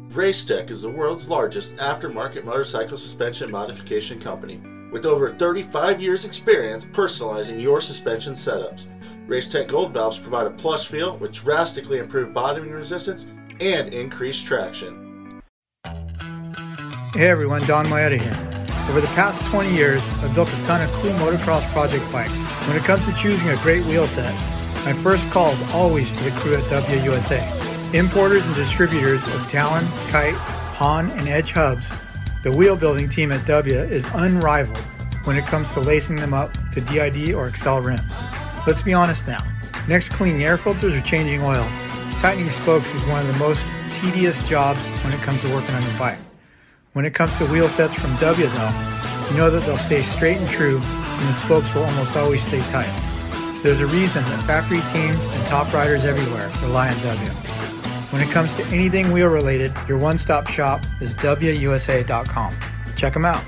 Racetech 0.09 0.69
is 0.69 0.81
the 0.81 0.89
world's 0.89 1.29
largest 1.29 1.75
aftermarket 1.77 2.43
motorcycle 2.43 2.97
suspension 2.97 3.49
modification 3.49 4.19
company 4.19 4.61
with 4.91 5.05
over 5.05 5.29
35 5.29 6.01
years 6.01 6.25
experience 6.25 6.85
personalizing 6.85 7.61
your 7.61 7.81
suspension 7.81 8.33
setups. 8.33 8.87
Racetech 9.27 9.67
Gold 9.67 9.93
valves 9.93 10.19
provide 10.19 10.47
a 10.47 10.51
plush 10.51 10.87
feel 10.87 11.17
with 11.17 11.31
drastically 11.31 11.97
improved 11.97 12.33
bottoming 12.33 12.71
resistance 12.71 13.27
and 13.59 13.93
increased 13.93 14.45
traction. 14.45 15.04
Hey 17.15 17.27
everyone, 17.27 17.61
Donn 17.61 17.85
Maeda 17.85 18.19
here. 18.19 18.89
Over 18.89 18.99
the 18.99 19.07
past 19.15 19.45
20 19.45 19.73
years, 19.73 20.05
I've 20.21 20.35
built 20.35 20.53
a 20.53 20.63
ton 20.63 20.81
of 20.81 20.91
cool 20.95 21.11
motocross 21.11 21.63
project 21.71 22.03
bikes. 22.11 22.41
When 22.67 22.75
it 22.75 22.83
comes 22.83 23.07
to 23.07 23.15
choosing 23.15 23.47
a 23.47 23.55
great 23.63 23.85
wheel 23.85 24.05
set, 24.05 24.33
my 24.83 24.91
first 24.91 25.31
call 25.31 25.51
is 25.51 25.73
always 25.73 26.11
to 26.11 26.23
the 26.25 26.31
crew 26.31 26.55
at 26.55 26.63
WUSA. 26.63 27.93
Importers 27.93 28.45
and 28.47 28.53
distributors 28.53 29.25
of 29.27 29.49
Talon, 29.49 29.85
Kite, 30.09 30.35
Haan, 30.75 31.09
and 31.11 31.29
Edge 31.29 31.51
hubs, 31.51 31.89
the 32.43 32.51
wheel 32.51 32.75
building 32.75 33.07
team 33.07 33.31
at 33.31 33.45
W 33.45 33.79
is 33.79 34.05
unrivaled 34.15 34.77
when 35.23 35.37
it 35.37 35.45
comes 35.45 35.73
to 35.73 35.79
lacing 35.79 36.17
them 36.17 36.33
up 36.33 36.51
to 36.73 36.81
DID 36.81 37.33
or 37.33 37.47
Excel 37.47 37.79
rims. 37.79 38.21
Let's 38.67 38.81
be 38.81 38.93
honest 38.93 39.25
now. 39.25 39.41
Next 39.87 40.09
cleaning 40.09 40.43
air 40.43 40.57
filters 40.57 40.93
or 40.93 40.99
changing 40.99 41.43
oil, 41.43 41.65
tightening 42.19 42.51
spokes 42.51 42.93
is 42.93 43.01
one 43.05 43.25
of 43.25 43.31
the 43.31 43.39
most 43.39 43.69
tedious 43.93 44.41
jobs 44.41 44.89
when 45.05 45.13
it 45.13 45.21
comes 45.21 45.43
to 45.43 45.53
working 45.53 45.75
on 45.75 45.81
your 45.81 45.97
bike. 45.97 46.19
When 46.95 47.03
it 47.03 47.13
comes 47.13 47.35
to 47.39 47.45
wheel 47.47 47.67
sets 47.67 47.93
from 47.93 48.15
W 48.15 48.47
though, 48.47 48.71
you 49.29 49.35
know 49.35 49.49
that 49.49 49.63
they'll 49.65 49.75
stay 49.75 50.01
straight 50.01 50.37
and 50.37 50.47
true 50.47 50.77
and 50.77 51.27
the 51.27 51.33
spokes 51.33 51.75
will 51.75 51.83
almost 51.83 52.15
always 52.15 52.47
stay 52.47 52.61
tight. 52.71 52.89
There's 53.61 53.81
a 53.81 53.85
reason 53.87 54.23
that 54.23 54.41
factory 54.45 54.79
teams 54.93 55.25
and 55.25 55.45
top 55.45 55.73
riders 55.73 56.05
everywhere 56.05 56.49
rely 56.61 56.87
on 56.87 56.97
W. 57.01 57.29
When 58.11 58.21
it 58.21 58.29
comes 58.29 58.55
to 58.55 58.65
anything 58.67 59.11
wheel 59.11 59.27
related, 59.27 59.73
your 59.89 59.97
one 59.97 60.17
stop 60.17 60.47
shop 60.47 60.85
is 61.01 61.13
WUSA.com. 61.15 62.55
Check 62.95 63.11
them 63.11 63.25
out. 63.25 63.43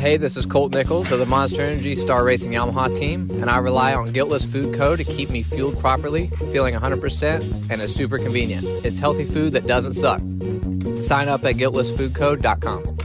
Hey, 0.00 0.16
this 0.16 0.36
is 0.36 0.46
Colt 0.46 0.72
Nichols 0.72 1.12
of 1.12 1.20
the 1.20 1.26
Monster 1.26 1.62
Energy 1.62 1.94
Star 1.94 2.24
Racing 2.24 2.50
Yamaha 2.50 2.92
team, 2.92 3.28
and 3.40 3.48
I 3.48 3.58
rely 3.58 3.94
on 3.94 4.06
Guiltless 4.06 4.44
Food 4.44 4.74
Co. 4.74 4.96
to 4.96 5.04
keep 5.04 5.30
me 5.30 5.44
fueled 5.44 5.78
properly, 5.78 6.26
feeling 6.50 6.74
100%, 6.74 7.70
and 7.70 7.80
is 7.80 7.94
super 7.94 8.18
convenient. 8.18 8.64
It's 8.84 8.98
healthy 8.98 9.26
food 9.26 9.52
that 9.52 9.68
doesn't 9.68 9.92
suck. 9.92 10.20
Sign 11.00 11.28
up 11.28 11.44
at 11.44 11.54
guiltlessfoodco.com. 11.54 12.96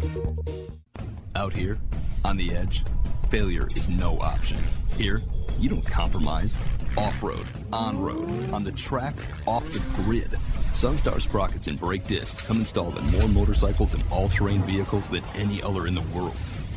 Out 1.36 1.54
here, 1.54 1.78
on 2.24 2.38
the 2.38 2.56
edge, 2.56 2.84
failure 3.30 3.68
is 3.76 3.90
no 3.90 4.20
option. 4.20 4.58
Here, 4.98 5.22
you 5.60 5.70
don't 5.70 5.86
compromise. 5.86 6.58
Off 6.98 7.22
road, 7.22 7.46
on 7.74 8.00
road, 8.00 8.30
on 8.52 8.64
the 8.64 8.72
track, 8.72 9.16
off 9.46 9.70
the 9.74 9.82
grid. 10.02 10.32
Sunstar 10.74 11.20
sprockets 11.20 11.68
and 11.68 11.80
brake 11.80 12.08
discs 12.08 12.42
come 12.42 12.58
installed 12.58 12.98
in 12.98 13.06
more 13.08 13.28
motorcycles 13.28 13.94
and 13.94 14.04
all 14.12 14.30
terrain 14.30 14.64
vehicles 14.64 15.10
than 15.10 15.24
any 15.36 15.62
other 15.62 15.88
in 15.88 15.96
the 15.96 16.02
world. 16.14 16.36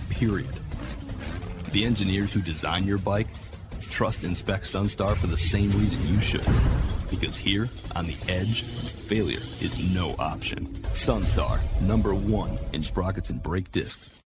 Period. 0.08 0.48
The 1.72 1.84
engineers 1.84 2.32
who 2.32 2.40
design 2.40 2.84
your 2.84 2.98
bike 2.98 3.28
trust 3.90 4.22
and 4.22 4.36
spec 4.36 4.62
Sunstar 4.62 5.16
for 5.16 5.26
the 5.26 5.36
same 5.36 5.70
reason 5.72 6.06
you 6.06 6.20
should. 6.20 6.46
Because 7.10 7.36
here, 7.36 7.68
on 7.96 8.06
the 8.06 8.16
edge, 8.28 8.62
failure 8.62 9.40
is 9.60 9.92
no 9.94 10.14
option. 10.18 10.66
Sunstar, 10.92 11.60
number 11.80 12.14
one 12.14 12.58
in 12.72 12.82
sprockets 12.82 13.30
and 13.30 13.42
brake 13.42 13.72
discs. 13.72 14.20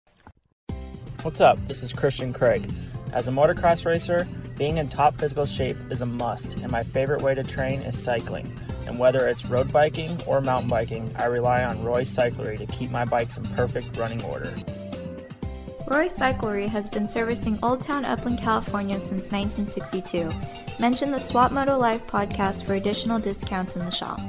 What's 1.22 1.42
up? 1.42 1.60
This 1.68 1.84
is 1.84 1.92
Christian 1.92 2.32
Craig. 2.32 2.72
As 3.12 3.28
a 3.28 3.32
motocross 3.32 3.86
racer, 3.86 4.28
being 4.58 4.78
in 4.78 4.88
top 4.88 5.20
physical 5.20 5.46
shape 5.46 5.78
is 5.90 6.02
a 6.02 6.06
must, 6.06 6.54
and 6.58 6.72
my 6.72 6.84
favorite 6.84 7.22
way 7.22 7.36
to 7.36 7.44
train 7.44 7.82
is 7.82 8.02
cycling. 8.02 8.50
And 8.86 8.98
whether 8.98 9.28
it's 9.28 9.46
road 9.46 9.72
biking 9.72 10.22
or 10.24 10.42
mountain 10.42 10.70
biking, 10.70 11.14
I 11.18 11.26
rely 11.26 11.64
on 11.64 11.84
Roy 11.84 12.04
Cyclery 12.04 12.58
to 12.58 12.66
keep 12.66 12.90
my 12.90 13.06
bikes 13.06 13.38
in 13.38 13.44
perfect 13.56 13.98
running 13.98 14.24
order. 14.24 14.54
Roy 15.90 16.06
Cyclery 16.06 16.70
has 16.70 16.88
been 16.88 17.08
servicing 17.08 17.58
Old 17.64 17.82
Town 17.82 18.06
Upland, 18.06 18.38
California 18.38 19.00
since 19.00 19.32
1962. 19.32 20.32
Mention 20.80 21.10
the 21.10 21.18
Swap 21.18 21.52
Moto 21.52 21.80
Live 21.80 22.06
podcast 22.06 22.64
for 22.64 22.76
additional 22.76 23.18
discounts 23.18 23.76
in 23.76 23.84
the 23.84 23.90
shop. 23.90 24.20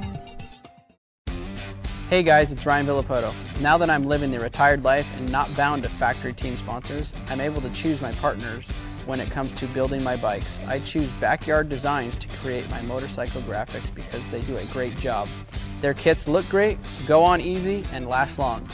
Hey 2.09 2.23
guys, 2.23 2.51
it's 2.51 2.65
Ryan 2.65 2.87
Villopoto. 2.87 3.31
Now 3.59 3.77
that 3.77 3.91
I'm 3.91 4.05
living 4.05 4.31
the 4.31 4.39
retired 4.39 4.83
life 4.83 5.05
and 5.17 5.31
not 5.31 5.55
bound 5.55 5.83
to 5.83 5.89
factory 5.89 6.33
team 6.33 6.57
sponsors, 6.57 7.13
I'm 7.29 7.39
able 7.39 7.61
to 7.61 7.69
choose 7.69 8.01
my 8.01 8.11
partners 8.13 8.67
when 9.05 9.19
it 9.19 9.29
comes 9.29 9.51
to 9.53 9.67
building 9.67 10.01
my 10.01 10.15
bikes. 10.15 10.59
I 10.65 10.79
choose 10.79 11.11
Backyard 11.19 11.69
Designs 11.69 12.15
to 12.15 12.27
create 12.39 12.67
my 12.71 12.81
motorcycle 12.81 13.41
graphics 13.43 13.93
because 13.93 14.27
they 14.29 14.41
do 14.41 14.57
a 14.57 14.65
great 14.65 14.97
job. 14.97 15.29
Their 15.79 15.93
kits 15.93 16.27
look 16.27 16.49
great, 16.49 16.79
go 17.05 17.23
on 17.23 17.39
easy, 17.39 17.83
and 17.93 18.07
last 18.07 18.39
long. 18.39 18.67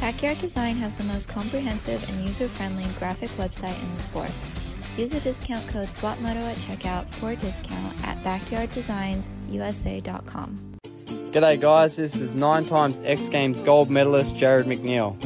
Backyard 0.00 0.38
Design 0.38 0.76
has 0.76 0.96
the 0.96 1.04
most 1.04 1.28
comprehensive 1.28 2.02
and 2.08 2.26
user-friendly 2.26 2.86
graphic 2.98 3.30
website 3.30 3.80
in 3.82 3.94
the 3.94 4.00
sport. 4.00 4.30
Use 4.96 5.12
the 5.12 5.20
discount 5.20 5.66
code 5.68 5.88
SWAPMOTO 5.88 6.36
at 6.36 6.56
checkout 6.58 7.06
for 7.06 7.30
a 7.32 7.36
discount 7.36 7.92
at 8.06 8.22
backyarddesignsusa.com. 8.22 10.60
G'day 11.32 11.60
guys, 11.60 11.96
this 11.96 12.14
is 12.16 12.32
nine 12.32 12.64
times 12.64 13.00
X 13.02 13.28
Games 13.28 13.60
gold 13.60 13.90
medalist 13.90 14.36
Jarryd 14.36 14.66
McNeil. 14.66 15.16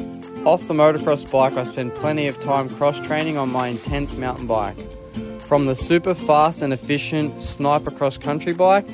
Off 0.47 0.67
the 0.69 0.75
motocross 0.75 1.31
bike, 1.31 1.59
I 1.59 1.65
spend 1.65 1.93
plenty 1.97 2.27
of 2.29 2.41
time 2.41 2.71
cross 2.71 2.99
training 3.01 3.37
on 3.37 3.53
my 3.53 3.69
intense 3.69 4.17
mountain 4.17 4.47
bike. 4.47 4.77
From 5.41 5.67
the 5.67 5.75
super 5.75 6.15
fast 6.15 6.63
and 6.63 6.73
efficient 6.73 7.41
sniper 7.41 7.91
cross 7.91 8.17
country 8.17 8.55
bike 8.55 8.87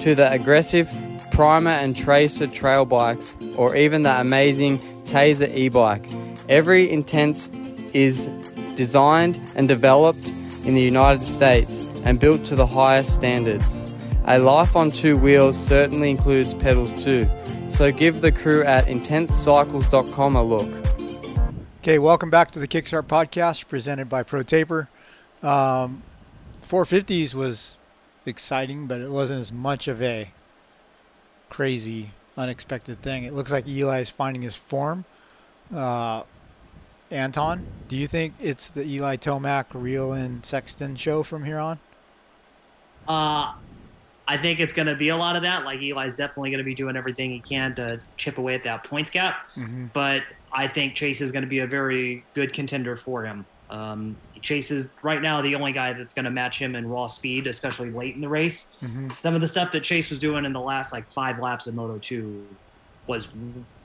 to 0.00 0.14
the 0.14 0.30
aggressive 0.30 0.88
primer 1.32 1.70
and 1.70 1.96
tracer 1.96 2.46
trail 2.46 2.84
bikes, 2.84 3.34
or 3.56 3.74
even 3.74 4.02
the 4.02 4.20
amazing 4.20 4.78
Tazer 5.10 5.52
e 5.54 5.68
bike. 5.68 6.06
Every 6.48 6.88
intense 6.88 7.48
is 7.92 8.28
designed 8.76 9.40
and 9.56 9.66
developed 9.66 10.28
in 10.64 10.74
the 10.74 10.80
United 10.80 11.24
States 11.24 11.78
and 12.04 12.20
built 12.20 12.44
to 12.46 12.54
the 12.54 12.66
highest 12.66 13.14
standards. 13.14 13.80
A 14.26 14.38
life 14.38 14.76
on 14.76 14.90
two 14.90 15.16
wheels 15.16 15.58
certainly 15.58 16.10
includes 16.10 16.54
pedals 16.54 16.92
too, 17.02 17.28
so 17.68 17.90
give 17.90 18.20
the 18.20 18.30
crew 18.30 18.62
at 18.64 18.86
intensecycles.com 18.86 20.36
a 20.36 20.42
look. 20.42 20.68
Okay, 21.82 21.98
welcome 21.98 22.30
back 22.30 22.52
to 22.52 22.58
the 22.58 22.68
Kickstart 22.68 23.04
podcast 23.04 23.66
presented 23.66 24.08
by 24.08 24.22
Pro 24.22 24.42
Taper. 24.42 24.88
Um, 25.42 26.02
450s 26.64 27.34
was 27.34 27.76
exciting, 28.26 28.86
but 28.86 29.00
it 29.00 29.10
wasn't 29.10 29.40
as 29.40 29.52
much 29.52 29.88
of 29.88 30.00
a 30.00 30.30
crazy, 31.48 32.10
unexpected 32.40 33.00
thing. 33.02 33.24
It 33.24 33.32
looks 33.32 33.52
like 33.52 33.68
Eli 33.68 34.00
is 34.00 34.10
finding 34.10 34.42
his 34.42 34.56
form. 34.56 35.04
Uh, 35.74 36.22
Anton, 37.10 37.66
do 37.88 37.96
you 37.96 38.06
think 38.06 38.34
it's 38.40 38.70
the 38.70 38.84
Eli 38.84 39.16
Tomac, 39.16 39.66
Real, 39.72 40.12
and 40.12 40.44
Sexton 40.44 40.96
show 40.96 41.22
from 41.22 41.44
here 41.44 41.58
on? 41.58 41.78
Uh, 43.08 43.52
I 44.28 44.36
think 44.36 44.60
it's 44.60 44.72
going 44.72 44.86
to 44.86 44.94
be 44.94 45.08
a 45.08 45.16
lot 45.16 45.34
of 45.34 45.42
that. 45.42 45.64
Like 45.64 45.80
Eli's 45.80 46.16
definitely 46.16 46.50
going 46.50 46.58
to 46.58 46.64
be 46.64 46.74
doing 46.74 46.96
everything 46.96 47.30
he 47.30 47.40
can 47.40 47.74
to 47.74 48.00
chip 48.16 48.38
away 48.38 48.54
at 48.54 48.62
that 48.62 48.84
points 48.84 49.10
gap. 49.10 49.50
Mm-hmm. 49.56 49.86
But 49.92 50.22
I 50.52 50.68
think 50.68 50.94
Chase 50.94 51.20
is 51.20 51.32
going 51.32 51.42
to 51.42 51.48
be 51.48 51.60
a 51.60 51.66
very 51.66 52.24
good 52.34 52.52
contender 52.52 52.94
for 52.96 53.24
him. 53.24 53.44
Um, 53.70 54.16
Chase 54.42 54.70
is 54.70 54.88
right 55.02 55.20
now 55.20 55.40
the 55.42 55.54
only 55.54 55.72
guy 55.72 55.92
that's 55.92 56.14
going 56.14 56.24
to 56.24 56.30
match 56.30 56.58
him 56.60 56.74
in 56.74 56.88
raw 56.88 57.06
speed, 57.06 57.46
especially 57.46 57.90
late 57.90 58.14
in 58.14 58.20
the 58.20 58.28
race. 58.28 58.68
Mm-hmm. 58.82 59.10
Some 59.10 59.34
of 59.34 59.40
the 59.40 59.46
stuff 59.46 59.72
that 59.72 59.82
Chase 59.82 60.10
was 60.10 60.18
doing 60.18 60.44
in 60.44 60.52
the 60.52 60.60
last 60.60 60.92
like 60.92 61.06
five 61.06 61.38
laps 61.38 61.66
of 61.66 61.74
Moto 61.74 61.98
2 61.98 62.46
was 63.06 63.28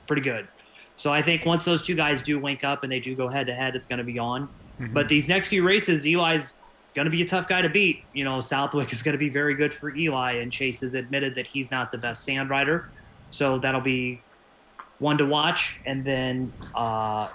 pretty 0.06 0.22
good. 0.22 0.48
So 0.96 1.12
I 1.12 1.20
think 1.20 1.44
once 1.44 1.64
those 1.64 1.82
two 1.82 1.94
guys 1.94 2.22
do 2.22 2.40
link 2.40 2.64
up 2.64 2.82
and 2.82 2.90
they 2.90 3.00
do 3.00 3.14
go 3.14 3.28
head 3.28 3.46
to 3.48 3.54
head, 3.54 3.76
it's 3.76 3.86
going 3.86 3.98
to 3.98 4.04
be 4.04 4.18
on. 4.18 4.48
Mhm. 4.80 4.92
But 4.94 5.08
these 5.08 5.28
next 5.28 5.48
few 5.48 5.62
races, 5.62 6.06
Eli's 6.06 6.58
going 6.94 7.04
to 7.04 7.10
be 7.10 7.22
a 7.22 7.26
tough 7.26 7.48
guy 7.48 7.60
to 7.60 7.68
beat. 7.68 8.04
You 8.14 8.24
know, 8.24 8.40
Southwick 8.40 8.92
is 8.92 9.02
going 9.02 9.12
to 9.12 9.18
be 9.18 9.28
very 9.28 9.54
good 9.54 9.72
for 9.72 9.94
Eli, 9.94 10.32
and 10.34 10.50
Chase 10.50 10.80
has 10.80 10.94
admitted 10.94 11.34
that 11.34 11.46
he's 11.46 11.70
not 11.70 11.92
the 11.92 11.98
best 11.98 12.24
sand 12.24 12.48
rider. 12.48 12.88
So 13.30 13.58
that'll 13.58 13.80
be 13.82 14.22
one 14.98 15.18
to 15.18 15.26
watch. 15.26 15.78
And 15.84 16.04
then 16.04 16.52
uh, 16.74 17.28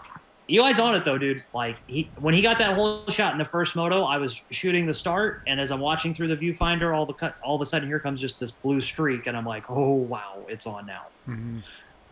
Eli's 0.52 0.80
on 0.80 0.96
it 0.96 1.06
though, 1.06 1.18
dude. 1.18 1.44
Like 1.54 1.78
he 1.88 2.10
when 2.20 2.34
he 2.34 2.42
got 2.42 2.58
that 2.58 2.76
whole 2.76 3.06
shot 3.08 3.32
in 3.32 3.38
the 3.38 3.46
first 3.46 3.76
moto, 3.76 4.04
I 4.04 4.18
was 4.18 4.42
shooting 4.52 4.86
the 4.86 4.94
start, 4.94 5.44
and 5.48 5.60
as 5.60 5.72
I'm 5.72 5.80
watching 5.80 6.14
through 6.14 6.28
the 6.28 6.38
viewfinder, 6.38 6.96
all 6.96 7.06
the 7.06 7.14
cut, 7.14 7.36
all 7.42 7.56
of 7.56 7.62
a 7.62 7.66
sudden 7.66 7.88
here 7.88 8.00
comes 8.00 8.20
just 8.20 8.40
this 8.40 8.52
blue 8.52 8.82
streak, 8.82 9.28
and 9.28 9.38
I'm 9.38 9.46
like, 9.46 9.70
oh 9.70 9.94
wow, 9.94 10.44
it's 10.50 10.68
on 10.68 10.86
now. 10.86 11.04
Mm-hmm. 11.28 11.60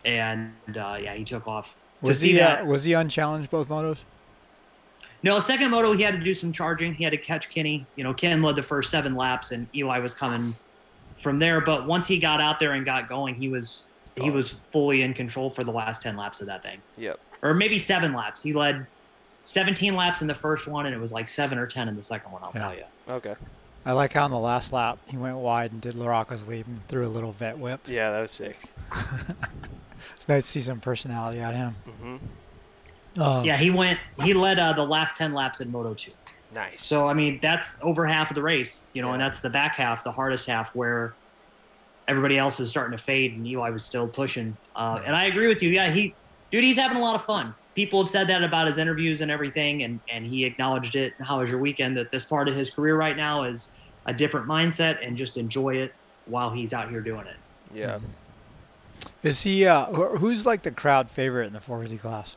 And 0.06 0.52
uh, 0.68 0.98
yeah, 1.00 1.14
he 1.14 1.24
took 1.24 1.46
off. 1.46 1.76
Was 2.00 2.22
he 2.22 2.40
uh, 2.40 2.64
was 2.64 2.84
he 2.84 2.94
unchallenged 2.94 3.50
both 3.50 3.68
motos? 3.68 3.98
No, 5.22 5.38
second 5.38 5.70
moto 5.70 5.92
he 5.92 6.02
had 6.02 6.14
to 6.14 6.24
do 6.24 6.32
some 6.32 6.50
charging. 6.50 6.94
He 6.94 7.04
had 7.04 7.10
to 7.10 7.18
catch 7.18 7.50
Kenny. 7.50 7.84
You 7.96 8.04
know, 8.04 8.14
Ken 8.14 8.40
led 8.42 8.56
the 8.56 8.62
first 8.62 8.90
seven 8.90 9.14
laps, 9.14 9.50
and 9.50 9.68
Eli 9.74 9.98
was 9.98 10.14
coming 10.14 10.54
from 11.18 11.38
there. 11.38 11.60
But 11.60 11.86
once 11.86 12.06
he 12.06 12.18
got 12.18 12.40
out 12.40 12.58
there 12.58 12.72
and 12.72 12.86
got 12.86 13.06
going, 13.06 13.34
he 13.34 13.50
was 13.50 13.88
he 14.16 14.28
Oh. 14.30 14.32
was 14.32 14.60
fully 14.72 15.02
in 15.02 15.14
control 15.14 15.50
for 15.50 15.64
the 15.64 15.72
last 15.72 16.02
ten 16.02 16.16
laps 16.16 16.40
of 16.40 16.46
that 16.48 16.62
thing, 16.62 16.80
Yep. 16.96 17.18
or 17.42 17.54
maybe 17.54 17.78
seven 17.78 18.12
laps. 18.12 18.42
He 18.42 18.52
led 18.52 18.86
seventeen 19.44 19.94
laps 19.96 20.20
in 20.22 20.26
the 20.28 20.34
first 20.34 20.66
one, 20.68 20.86
and 20.86 20.94
it 20.94 21.00
was 21.00 21.12
like 21.12 21.28
seven 21.28 21.58
or 21.58 21.66
ten 21.66 21.88
in 21.88 21.96
the 21.96 22.02
second 22.02 22.30
one. 22.32 22.42
I'll 22.42 22.52
Yeah. 22.54 22.60
tell 22.60 22.74
you. 22.74 22.84
Okay. 23.08 23.34
I 23.86 23.92
like 23.92 24.12
how 24.12 24.24
on 24.24 24.30
the 24.30 24.38
last 24.38 24.72
lap 24.74 24.98
he 25.06 25.16
went 25.16 25.36
wide 25.38 25.72
and 25.72 25.80
did 25.80 25.94
LaRocco's 25.94 26.46
Leap 26.46 26.66
and 26.66 26.86
threw 26.88 27.06
a 27.06 27.08
little 27.08 27.32
vet 27.32 27.56
whip. 27.58 27.80
Yeah, 27.86 28.10
that 28.10 28.20
was 28.20 28.30
sick. 28.30 28.58
It's 30.16 30.28
nice 30.28 30.44
to 30.44 30.48
see 30.50 30.60
some 30.60 30.80
personality 30.80 31.40
out 31.40 31.52
of 31.54 31.58
him. 31.58 31.76
hmm 32.00 33.20
Um, 33.22 33.44
yeah, 33.44 33.56
he 33.56 33.70
went. 33.70 33.98
He 34.22 34.34
led 34.34 34.58
uh, 34.58 34.72
the 34.74 34.84
last 34.84 35.16
ten 35.16 35.32
laps 35.32 35.60
in 35.60 35.70
Moto 35.70 35.94
two. 35.94 36.12
Nice. 36.54 36.82
So 36.82 37.08
I 37.08 37.14
mean, 37.14 37.38
that's 37.42 37.78
over 37.82 38.06
half 38.06 38.30
of 38.30 38.34
the 38.34 38.42
race, 38.42 38.86
you 38.92 39.02
know, 39.02 39.12
and 39.12 39.20
that's 39.22 39.40
the 39.40 39.50
back 39.50 39.76
half, 39.76 40.04
the 40.04 40.12
hardest 40.12 40.46
half, 40.46 40.74
where 40.74 41.14
everybody 42.10 42.36
else 42.36 42.58
is 42.58 42.68
starting 42.68 42.96
to 42.96 43.02
fade, 43.02 43.34
and 43.34 43.46
Eli 43.46 43.70
was 43.70 43.84
still 43.84 44.08
pushing. 44.08 44.56
Uh, 44.74 45.00
and 45.06 45.14
I 45.14 45.24
agree 45.26 45.46
with 45.46 45.62
you. 45.62 45.70
Yeah, 45.70 45.90
he, 45.90 46.12
dude, 46.50 46.64
he's 46.64 46.76
having 46.76 46.96
a 46.98 47.00
lot 47.00 47.14
of 47.14 47.22
fun. 47.22 47.54
People 47.76 48.00
have 48.00 48.10
said 48.10 48.26
that 48.26 48.42
about 48.42 48.66
his 48.66 48.78
interviews 48.78 49.20
and 49.20 49.30
everything, 49.30 49.84
and 49.84 50.00
and 50.12 50.26
he 50.26 50.44
acknowledged 50.44 50.96
it. 50.96 51.14
How 51.20 51.38
was 51.40 51.50
your 51.50 51.60
weekend? 51.60 51.96
That 51.96 52.10
this 52.10 52.24
part 52.24 52.48
of 52.48 52.54
his 52.54 52.68
career 52.68 52.96
right 52.96 53.16
now 53.16 53.44
is 53.44 53.72
a 54.06 54.12
different 54.12 54.48
mindset, 54.48 55.06
and 55.06 55.16
just 55.16 55.36
enjoy 55.36 55.76
it 55.76 55.94
while 56.26 56.50
he's 56.50 56.74
out 56.74 56.90
here 56.90 57.00
doing 57.00 57.26
it. 57.26 57.36
yeah. 57.72 57.98
Is 59.22 59.42
he? 59.42 59.66
Uh, 59.66 59.86
who's 59.86 60.44
like 60.44 60.62
the 60.62 60.70
crowd 60.70 61.10
favorite 61.10 61.46
in 61.46 61.52
the 61.52 61.60
450 61.60 62.00
class? 62.00 62.36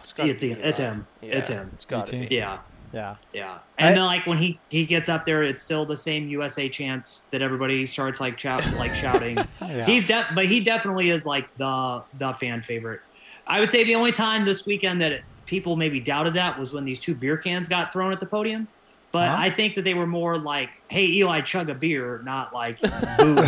It's 0.00 0.14
It's 0.16 0.42
him. 0.42 0.58
It's 0.62 0.78
him. 0.78 1.06
Yeah, 1.20 1.38
It's 1.38 1.48
him. 1.48 1.70
It's 1.74 1.84
gotta 1.84 2.12
be. 2.12 2.28
Yeah. 2.30 2.58
Yeah. 2.96 3.16
Yeah, 3.32 3.58
and 3.78 3.88
I- 3.88 3.92
then 3.92 4.02
like 4.04 4.26
when 4.26 4.38
he 4.38 4.58
he 4.68 4.86
gets 4.86 5.08
up 5.08 5.24
there, 5.26 5.42
it's 5.42 5.60
still 5.62 5.84
the 5.84 5.96
same 5.96 6.28
USA 6.28 6.68
chants 6.68 7.26
that 7.30 7.42
everybody 7.42 7.84
starts 7.86 8.20
like 8.20 8.38
shout 8.38 8.64
like 8.74 8.94
shouting. 8.94 9.36
Yeah. 9.60 9.84
He's 9.84 10.06
def- 10.06 10.28
but 10.34 10.46
he 10.46 10.60
definitely 10.60 11.10
is 11.10 11.26
like 11.26 11.54
the 11.58 12.02
the 12.18 12.32
fan 12.34 12.62
favorite. 12.62 13.00
I 13.46 13.60
would 13.60 13.70
say 13.70 13.84
the 13.84 13.94
only 13.96 14.12
time 14.12 14.44
this 14.46 14.64
weekend 14.66 15.00
that 15.02 15.22
people 15.44 15.76
maybe 15.76 16.00
doubted 16.00 16.34
that 16.34 16.58
was 16.58 16.72
when 16.72 16.84
these 16.84 16.98
two 16.98 17.14
beer 17.14 17.36
cans 17.36 17.68
got 17.68 17.92
thrown 17.92 18.12
at 18.12 18.20
the 18.20 18.26
podium. 18.26 18.66
But 19.12 19.28
Huh? 19.28 19.36
I 19.38 19.50
think 19.50 19.74
that 19.76 19.82
they 19.84 19.94
were 19.94 20.06
more 20.06 20.36
like, 20.38 20.70
"Hey, 20.88 21.06
Eli, 21.06 21.40
chug 21.42 21.68
a 21.70 21.74
beer," 21.74 22.20
not 22.24 22.52
like, 22.54 22.80
"Boo, 23.18 23.36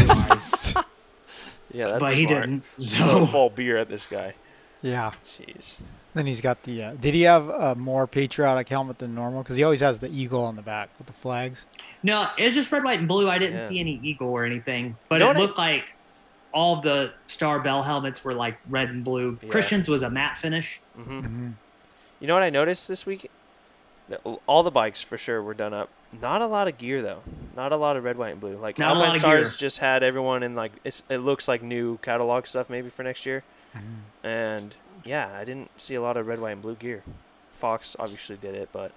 Yeah, 1.71 1.89
that's 1.89 2.01
but 2.01 2.15
he 2.15 2.27
didn't. 2.27 2.63
So 2.79 2.97
So 2.97 3.27
full 3.27 3.51
beer 3.51 3.77
at 3.77 3.89
this 3.89 4.07
guy. 4.07 4.35
yeah. 4.83 5.11
Jeez. 5.25 5.79
Then 6.19 6.27
he's 6.27 6.41
got 6.41 6.63
the. 6.65 6.83
Uh, 6.83 6.95
did 6.95 7.15
he 7.15 7.23
have 7.23 7.49
a 7.49 7.75
more 7.77 8.09
patriotic 8.09 8.69
helmet 8.69 8.99
than 8.99 9.15
normal? 9.15 9.43
Because 9.45 9.57
he 9.57 9.63
always 9.63 9.81
has 9.81 10.01
the 10.01 10.11
eagle 10.11 10.43
on 10.43 10.57
the 10.57 10.63
back 10.63 10.89
with 10.99 11.07
the 11.07 11.13
flags. 11.13 11.65
no, 12.03 12.29
it's 12.37 12.57
just 12.57 12.73
red, 12.73 12.83
white, 12.83 12.99
and 12.99 13.07
blue. 13.07 13.31
I 13.31 13.39
didn't 13.39 13.59
Yeah. 13.59 13.69
see 13.69 13.79
any 13.81 14.01
eagle 14.03 14.29
or 14.31 14.45
anything, 14.45 14.97
but 15.09 15.17
You 15.17 15.19
know 15.21 15.27
it 15.27 15.29
what 15.35 15.37
I- 15.37 15.41
looked 15.41 15.59
like 15.59 15.95
all 16.53 16.81
the 16.81 17.13
Star 17.29 17.61
Bell 17.61 17.83
helmets 17.83 18.25
were 18.25 18.35
like 18.35 18.59
red 18.69 18.89
and 18.91 19.05
blue. 19.05 19.39
Yeah. 19.43 19.49
Christian's 19.49 19.89
was 19.89 20.03
a 20.03 20.11
matte 20.11 20.39
finish. 20.39 20.81
hmm 20.97 21.21
hmm 21.21 21.49
You 22.19 22.27
know 22.27 22.35
what 22.35 22.43
I 22.43 22.51
noticed 22.51 22.89
this 22.89 23.07
week? 23.07 23.31
All 24.47 24.63
the 24.65 24.71
bikes 24.73 25.03
for 25.03 25.17
sure 25.19 25.41
were 25.43 25.55
done 25.55 25.73
up. 25.75 25.91
Not 26.21 26.41
a 26.43 26.47
lot 26.47 26.67
of 26.67 26.79
gear 26.79 27.01
though. 27.03 27.21
Not 27.55 27.71
a 27.73 27.77
lot 27.77 27.97
of 27.97 28.03
red, 28.05 28.17
white, 28.17 28.31
and 28.33 28.41
blue. 28.41 28.57
Like 28.57 28.79
Not 28.79 28.97
a 28.97 29.01
Alpinestars 29.01 29.23
gear. 29.23 29.45
just 29.59 29.79
had 29.79 30.03
everyone 30.03 30.43
in 30.43 30.57
like 30.57 30.73
it's, 30.83 31.05
it 31.09 31.19
looks 31.19 31.47
like 31.47 31.63
new 31.63 31.99
catalog 31.99 32.47
stuff 32.47 32.69
maybe 32.71 32.89
for 32.91 33.03
next 33.05 33.25
year. 33.27 33.45
Mm-hmm. 33.77 34.27
And 34.27 34.75
yeah, 35.05 35.31
I 35.35 35.45
didn't 35.45 35.71
see 35.81 35.95
a 35.95 36.01
lot 36.03 36.17
of 36.17 36.27
red, 36.27 36.41
white, 36.41 36.53
and 36.53 36.63
blue 36.63 36.77
gear. 36.77 37.03
Fox 37.53 37.97
obviously 37.99 38.37
did 38.37 38.55
it, 38.55 38.69
but 38.73 38.93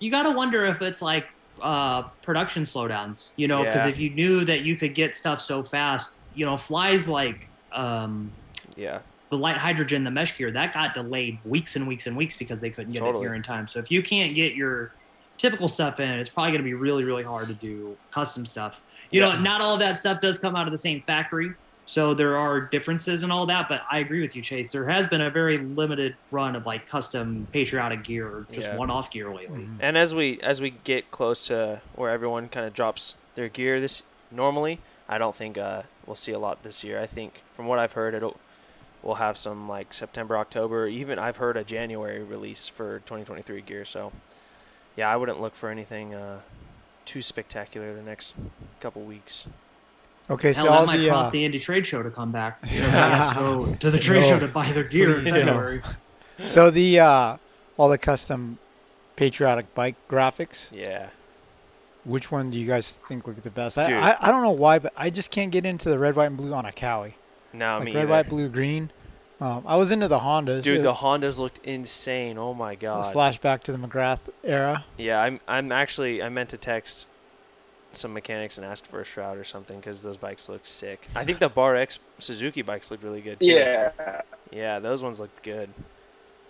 you 0.00 0.10
got 0.10 0.24
to 0.24 0.30
wonder 0.32 0.64
if 0.66 0.82
it's 0.82 1.00
like 1.00 1.26
uh, 1.62 2.02
production 2.22 2.64
slowdowns, 2.64 3.32
you 3.36 3.46
know, 3.48 3.64
because 3.64 3.84
Yeah. 3.84 3.90
if 3.90 3.98
you 3.98 4.10
knew 4.10 4.44
that 4.44 4.62
you 4.62 4.76
could 4.76 4.94
get 4.94 5.14
stuff 5.14 5.40
so 5.40 5.62
fast, 5.62 6.18
you 6.34 6.44
know, 6.44 6.56
flies 6.56 7.08
like 7.08 7.48
um, 7.72 8.32
yeah, 8.76 9.00
the 9.30 9.38
light 9.38 9.56
hydrogen, 9.56 10.04
the 10.04 10.10
mesh 10.10 10.36
gear, 10.36 10.50
that 10.52 10.72
got 10.74 10.94
delayed 10.94 11.40
weeks 11.44 11.76
and 11.76 11.86
weeks 11.86 12.06
and 12.06 12.16
weeks 12.16 12.36
because 12.36 12.60
they 12.60 12.70
couldn't 12.70 12.92
get 12.92 13.00
Totally. 13.00 13.24
it 13.24 13.28
here 13.28 13.34
in 13.34 13.42
time. 13.42 13.66
So 13.68 13.78
if 13.78 13.90
you 13.90 14.02
can't 14.02 14.34
get 14.34 14.54
your 14.54 14.92
typical 15.38 15.68
stuff 15.68 15.98
in, 16.00 16.08
it's 16.08 16.30
probably 16.30 16.52
going 16.52 16.60
to 16.60 16.64
be 16.64 16.74
really, 16.74 17.04
really 17.04 17.24
hard 17.24 17.48
to 17.48 17.54
do 17.54 17.98
custom 18.12 18.46
stuff. 18.46 18.80
You 19.10 19.20
Yeah. 19.20 19.36
know, 19.36 19.40
not 19.42 19.60
all 19.60 19.74
of 19.74 19.80
that 19.80 19.98
stuff 19.98 20.20
does 20.20 20.38
come 20.38 20.54
out 20.56 20.66
of 20.66 20.72
the 20.72 20.78
same 20.78 21.02
factory. 21.06 21.50
So 21.86 22.14
there 22.14 22.36
are 22.36 22.60
differences 22.60 23.22
and 23.22 23.30
all 23.32 23.46
that, 23.46 23.68
but 23.68 23.82
I 23.90 23.98
agree 23.98 24.22
with 24.22 24.34
you, 24.34 24.42
Chase. 24.42 24.72
There 24.72 24.88
has 24.88 25.06
been 25.08 25.20
a 25.20 25.30
very 25.30 25.58
limited 25.58 26.16
run 26.30 26.56
of 26.56 26.64
like 26.66 26.88
custom 26.88 27.46
patriotic 27.52 28.04
gear 28.04 28.26
or 28.26 28.46
just 28.52 28.68
Yeah. 28.68 28.76
one-off 28.76 29.10
gear 29.10 29.34
lately. 29.34 29.68
And 29.80 29.98
as 29.98 30.14
we 30.14 30.40
as 30.40 30.60
we 30.60 30.70
get 30.70 31.10
close 31.10 31.46
to 31.48 31.82
where 31.94 32.10
everyone 32.10 32.48
kind 32.48 32.66
of 32.66 32.72
drops 32.72 33.14
their 33.34 33.48
gear 33.48 33.80
this 33.80 34.02
normally, 34.30 34.80
I 35.08 35.18
don't 35.18 35.36
think 35.36 35.58
uh, 35.58 35.82
we'll 36.06 36.16
see 36.16 36.32
a 36.32 36.38
lot 36.38 36.62
this 36.62 36.82
year. 36.84 37.00
I 37.00 37.06
think 37.06 37.42
from 37.52 37.66
what 37.66 37.78
I've 37.78 37.92
heard, 37.92 38.14
it'll 38.14 38.38
we'll 39.02 39.16
have 39.16 39.36
some 39.36 39.68
like 39.68 39.92
September, 39.92 40.38
October. 40.38 40.86
Even 40.86 41.18
I've 41.18 41.36
heard 41.36 41.56
a 41.58 41.64
January 41.64 42.22
release 42.22 42.66
for 42.68 43.00
2023 43.00 43.60
gear. 43.60 43.84
So 43.84 44.12
yeah, 44.96 45.10
I 45.10 45.16
wouldn't 45.16 45.40
look 45.40 45.54
for 45.54 45.68
anything 45.68 46.14
uh, 46.14 46.40
too 47.04 47.20
spectacular 47.20 47.92
the 47.94 48.02
next 48.02 48.34
couple 48.80 49.02
weeks. 49.02 49.46
Okay, 50.30 50.52
Hell, 50.54 50.64
so 50.64 50.70
that 50.70 50.78
all 50.78 50.86
might 50.86 50.96
the 50.98 51.08
prompt 51.08 51.26
uh, 51.28 51.30
the 51.30 51.44
Indy 51.44 51.58
trade 51.58 51.86
show 51.86 52.02
to 52.02 52.10
come 52.10 52.32
back. 52.32 52.60
So 52.64 52.70
everybody 52.74 53.14
has 53.14 53.32
to 53.34 53.38
go 53.38 53.74
to 53.74 53.90
the 53.90 53.98
trade 53.98 54.20
No. 54.22 54.28
show 54.28 54.38
to 54.40 54.48
buy 54.48 54.70
their 54.72 54.84
gear 54.84 55.16
in 55.18 55.22
Please 55.22 55.32
no. 55.34 55.38
February. 55.40 55.82
so 56.46 56.70
the 56.70 57.00
uh, 57.00 57.36
all 57.76 57.88
the 57.90 57.98
custom 57.98 58.58
patriotic 59.16 59.74
bike 59.74 59.96
graphics. 60.08 60.68
Yeah. 60.72 61.08
Which 62.04 62.30
one 62.32 62.50
do 62.50 62.58
you 62.60 62.66
guys 62.66 62.94
think 63.08 63.26
look 63.26 63.40
the 63.42 63.50
best? 63.50 63.78
I, 63.78 63.84
I, 64.12 64.16
I 64.20 64.30
don't 64.30 64.42
know 64.42 64.50
why, 64.50 64.78
but 64.78 64.92
I 64.96 65.08
just 65.10 65.30
can't 65.30 65.50
get 65.50 65.64
into 65.64 65.88
the 65.88 65.98
red, 65.98 66.16
white, 66.16 66.26
and 66.26 66.36
blue 66.36 66.52
on 66.52 66.66
a 66.66 66.72
Cowie. 66.72 67.16
No, 67.54 67.76
like 67.76 67.84
me 67.84 67.92
red, 67.94 68.00
either. 68.02 68.10
white, 68.10 68.28
blue, 68.28 68.48
green. 68.48 68.90
Um, 69.40 69.64
I 69.66 69.76
was 69.76 69.90
into 69.90 70.06
the 70.08 70.18
Hondas. 70.20 70.62
Dude, 70.62 70.80
It 70.80 70.82
the 70.82 70.94
Hondas 70.94 71.38
looked 71.38 71.58
insane. 71.64 72.38
Oh 72.38 72.54
my 72.54 72.74
god. 72.74 73.14
flashback 73.14 73.62
to 73.64 73.72
the 73.72 73.78
McGrath 73.78 74.20
era. 74.42 74.84
Yeah, 74.96 75.20
I'm 75.22 75.40
I'm 75.48 75.72
actually 75.72 76.22
I 76.22 76.28
meant 76.28 76.50
to 76.50 76.56
text 76.56 77.06
some 77.96 78.12
mechanics 78.12 78.58
and 78.58 78.66
ask 78.66 78.84
for 78.84 79.00
a 79.00 79.04
shroud 79.04 79.38
or 79.38 79.44
something 79.44 79.78
because 79.78 80.02
those 80.02 80.16
bikes 80.16 80.48
look 80.48 80.66
sick. 80.66 81.06
I 81.14 81.24
think 81.24 81.38
the 81.38 81.48
Bar 81.48 81.76
X 81.76 81.98
Suzuki 82.18 82.62
bikes 82.62 82.90
look 82.90 83.02
really 83.02 83.20
good 83.20 83.40
too. 83.40 83.48
Yeah. 83.48 83.90
Yeah, 84.50 84.78
those 84.78 85.02
ones 85.02 85.18
look 85.20 85.30
good. 85.42 85.68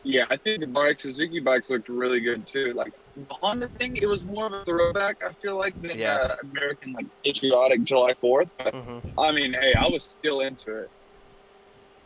Yeah, 0.03 0.27
I 0.29 0.37
think 0.37 0.61
the 0.61 0.67
bike 0.67 1.01
Suzuki 1.01 1.41
bikes 1.41 1.71
looked 1.71 1.89
really 1.89 2.21
good 2.21 2.47
too. 2.47 2.75
Like 2.75 2.93
on 3.17 3.25
the 3.29 3.35
Honda 3.35 3.69
thing, 3.69 3.97
it 3.97 4.07
was 4.07 4.23
more 4.23 4.47
of 4.47 4.53
a 4.53 4.65
throwback. 4.65 5.25
I 5.25 5.33
feel 5.33 5.57
like 5.57 5.81
than 5.81 5.99
Yeah. 5.99 6.17
uh, 6.17 6.37
American 6.53 6.93
like 6.93 7.07
patriotic 7.25 7.83
July 7.85 8.13
Fourth. 8.13 8.49
Mm-hmm. 8.61 9.19
I 9.19 9.33
mean, 9.33 9.55
hey, 9.55 9.73
I 9.73 9.89
was 9.89 10.03
still 10.05 10.41
into 10.41 10.77
it. 10.77 10.91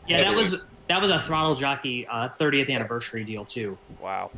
Yeah, 0.07 0.21
that 0.21 0.35
was 0.35 0.55
that 0.87 1.01
was 1.01 1.11
a 1.11 1.19
throttle 1.21 1.55
jockey 1.55 2.07
uh, 2.07 2.29
30th 2.29 2.69
anniversary 2.73 3.25
deal 3.25 3.43
too. 3.43 3.77
Wow. 4.01 4.31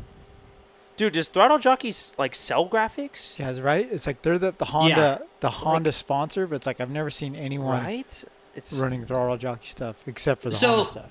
Dude, 1.01 1.13
does 1.13 1.29
Throttle 1.29 1.57
Jockeys 1.57 2.13
like 2.19 2.35
sell 2.35 2.69
graphics? 2.69 3.39
Yeah, 3.39 3.59
right. 3.59 3.89
It's 3.91 4.05
like 4.05 4.21
they're 4.21 4.37
the, 4.37 4.51
the 4.51 4.65
Honda 4.65 5.23
the 5.39 5.49
Honda 5.49 5.91
sponsor, 5.91 6.45
but 6.45 6.57
it's 6.57 6.67
like 6.67 6.79
I've 6.79 6.91
never 6.91 7.09
seen 7.09 7.35
anyone 7.35 7.83
Right? 7.83 8.23
It's 8.53 8.73
running 8.73 9.03
throttle 9.07 9.35
jockey 9.37 9.65
stuff 9.65 9.95
except 10.07 10.43
for 10.43 10.51
the 10.51 10.55
So- 10.55 10.67
Honda 10.83 10.85
stuff. 10.91 11.09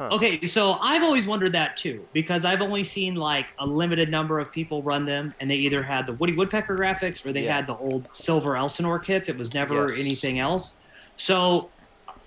Okay, 0.00 0.46
so 0.46 0.78
I've 0.80 1.02
always 1.02 1.26
wondered 1.26 1.52
that 1.52 1.76
too 1.76 2.06
because 2.14 2.46
I've 2.46 2.62
only 2.62 2.84
seen 2.84 3.16
like 3.16 3.48
a 3.58 3.66
limited 3.66 4.10
number 4.10 4.38
of 4.40 4.50
people 4.50 4.82
run 4.82 5.04
them, 5.04 5.34
and 5.40 5.50
they 5.50 5.56
either 5.56 5.82
had 5.82 6.06
the 6.06 6.14
Woody 6.14 6.34
Woodpecker 6.34 6.78
graphics 6.78 7.26
or 7.26 7.30
they 7.34 7.44
Yeah. 7.44 7.56
had 7.56 7.66
the 7.66 7.76
old 7.76 8.08
silver 8.14 8.56
Elsinore 8.56 8.98
kits. 8.98 9.28
It 9.28 9.36
was 9.36 9.52
never 9.52 9.90
Yes. 9.90 9.98
anything 10.00 10.38
else. 10.38 10.78
So 11.16 11.68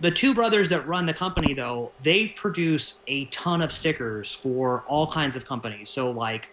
the 0.02 0.12
two 0.12 0.36
brothers 0.36 0.70
that 0.70 0.88
run 0.88 1.08
the 1.08 1.16
company 1.16 1.56
though, 1.56 1.94
they 2.04 2.28
produce 2.28 3.00
a 3.08 3.26
ton 3.26 3.64
of 3.64 3.72
stickers 3.72 4.32
for 4.32 4.84
all 4.88 5.08
kinds 5.12 5.36
of 5.36 5.48
companies. 5.48 5.90
So 5.90 6.12
like 6.12 6.52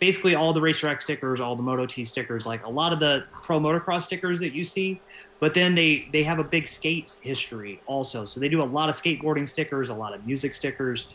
basically 0.00 0.34
all 0.34 0.52
the 0.52 0.60
racetrack 0.60 1.00
stickers, 1.02 1.40
all 1.40 1.56
the 1.56 1.62
Moto 1.62 1.86
T 1.86 2.04
stickers, 2.04 2.46
like 2.46 2.64
a 2.64 2.70
lot 2.70 2.92
of 2.92 3.00
the 3.00 3.24
pro 3.42 3.58
motocross 3.58 4.02
stickers 4.02 4.38
that 4.40 4.52
you 4.52 4.64
see. 4.64 5.00
But 5.40 5.54
then 5.54 5.74
they 5.74 6.08
they 6.12 6.22
have 6.24 6.38
a 6.40 6.44
big 6.44 6.66
skate 6.66 7.14
history 7.20 7.80
also. 7.86 8.24
So 8.24 8.40
they 8.40 8.48
do 8.48 8.62
a 8.62 8.64
lot 8.64 8.88
of 8.88 8.94
skateboarding 8.96 9.48
stickers, 9.48 9.88
a 9.88 9.94
lot 9.94 10.12
of 10.14 10.26
music 10.26 10.54
stickers, 10.54 11.10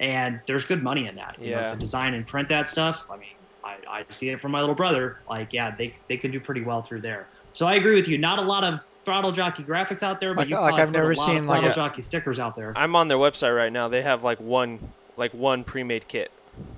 and 0.00 0.40
there's 0.46 0.64
good 0.64 0.82
money 0.82 1.06
in 1.06 1.14
that. 1.16 1.36
You 1.40 1.50
know, 1.52 1.60
Yeah. 1.60 1.68
to 1.68 1.76
design 1.76 2.14
and 2.14 2.26
print 2.26 2.48
that 2.48 2.68
stuff. 2.68 3.06
I 3.10 3.16
mean, 3.16 3.28
I, 3.64 3.76
I 3.88 4.04
see 4.10 4.30
it 4.30 4.40
from 4.40 4.52
my 4.52 4.60
little 4.60 4.74
brother. 4.74 5.18
Like, 5.28 5.52
yeah, 5.52 5.74
they 5.76 5.94
they 6.08 6.16
could 6.16 6.32
do 6.32 6.40
pretty 6.40 6.62
well 6.62 6.80
through 6.82 7.00
there. 7.02 7.26
So 7.52 7.66
I 7.66 7.74
agree 7.74 7.94
with 7.94 8.08
you. 8.08 8.16
Not 8.18 8.38
a 8.38 8.42
lot 8.42 8.64
of 8.64 8.86
throttle 9.04 9.32
jockey 9.32 9.62
graphics 9.62 10.02
out 10.02 10.20
there, 10.20 10.32
but 10.34 10.42
Like- 10.42 10.48
you 10.50 10.58
like 10.58 10.74
I've 10.74 10.88
put 10.88 10.92
never 10.92 11.12
a 11.12 11.16
lot 11.16 11.26
seen, 11.26 11.36
of 11.38 11.44
like, 11.46 11.60
throttle 11.60 11.70
a- 11.70 11.74
jockey 11.88 12.02
stickers 12.02 12.38
out 12.38 12.54
there. 12.56 12.72
I'm 12.76 12.94
on 12.96 13.08
their 13.08 13.16
website 13.18 13.54
right 13.56 13.72
now. 13.72 13.88
They 13.88 14.02
have 14.02 14.22
like 14.24 14.38
one 14.40 14.78
like 15.18 15.32
one 15.34 15.64
pre-made 15.64 16.08
kit. 16.08 16.30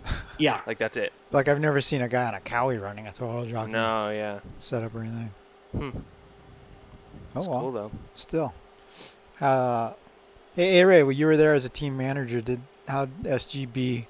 Yeah. 0.38 0.60
Like 0.68 0.78
that's 0.78 0.96
it. 0.96 1.12
Like 1.32 1.48
I've 1.48 1.58
never 1.58 1.80
seen 1.80 2.00
a 2.00 2.08
guy 2.08 2.24
on 2.28 2.34
a 2.34 2.38
Cowie 2.40 2.78
running 2.78 3.08
a 3.08 3.10
throttle 3.10 3.44
jockey 3.44 3.72
No, 3.72 4.10
yeah. 4.10 4.38
setup 4.60 4.94
or 4.94 5.00
anything. 5.00 5.32
Hmm. 5.76 5.90
Oh 7.34 7.48
well, 7.48 7.60
cool 7.60 7.72
though. 7.72 7.90
still. 8.14 8.54
Uh, 9.40 9.94
hey, 10.54 10.72
hey 10.74 10.84
Ray, 10.84 11.02
well, 11.02 11.10
you 11.10 11.26
were 11.26 11.36
there 11.36 11.54
as 11.54 11.64
a 11.64 11.68
team 11.68 11.96
manager. 11.96 12.40
Did 12.40 12.60
how 12.86 13.06
SGB 13.22 14.06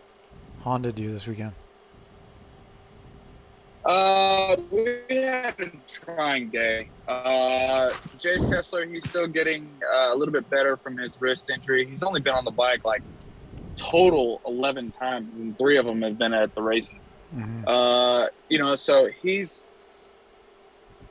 Honda 0.60 0.92
do 0.92 1.10
this 1.10 1.26
weekend? 1.26 1.52
Uh, 3.84 4.56
we 4.70 4.98
had 5.08 5.58
a 5.60 5.70
trying 5.90 6.50
day. 6.50 6.90
Uh, 7.06 7.90
Jace 8.18 8.48
Kessler, 8.50 8.84
he's 8.84 9.08
still 9.08 9.26
getting 9.26 9.70
uh, 9.94 10.10
a 10.12 10.14
little 10.14 10.32
bit 10.32 10.48
better 10.50 10.76
from 10.76 10.98
his 10.98 11.18
wrist 11.22 11.48
injury. 11.48 11.86
He's 11.86 12.02
only 12.02 12.20
been 12.20 12.34
on 12.34 12.44
the 12.44 12.50
bike 12.50 12.84
like 12.84 13.02
total 13.78 14.40
11 14.46 14.90
times, 14.90 15.38
and 15.38 15.56
three 15.56 15.78
of 15.78 15.86
them 15.86 16.02
have 16.02 16.18
been 16.18 16.34
at 16.34 16.54
the 16.54 16.62
races. 16.62 17.08
Uh, 17.66 18.26
you 18.48 18.58
know, 18.58 18.74
so 18.74 19.08
he's 19.22 19.66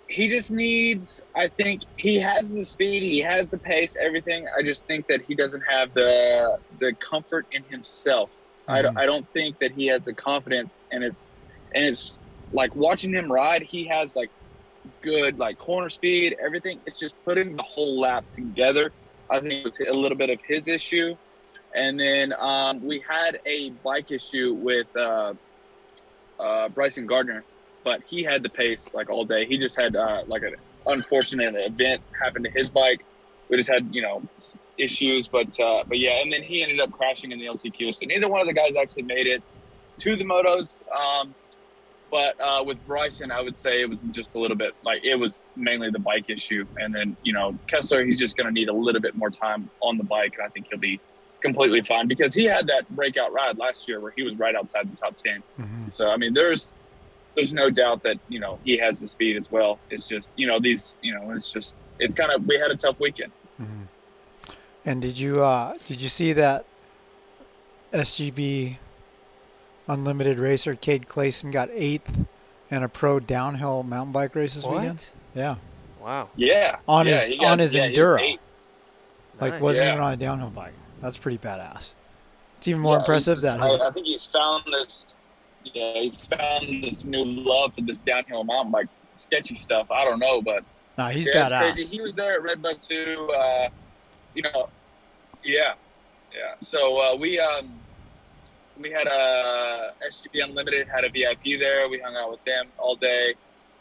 he 0.08 0.30
just 0.30 0.52
needs. 0.52 1.22
I 1.36 1.48
think 1.48 1.84
he 1.98 2.18
has 2.20 2.52
the 2.52 2.64
speed, 2.66 3.04
he 3.04 3.20
has 3.20 3.50
the 3.50 3.58
pace, 3.58 3.96
everything. 4.00 4.48
I 4.58 4.64
just 4.64 4.86
think 4.88 5.08
that 5.08 5.22
he 5.22 5.36
doesn't 5.36 5.64
have 5.70 5.94
the 5.94 6.60
the 6.80 6.94
comfort 6.94 7.46
in 7.52 7.64
himself. 7.64 8.30
I, 8.70 8.82
don't, 8.82 8.98
I 8.98 9.06
don't 9.06 9.28
think 9.30 9.60
that 9.60 9.72
he 9.72 9.88
has 9.88 10.06
the 10.06 10.14
confidence, 10.14 10.80
and 10.92 11.04
it's 11.04 11.28
and 11.74 11.86
it's 11.86 12.20
like 12.52 12.76
watching 12.76 13.14
him 13.14 13.32
ride. 13.32 13.62
He 13.62 13.86
has 13.86 14.16
like 14.16 14.30
good 15.02 15.38
like 15.38 15.58
corner 15.58 15.90
speed, 15.90 16.36
everything. 16.44 16.80
It's 16.86 17.00
just 17.00 17.16
putting 17.24 17.56
the 17.56 17.64
whole 17.64 18.00
lap 18.00 18.26
together. 18.34 18.92
I 19.30 19.40
think 19.40 19.54
it 19.54 19.64
was 19.66 19.80
a 19.80 19.92
little 19.92 20.18
bit 20.18 20.30
of 20.30 20.40
his 20.46 20.68
issue. 20.68 21.16
And 21.78 22.00
then 22.00 22.34
um, 22.40 22.84
we 22.84 23.04
had 23.08 23.40
a 23.46 23.70
bike 23.70 24.10
issue 24.10 24.56
with 24.56 24.88
uh, 24.96 25.36
uh, 26.40 26.70
Bryson 26.70 27.06
Gardner, 27.06 27.44
but 27.84 28.02
he 28.08 28.24
had 28.24 28.42
the 28.42 28.50
pace 28.50 28.96
like 28.96 29.12
all 29.12 29.26
day. 29.26 29.46
He 29.46 29.60
just 29.60 29.80
had 29.80 29.96
uh, 29.96 30.24
like 30.26 30.42
an 30.42 30.56
unfortunate 30.88 31.54
event 31.56 32.02
happen 32.20 32.42
to 32.42 32.50
his 32.50 32.72
bike. 32.72 33.06
We 33.48 33.58
just 33.58 33.70
had 33.70 33.94
you 33.94 34.02
know 34.02 34.24
issues, 34.80 35.28
but 35.28 35.58
uh, 35.60 35.84
but 35.88 36.00
yeah. 36.00 36.20
And 36.20 36.34
then 36.34 36.42
he 36.42 36.64
ended 36.64 36.80
up 36.80 36.92
crashing 36.92 37.32
in 37.32 37.38
the 37.38 37.46
LCQ. 37.46 37.94
So 37.94 38.08
neither 38.08 38.28
one 38.28 38.42
of 38.42 38.48
the 38.48 38.54
guys 38.54 38.76
actually 38.76 39.04
made 39.04 39.28
it 39.28 39.44
to 40.00 40.16
the 40.16 40.24
motos. 40.24 40.82
Um, 40.92 41.36
but 42.10 42.42
uh, 42.42 42.64
with 42.66 42.84
Bryson, 42.88 43.32
I 43.32 43.42
would 43.42 43.56
say 43.56 43.82
it 43.82 43.90
was 43.90 44.02
just 44.12 44.34
a 44.34 44.40
little 44.40 44.58
bit 44.58 44.74
like 44.84 45.04
it 45.04 45.16
was 45.16 45.44
mainly 45.56 45.92
the 45.92 46.00
bike 46.00 46.26
issue, 46.28 46.66
and 46.78 46.96
then 46.96 47.16
you 47.22 47.34
know 47.34 47.56
Kessler, 47.68 48.04
he's 48.04 48.18
just 48.18 48.36
going 48.36 48.48
to 48.48 48.54
need 48.54 48.68
a 48.68 48.74
little 48.74 49.02
bit 49.02 49.16
more 49.16 49.30
time 49.30 49.70
on 49.82 50.00
the 50.00 50.04
bike, 50.04 50.34
and 50.40 50.44
I 50.44 50.50
think 50.50 50.68
he'll 50.72 50.80
be 50.80 51.00
completely 51.42 51.82
fine 51.82 52.08
because 52.08 52.34
he 52.34 52.46
had 52.46 52.68
that 52.68 52.90
breakout 52.96 53.32
ride 53.32 53.58
last 53.58 53.88
year 53.88 54.00
where 54.00 54.12
he 54.16 54.24
was 54.24 54.38
right 54.40 54.56
outside 54.56 54.92
the 54.92 54.98
top 54.98 55.16
10 55.18 55.44
So 55.92 56.10
I 56.10 56.18
mean, 56.18 56.34
there's 56.34 56.74
there's 57.36 57.54
no 57.54 57.70
doubt 57.70 58.02
that 58.04 58.18
you 58.30 58.40
know 58.40 58.58
he 58.64 58.78
has 58.80 59.00
the 59.00 59.08
speed 59.08 59.38
as 59.38 59.52
well. 59.52 59.78
It's 59.92 60.08
just 60.08 60.32
you 60.36 60.48
know 60.48 60.60
these 60.60 60.96
you 61.02 61.14
know 61.14 61.32
it's 61.32 61.52
just 61.52 61.76
it's 62.00 62.14
kind 62.16 62.32
of 62.32 62.46
we 62.48 62.58
had 62.58 62.72
a 62.72 62.76
tough 62.76 63.00
weekend. 63.00 63.32
And 64.86 65.02
did 65.02 65.20
you 65.20 65.44
uh, 65.44 65.76
did 65.88 66.02
you 66.02 66.10
see 66.10 66.34
that 66.34 66.66
SGB 67.94 68.76
Unlimited 69.88 70.38
racer 70.40 70.76
Cade 70.76 71.08
Clayson 71.08 71.52
got 71.52 71.70
eighth 71.72 72.26
in 72.70 72.84
a 72.84 72.90
pro 72.90 73.20
downhill 73.20 73.84
mountain 73.84 74.12
bike 74.12 74.36
race 74.36 74.56
this 74.56 74.66
What? 74.66 74.82
weekend? 74.82 75.10
Yeah, 75.36 75.56
Wow. 76.02 76.30
Yeah, 76.36 76.78
on 76.88 77.06
yeah, 77.08 77.20
his 77.20 77.30
he 77.30 77.38
got- 77.38 77.46
on 77.52 77.60
his 77.60 77.76
yeah, 77.76 77.88
enduro, 77.90 78.38
like 79.40 79.54
Nice. 79.54 79.62
wasn't 79.62 79.86
Yeah. 79.86 79.92
even 79.94 80.04
on 80.04 80.14
a 80.14 80.18
downhill 80.18 80.50
bike. 80.50 80.74
That's 81.02 81.18
pretty 81.18 81.38
badass. 81.38 81.92
It's 82.58 82.68
even 82.68 82.82
more 82.82 82.96
Yeah, 82.96 83.00
impressive 83.00 83.42
that 83.42 83.62
I, 83.62 83.88
I 83.88 83.92
think 83.92 84.08
he's 84.08 84.26
found 84.26 84.64
this. 84.72 85.16
Yeah, 85.64 85.94
he's 85.94 86.26
found 86.26 86.84
this 86.84 87.06
new 87.06 87.24
love 87.24 87.74
for 87.76 87.82
this 87.82 87.98
downhill 88.00 88.44
mountain 88.44 88.72
bike 88.72 88.88
sketchy 89.14 89.56
stuff. 89.56 89.92
I 89.92 90.06
don't 90.06 90.20
know, 90.20 90.42
but 90.42 90.64
nah, 90.98 91.10
he's 91.10 91.28
yeah, 91.28 91.50
badass. 91.50 91.90
He 91.90 92.02
was 92.02 92.16
there 92.16 92.34
at 92.34 92.44
Redbud 92.44 92.82
too. 92.82 93.30
Uh, 93.36 93.70
you 94.34 94.42
know, 94.44 94.70
yeah, 95.44 95.74
yeah. 96.34 96.56
So 96.60 97.00
uh, 97.00 97.16
we 97.16 97.40
um, 97.40 97.80
we 98.80 98.92
had 98.92 99.08
a 99.08 99.94
SGB 100.10 100.44
Unlimited 100.44 100.88
had 100.88 101.04
a 101.04 101.10
VIP 101.10 101.60
there. 101.60 101.88
We 101.90 102.00
hung 102.00 102.16
out 102.16 102.32
with 102.32 102.44
them 102.46 102.68
all 102.78 102.96
day. 102.96 103.36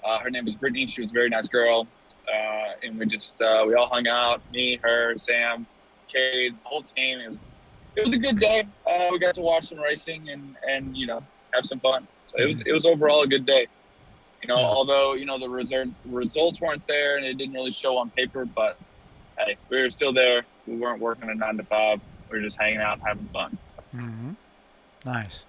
Uh, 0.05 0.19
her 0.19 0.31
name 0.31 0.45
was 0.45 0.57
Brittany. 0.57 0.87
She 0.87 1.01
was 1.01 1.11
a 1.11 1.15
very 1.15 1.29
nice 1.29 1.49
girl, 1.49 1.87
uh, 2.29 2.73
and 2.83 2.99
we 2.99 3.07
just 3.07 3.41
uh, 3.41 3.65
we 3.67 3.75
all 3.75 3.89
hung 3.89 4.07
out. 4.07 4.41
Me, 4.53 4.79
her, 4.83 5.17
Sam, 5.17 5.67
Cade, 6.09 6.55
the 6.55 6.69
whole 6.69 6.83
team. 6.83 7.19
It 7.21 7.31
was 7.31 7.49
it 7.97 8.05
was 8.05 8.13
a 8.15 8.19
good 8.19 8.39
day. 8.39 8.67
Uh, 8.87 9.09
we 9.11 9.19
got 9.19 9.35
to 9.37 9.41
watch 9.41 9.69
some 9.69 9.79
racing 9.79 10.29
and 10.31 10.57
and 10.69 10.97
you 10.97 11.07
know 11.07 11.23
have 11.55 11.65
some 11.67 11.81
fun. 11.81 12.07
So 12.27 12.39
it 12.39 12.47
was 12.47 12.61
it 12.67 12.73
was 12.73 12.87
overall 12.87 13.23
a 13.23 13.27
good 13.27 13.47
day. 13.47 13.67
You 14.43 14.49
know, 14.49 14.59
Yeah. 14.61 14.67
although 14.67 15.15
you 15.15 15.25
know 15.25 15.39
the 15.39 15.49
result, 15.49 15.89
results 16.05 16.61
weren't 16.61 16.87
there 16.87 17.17
and 17.17 17.25
it 17.25 17.35
didn't 17.39 17.55
really 17.55 17.73
show 17.73 17.97
on 17.97 18.11
paper, 18.11 18.45
but 18.45 18.77
hey, 19.39 19.57
we 19.71 19.81
were 19.81 19.91
still 19.91 20.13
there. 20.13 20.45
We 20.67 20.77
weren't 20.77 21.01
working 21.01 21.29
a 21.31 21.35
nine 21.35 21.57
to 21.57 21.63
five. 21.65 22.01
We 22.31 22.39
were 22.39 22.45
just 22.45 22.57
hanging 22.59 22.81
out, 22.81 22.95
and 22.99 23.03
having 23.07 23.29
fun. 23.33 23.59
hmm 23.93 24.31
Nice. 25.05 25.47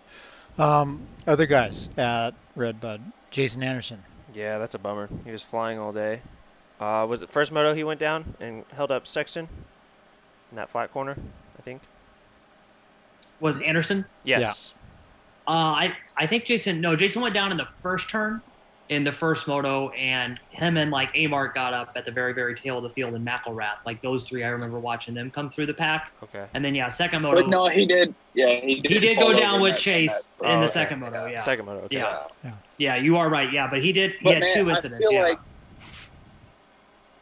Um, 0.57 1.07
other 1.25 1.45
guys 1.47 1.89
at 1.97 2.31
Redbud, 2.55 3.01
Jason 3.31 3.63
Anderson. 3.63 4.03
Yeah, 4.33 4.57
that's 4.59 4.75
a 4.75 4.79
bummer. 4.79 5.09
He 5.25 5.31
was 5.31 5.41
flying 5.41 5.79
all 5.79 5.91
day. 5.91 6.21
Uh, 6.79 7.05
was 7.09 7.21
it 7.23 7.29
first 7.29 7.51
moto 7.51 7.73
he 7.73 7.83
went 7.83 7.99
down 7.99 8.35
and 8.39 8.63
held 8.73 8.91
up 8.91 9.07
Sexton 9.07 9.49
in 10.51 10.57
that 10.57 10.69
flat 10.69 10.91
corner? 10.91 11.15
I 11.57 11.61
think. 11.61 11.81
Was 13.39 13.61
Anderson? 13.61 14.05
Yes. 14.23 14.73
Uh, 15.47 15.51
I 15.51 15.93
I 16.17 16.27
think 16.27 16.45
Jason. 16.45 16.81
No, 16.81 16.95
Jason 16.95 17.21
went 17.21 17.33
down 17.33 17.51
in 17.51 17.57
the 17.57 17.67
first 17.81 18.09
turn, 18.09 18.41
in 18.89 19.03
the 19.03 19.11
first 19.13 19.47
moto, 19.47 19.89
and 19.91 20.39
him 20.49 20.75
and 20.75 20.91
like 20.91 21.13
Amart 21.13 21.53
got 21.53 21.73
up 21.73 21.91
at 21.95 22.03
the 22.03 22.11
very 22.11 22.33
very 22.33 22.53
tail 22.55 22.77
of 22.77 22.83
the 22.83 22.89
field 22.89 23.13
in 23.13 23.23
McElrath. 23.23 23.77
Like 23.85 24.01
those 24.01 24.27
three, 24.27 24.43
I 24.43 24.49
remember 24.49 24.79
watching 24.79 25.13
them 25.13 25.29
come 25.31 25.49
through 25.49 25.67
the 25.67 25.73
pack. 25.73 26.11
Okay. 26.23 26.45
And 26.53 26.65
then 26.65 26.73
yeah, 26.75 26.87
second 26.89 27.21
moto. 27.21 27.41
But 27.43 27.49
no, 27.49 27.67
he 27.67 27.85
did. 27.85 28.13
Yeah, 28.33 28.59
he 28.59 28.81
did. 28.81 28.91
he 28.91 28.99
did 28.99 29.19
go 29.19 29.37
down 29.37 29.61
with 29.61 29.73
that- 29.73 29.79
Chase 29.79 30.31
that- 30.41 30.45
in 30.45 30.51
Oh, 30.51 30.53
the 30.55 30.59
okay. 30.61 30.67
second 30.67 30.99
moto. 30.99 31.27
Yeah. 31.27 31.37
Second 31.37 31.65
moto. 31.65 31.79
Okay. 31.85 31.97
Yeah. 31.97 32.23
Yeah. 32.43 32.51
Yeah, 32.79 32.95
you 32.95 33.17
are 33.17 33.29
right. 33.29 33.51
Yeah, 33.51 33.69
but 33.69 33.81
he 33.81 33.91
did. 33.93 34.13
He 34.13 34.17
But 34.23 34.33
had 34.35 34.39
man, 34.41 34.53
two 34.53 34.69
I 34.69 34.75
incidents. 34.75 35.09
feel 35.09 35.11
Yeah. 35.19 35.23
like 35.23 35.39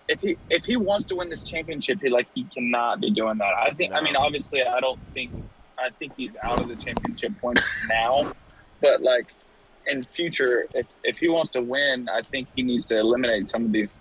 if 0.07 0.21
he 0.21 0.37
if 0.49 0.65
he 0.65 0.77
wants 0.77 1.05
to 1.07 1.15
win 1.15 1.29
this 1.29 1.43
championship, 1.43 1.99
he 2.01 2.09
like 2.09 2.27
he 2.35 2.43
cannot 2.45 3.01
be 3.01 3.11
doing 3.11 3.37
that. 3.39 3.53
I 3.59 3.71
think. 3.71 3.93
I 3.93 4.01
mean, 4.01 4.15
obviously, 4.15 4.61
I 4.63 4.79
don't 4.79 4.99
think. 5.13 5.31
I 5.77 5.89
think 5.89 6.13
he's 6.15 6.35
out 6.41 6.59
of 6.61 6.69
the 6.69 6.75
championship 6.77 7.33
points 7.41 7.61
now, 7.89 8.31
but 8.81 9.01
like 9.01 9.33
in 9.87 10.03
future, 10.03 10.67
if 10.73 10.87
if 11.03 11.17
he 11.17 11.27
wants 11.27 11.51
to 11.51 11.61
win, 11.61 12.07
I 12.09 12.21
think 12.21 12.47
he 12.55 12.63
needs 12.63 12.85
to 12.87 12.97
eliminate 12.97 13.47
some 13.49 13.65
of 13.65 13.71
these 13.73 13.99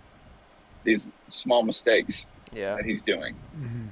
these 0.85 1.09
small 1.29 1.63
mistakes 1.63 2.27
Yeah. 2.53 2.77
that 2.77 2.85
he's 2.85 3.03
doing. 3.03 3.35
hmm 3.57 3.87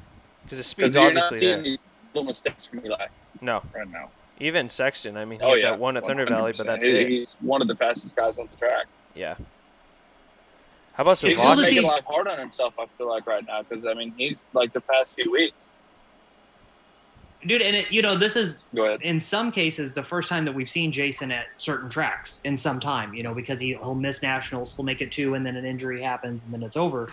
Because 0.45 0.49
the 0.49 0.49
Because 0.49 0.67
speed's 0.67 0.95
you're 0.95 1.05
not 1.05 1.09
obviously 1.25 1.39
seeing 1.39 1.53
there. 1.55 1.63
these 1.63 1.87
little 2.15 2.29
mistakes 2.29 2.67
from 2.67 2.85
Eli 2.85 3.07
No. 3.41 3.63
right 3.75 3.89
now. 3.89 4.11
Even 4.39 4.69
Sexton. 4.69 5.17
I 5.17 5.25
mean, 5.25 5.41
he 5.41 5.45
Oh 5.47 5.51
had 5.51 5.59
yeah, 5.59 5.71
that 5.71 5.79
one 5.81 5.97
at 5.97 6.05
Thunder 6.05 6.27
Valley, 6.27 6.53
but 6.57 6.67
that's 6.67 6.85
He- 6.85 6.93
it. 6.93 7.09
He's 7.09 7.35
one 7.41 7.63
of 7.63 7.69
the 7.69 7.77
fastest 7.77 8.15
guys 8.15 8.39
on 8.39 8.49
the 8.51 8.57
track. 8.59 8.87
Yeah. 9.15 9.37
How 10.95 11.03
about 11.03 11.19
He's 11.21 11.37
cool 11.37 11.57
just 11.57 11.69
to 11.69 11.75
making 11.75 11.89
life 11.89 12.05
hard 12.07 12.29
on 12.29 12.39
himself. 12.39 12.75
I 12.79 12.87
feel 12.99 13.09
like 13.09 13.27
right 13.27 13.45
now 13.47 13.63
because 13.63 13.87
I 13.87 13.95
mean 13.95 14.13
he's 14.17 14.47
like 14.53 14.73
the 14.73 14.81
past 14.81 15.15
few 15.15 15.31
weeks. 15.33 15.57
dude 17.47 17.63
and 17.63 17.75
it, 17.75 17.91
you 17.91 18.03
know 18.03 18.15
this 18.15 18.37
is 18.37 18.65
in 19.01 19.19
some 19.19 19.51
cases 19.51 19.93
the 19.93 20.03
first 20.03 20.29
time 20.29 20.45
that 20.45 20.55
we've 20.55 20.69
seen 20.71 20.93
jason 20.93 21.33
at 21.33 21.47
certain 21.59 21.91
tracks 21.91 22.41
in 22.45 22.57
some 22.57 22.79
time 22.79 23.13
you 23.15 23.23
know 23.23 23.35
because 23.35 23.59
he, 23.59 23.69
he'll 23.69 23.95
miss 23.95 24.23
nationals 24.23 24.77
he'll 24.77 24.85
make 24.85 25.01
it 25.01 25.11
two 25.11 25.35
and 25.35 25.45
then 25.45 25.57
an 25.57 25.65
injury 25.65 26.03
happens 26.03 26.45
and 26.45 26.53
then 26.53 26.63
it's 26.63 26.77
over 26.77 27.09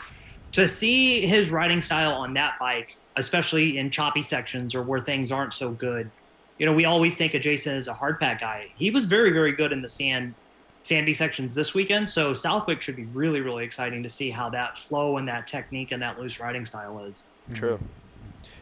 to 0.51 0.67
see 0.67 1.21
his 1.25 1.49
riding 1.49 1.81
style 1.81 2.11
on 2.13 2.33
that 2.33 2.57
bike 2.59 2.97
especially 3.15 3.77
in 3.77 3.89
choppy 3.89 4.21
sections 4.21 4.75
or 4.75 4.83
where 4.83 4.99
things 5.01 5.31
aren't 5.31 5.53
so 5.53 5.71
good 5.71 6.11
you 6.59 6.65
know 6.65 6.73
we 6.73 6.85
always 6.85 7.17
think 7.17 7.33
of 7.33 7.41
jason 7.41 7.75
as 7.75 7.87
a 7.87 7.93
hard 7.93 8.19
pack 8.19 8.41
guy 8.41 8.67
he 8.77 8.91
was 8.91 9.05
very 9.05 9.31
very 9.31 9.53
good 9.53 9.71
in 9.71 9.81
the 9.81 9.89
sand 9.89 10.35
sandy 10.83 11.13
sections 11.13 11.53
this 11.53 11.73
weekend 11.75 12.09
so 12.09 12.33
southwick 12.33 12.81
should 12.81 12.95
be 12.95 13.05
really 13.05 13.41
really 13.41 13.63
exciting 13.63 14.01
to 14.01 14.09
see 14.09 14.29
how 14.29 14.49
that 14.49 14.77
flow 14.77 15.17
and 15.17 15.27
that 15.27 15.45
technique 15.45 15.91
and 15.91 16.01
that 16.01 16.19
loose 16.19 16.39
riding 16.39 16.65
style 16.65 16.99
is 17.03 17.23
True. 17.53 17.79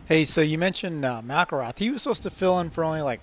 Hey, 0.05 0.23
so 0.23 0.39
you 0.39 0.57
mentioned 0.57 1.03
uh, 1.03 1.21
McElrath. 1.21 1.77
He 1.79 1.89
was 1.91 2.01
supposed 2.03 2.23
to 2.23 2.29
fill 2.29 2.57
in 2.61 2.69
for 2.69 2.85
only 2.85 3.01
like 3.01 3.19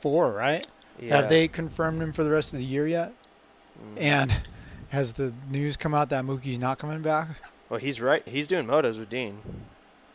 four, 0.00 0.32
right? 0.32 0.66
Yeah. 0.98 1.16
Have 1.16 1.28
they 1.28 1.46
confirmed 1.48 2.00
him 2.00 2.14
for 2.14 2.24
the 2.24 2.30
rest 2.30 2.54
of 2.54 2.58
the 2.58 2.64
year 2.64 2.86
yet? 2.88 3.12
Mm. 3.78 4.00
And 4.00 4.36
has 4.88 5.12
the 5.12 5.34
news 5.50 5.76
come 5.76 5.92
out 5.92 6.08
that 6.08 6.24
Mookie's 6.24 6.58
not 6.58 6.78
coming 6.78 7.02
back? 7.02 7.28
Well, 7.68 7.78
he's 7.78 8.00
right. 8.00 8.26
He's 8.26 8.46
doing 8.48 8.66
motos 8.66 8.98
with 8.98 9.10
Dean. 9.10 9.40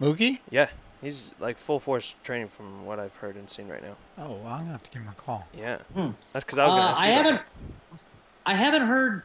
Mookie? 0.02 0.40
Yeah. 0.50 0.70
He's 1.00 1.36
like 1.40 1.60
full 1.60 1.80
force 1.80 2.16
training 2.24 2.48
from 2.48 2.86
what 2.86 3.00
I've 3.00 3.18
heard 3.18 3.36
and 3.36 3.48
seen 3.48 3.68
right 3.68 3.84
now. 3.84 3.96
Oh, 4.18 4.32
well, 4.44 4.48
I'm 4.54 4.62
gonna 4.62 4.72
have 4.72 4.82
to 4.84 4.90
give 4.90 5.04
him 5.04 5.10
a 5.10 5.22
call. 5.22 5.48
Yeah. 5.56 5.78
Hmm. 5.94 6.10
That's 6.32 6.44
because 6.46 6.58
I 6.58 6.66
was 6.66 6.74
going 6.74 6.82
to 6.82 6.88
Uh, 6.88 6.92
ask 6.92 7.02
I 7.04 7.08
you 7.08 7.14
about 7.20 7.26
haven't. 7.26 7.46
I 8.46 8.56
haven't 8.56 8.84
heard. 8.84 9.24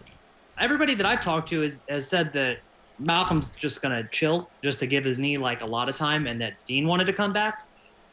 Everybody 0.58 0.94
that 0.94 1.06
I've 1.06 1.20
talked 1.20 1.48
to 1.50 1.60
has, 1.60 1.84
has 1.88 2.08
said 2.08 2.32
that 2.32 2.58
Malcolm's 2.98 3.50
just 3.50 3.80
gonna 3.80 4.04
chill, 4.10 4.48
just 4.62 4.80
to 4.80 4.86
give 4.86 5.04
his 5.04 5.18
knee 5.18 5.36
like 5.36 5.60
a 5.60 5.66
lot 5.66 5.88
of 5.88 5.96
time, 5.96 6.26
and 6.26 6.40
that 6.40 6.54
Dean 6.66 6.86
wanted 6.86 7.04
to 7.06 7.12
come 7.12 7.32
back. 7.32 7.64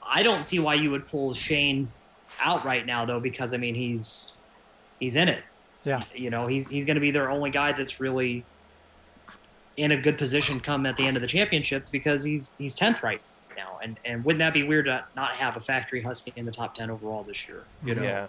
I 0.03 0.22
don't 0.22 0.43
see 0.43 0.60
why 0.60 0.76
you 0.76 0.91
would 0.91 1.08
pull 1.08 1.34
Shane 1.34 1.91
out 2.39 2.64
right 2.64 2.86
now, 2.86 3.06
though, 3.06 3.20
because 3.20 3.53
I 3.53 3.58
mean 3.58 3.76
he's 3.76 4.36
he's 4.99 5.16
in 5.16 5.30
it. 5.30 5.43
Yeah. 5.84 6.03
You 6.14 6.30
know, 6.30 6.47
he's 6.47 6.68
he's 6.70 6.86
gonna 6.86 6.99
be 6.99 7.12
their 7.12 7.30
only 7.30 7.49
guy 7.49 7.72
that's 7.72 7.99
really 7.99 8.45
in 9.78 9.91
a 9.91 9.97
good 9.97 10.18
position 10.18 10.60
come 10.60 10.86
at 10.86 10.95
the 10.97 11.06
end 11.06 11.18
of 11.18 11.22
the 11.22 11.28
championships 11.28 11.89
because 11.89 12.24
he's 12.24 12.51
he's 12.58 12.76
tenth 12.76 13.01
right 13.03 13.22
now, 13.56 13.80
and 13.84 13.99
and 14.06 14.24
wouldn't 14.24 14.39
that 14.39 14.53
be 14.53 14.64
weird 14.64 14.86
to 14.86 15.03
not 15.16 15.36
have 15.36 15.58
a 15.58 15.60
factory 15.60 16.01
husky 16.01 16.34
in 16.36 16.45
the 16.45 16.51
top 16.51 16.76
ten 16.76 16.89
overall 16.89 17.24
this 17.24 17.47
year? 17.47 17.64
You 17.84 17.95
know 17.95 18.03
Yeah. 18.03 18.28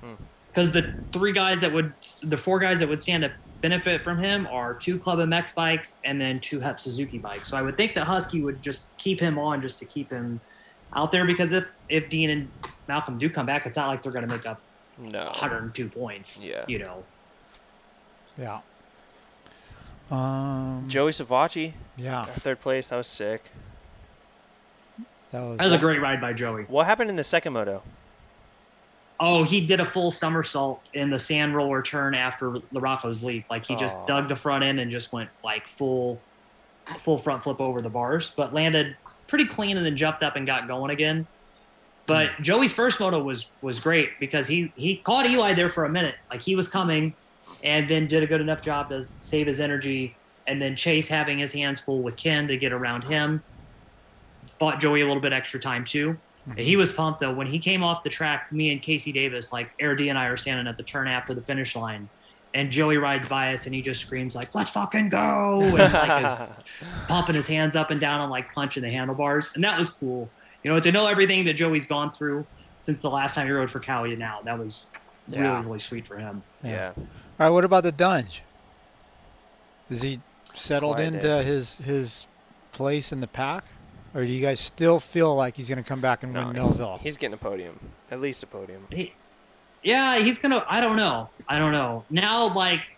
Hmm. 0.00 0.14
Because 0.52 0.70
the 0.70 0.92
three 1.12 1.32
guys 1.32 1.60
that 1.62 1.72
would 1.72 1.92
the 2.22 2.36
four 2.36 2.58
guys 2.58 2.80
that 2.80 2.88
would 2.88 3.00
stand 3.00 3.22
to 3.22 3.32
benefit 3.62 4.02
from 4.02 4.18
him 4.18 4.46
are 4.48 4.74
two 4.74 4.98
club 4.98 5.18
mx 5.20 5.54
bikes 5.54 5.96
and 6.04 6.20
then 6.20 6.40
two 6.40 6.58
hep 6.58 6.80
suzuki 6.80 7.16
bikes 7.16 7.48
so 7.48 7.56
i 7.56 7.62
would 7.62 7.76
think 7.76 7.94
that 7.94 8.04
husky 8.04 8.42
would 8.42 8.60
just 8.60 8.88
keep 8.98 9.20
him 9.20 9.38
on 9.38 9.62
just 9.62 9.78
to 9.78 9.84
keep 9.84 10.10
him 10.10 10.40
out 10.94 11.12
there 11.12 11.24
because 11.24 11.52
if 11.52 11.64
if 11.88 12.08
dean 12.08 12.28
and 12.30 12.48
malcolm 12.88 13.18
do 13.20 13.30
come 13.30 13.46
back 13.46 13.64
it's 13.64 13.76
not 13.76 13.86
like 13.86 14.02
they're 14.02 14.10
going 14.10 14.26
to 14.26 14.34
make 14.34 14.44
up 14.46 14.60
No. 14.98 15.26
102 15.26 15.88
points 15.90 16.42
Yeah. 16.42 16.64
you 16.66 16.80
know 16.80 17.04
Yeah. 18.36 18.60
Um. 20.10 20.84
Joey 20.88 21.12
Savatgy, 21.12 21.72
Yeah, 21.96 22.24
third 22.26 22.60
place. 22.60 22.88
That 22.90 22.96
was 22.96 23.06
sick. 23.06 23.44
that 25.30 25.40
was. 25.42 25.58
that 25.58 25.64
was 25.66 25.72
a 25.72 25.78
great 25.78 26.00
ride 26.00 26.20
by 26.20 26.32
joey 26.32 26.64
What 26.64 26.86
happened 26.86 27.10
in 27.10 27.16
the 27.16 27.24
second 27.24 27.52
moto? 27.52 27.82
Oh 29.22 29.42
he 29.44 29.60
did 29.60 29.80
a 29.80 29.86
full 29.86 30.10
somersault 30.10 30.82
in 30.92 31.08
the 31.08 31.18
sand 31.18 31.54
roller 31.56 31.80
turn 31.80 32.14
after 32.14 32.50
larocco's 32.74 33.22
leap 33.24 33.44
like 33.48 33.64
he 33.64 33.74
just 33.76 33.96
dug 34.06 34.28
the 34.28 34.36
front 34.36 34.62
end 34.62 34.78
and 34.80 34.90
just 34.90 35.12
went 35.12 35.30
like 35.42 35.66
full 35.66 36.20
full 36.98 37.18
front 37.18 37.42
flip 37.42 37.60
over 37.60 37.80
the 37.80 37.88
bars, 37.88 38.32
but 38.36 38.52
landed 38.52 38.96
pretty 39.26 39.46
clean 39.46 39.76
and 39.76 39.86
then 39.86 39.96
jumped 39.96 40.22
up 40.22 40.36
and 40.36 40.46
got 40.46 40.66
going 40.68 40.90
again. 40.90 41.26
But 42.06 42.30
Hmm. 42.30 42.42
Joey's 42.42 42.74
first 42.74 43.00
moto 43.00 43.22
was 43.22 43.50
was 43.60 43.78
great 43.80 44.18
because 44.18 44.48
he 44.48 44.72
he 44.76 44.96
caught 44.96 45.26
Eli 45.26 45.54
there 45.54 45.68
for 45.68 45.84
a 45.84 45.88
minute, 45.88 46.16
like 46.30 46.42
he 46.42 46.56
was 46.56 46.68
coming, 46.68 47.14
and 47.62 47.88
then 47.88 48.06
did 48.06 48.22
a 48.22 48.26
good 48.26 48.40
enough 48.40 48.62
job 48.62 48.88
to 48.90 49.04
save 49.04 49.46
his 49.46 49.60
energy. 49.60 50.16
And 50.48 50.60
then 50.60 50.74
Chase 50.74 51.06
having 51.06 51.38
his 51.38 51.52
hands 51.52 51.80
full 51.80 52.02
with 52.02 52.16
Ken 52.16 52.48
to 52.48 52.56
get 52.56 52.72
around 52.72 53.04
him, 53.04 53.44
bought 54.58 54.80
Joey 54.80 55.00
a 55.02 55.06
little 55.06 55.22
bit 55.22 55.32
extra 55.32 55.60
time 55.60 55.84
too. 55.84 56.18
And 56.46 56.58
he 56.58 56.74
was 56.76 56.90
pumped 56.90 57.20
though 57.20 57.32
when 57.32 57.46
he 57.46 57.58
came 57.58 57.84
off 57.84 58.02
the 58.02 58.10
track. 58.10 58.50
Me 58.52 58.72
and 58.72 58.82
Casey 58.82 59.12
Davis, 59.12 59.52
like 59.52 59.70
Air 59.78 59.94
D 59.94 60.08
and 60.08 60.18
I, 60.18 60.26
are 60.26 60.36
standing 60.36 60.66
at 60.66 60.76
the 60.76 60.82
turn 60.82 61.06
after 61.06 61.34
the 61.34 61.40
finish 61.40 61.76
line, 61.76 62.08
and 62.54 62.70
Joey 62.72 62.96
rides 62.96 63.28
by 63.28 63.52
us 63.54 63.66
and 63.66 63.74
he 63.74 63.80
just 63.80 64.00
screams 64.00 64.34
like, 64.34 64.52
"Let's 64.54 64.70
fucking 64.72 65.08
go!" 65.10 65.60
and 65.62 65.74
like 65.92 66.24
is 66.24 66.38
pumping 67.08 67.36
his 67.36 67.46
hands 67.46 67.76
up 67.76 67.90
and 67.92 68.00
down 68.00 68.20
and 68.20 68.30
like 68.30 68.52
punching 68.54 68.82
the 68.82 68.90
handlebars, 68.90 69.52
and 69.54 69.62
that 69.62 69.78
was 69.78 69.90
cool. 69.90 70.28
You 70.64 70.72
know, 70.72 70.80
to 70.80 70.90
know 70.92 71.06
everything 71.06 71.44
that 71.44 71.54
Joey's 71.54 71.86
gone 71.86 72.10
through 72.10 72.44
since 72.78 73.00
the 73.02 73.10
last 73.10 73.34
time 73.36 73.46
he 73.46 73.52
rode 73.52 73.70
for 73.70 73.78
Calia. 73.80 74.18
Now 74.18 74.40
that 74.44 74.58
was 74.58 74.86
Yeah. 75.28 75.42
really 75.54 75.66
really 75.66 75.78
sweet 75.78 76.08
for 76.08 76.16
him. 76.18 76.42
Yeah. 76.64 76.90
All 76.96 77.06
right. 77.38 77.50
What 77.50 77.64
about 77.64 77.84
the 77.84 77.92
Dunge? 77.92 78.42
Is 79.90 80.02
he 80.02 80.20
settled 80.54 80.96
Quiet 80.96 81.14
into 81.14 81.26
day. 81.28 81.42
his 81.44 81.78
his 81.78 82.26
place 82.72 83.12
in 83.12 83.20
the 83.20 83.26
pack, 83.28 83.64
or 84.14 84.24
do 84.24 84.32
you 84.32 84.40
guys 84.40 84.60
still 84.60 85.00
feel 85.00 85.34
like 85.34 85.56
he's 85.56 85.68
going 85.68 85.82
to 85.82 85.88
come 85.88 86.00
back 86.00 86.22
and 86.22 86.32
No, 86.32 86.46
win 86.46 86.54
Millville? 86.54 86.98
He's 87.02 87.16
getting 87.16 87.34
a 87.34 87.38
podium. 87.38 87.78
At 88.10 88.20
least 88.20 88.42
a 88.42 88.46
podium. 88.46 88.86
He, 88.90 89.12
yeah, 89.82 90.18
he's 90.18 90.38
gonna. 90.38 90.64
I 90.68 90.80
don't 90.80 90.96
know. 90.96 91.28
I 91.48 91.58
don't 91.58 91.72
know. 91.72 92.04
Now, 92.10 92.54
like 92.54 92.90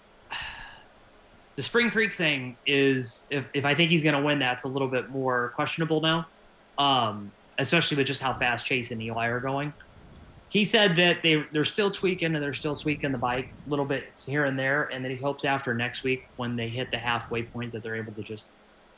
the 1.57 1.63
Spring 1.63 1.91
Creek 1.91 2.13
thing 2.13 2.57
is, 2.67 3.27
if, 3.31 3.45
if 3.55 3.65
I 3.65 3.75
think 3.75 3.91
he's 3.91 4.05
gonna 4.05 4.23
win, 4.23 4.39
that's 4.39 4.65
a 4.65 4.69
little 4.69 4.89
bit 4.89 5.09
more 5.11 5.53
questionable 5.55 6.01
now. 6.01 6.27
Um, 6.77 7.31
especially 7.59 7.97
with 7.97 8.07
just 8.07 8.21
how 8.21 8.35
fast 8.35 8.67
Chase 8.67 8.91
and 8.91 9.01
Eli 9.01 9.29
are 9.29 9.41
going. 9.41 9.73
He 10.49 10.65
said 10.65 10.97
that 10.97 11.23
they 11.23 11.45
they're 11.53 11.65
still 11.65 11.91
tweaking 11.91 12.35
and 12.35 12.43
they're 12.43 12.53
still 12.53 12.77
tweaking 12.77 13.13
the 13.13 13.19
bike 13.19 13.53
a 13.67 13.71
little 13.71 13.85
bit 13.85 14.23
here 14.27 14.45
and 14.45 14.59
there, 14.59 14.85
and 14.93 15.05
that 15.05 15.11
he 15.11 15.17
hopes 15.17 15.45
after 15.45 15.75
next 15.75 16.03
week 16.05 16.29
when 16.37 16.55
they 16.55 16.69
hit 16.69 16.91
the 16.91 16.99
halfway 16.99 17.45
point 17.45 17.73
that 17.73 17.83
they're 17.83 17.97
able 17.97 18.13
to 18.13 18.23
just 18.23 18.47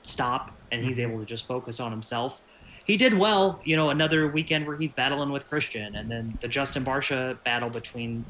stop 0.06 0.52
and 0.72 0.84
he's 0.84 0.98
able 0.98 1.18
to 1.18 1.24
just 1.24 1.46
focus 1.46 1.80
on 1.80 1.90
himself. 1.90 2.42
He 2.84 2.96
did 2.96 3.14
well, 3.14 3.60
you 3.64 3.76
know, 3.76 3.90
another 3.90 4.28
weekend 4.28 4.66
where 4.66 4.76
he's 4.76 4.92
battling 4.92 5.30
with 5.30 5.48
Christian, 5.48 5.96
and 5.96 6.08
then 6.08 6.38
the 6.40 6.46
Justin 6.46 6.84
Barcia 6.84 7.36
battle 7.42 7.68
between 7.68 8.24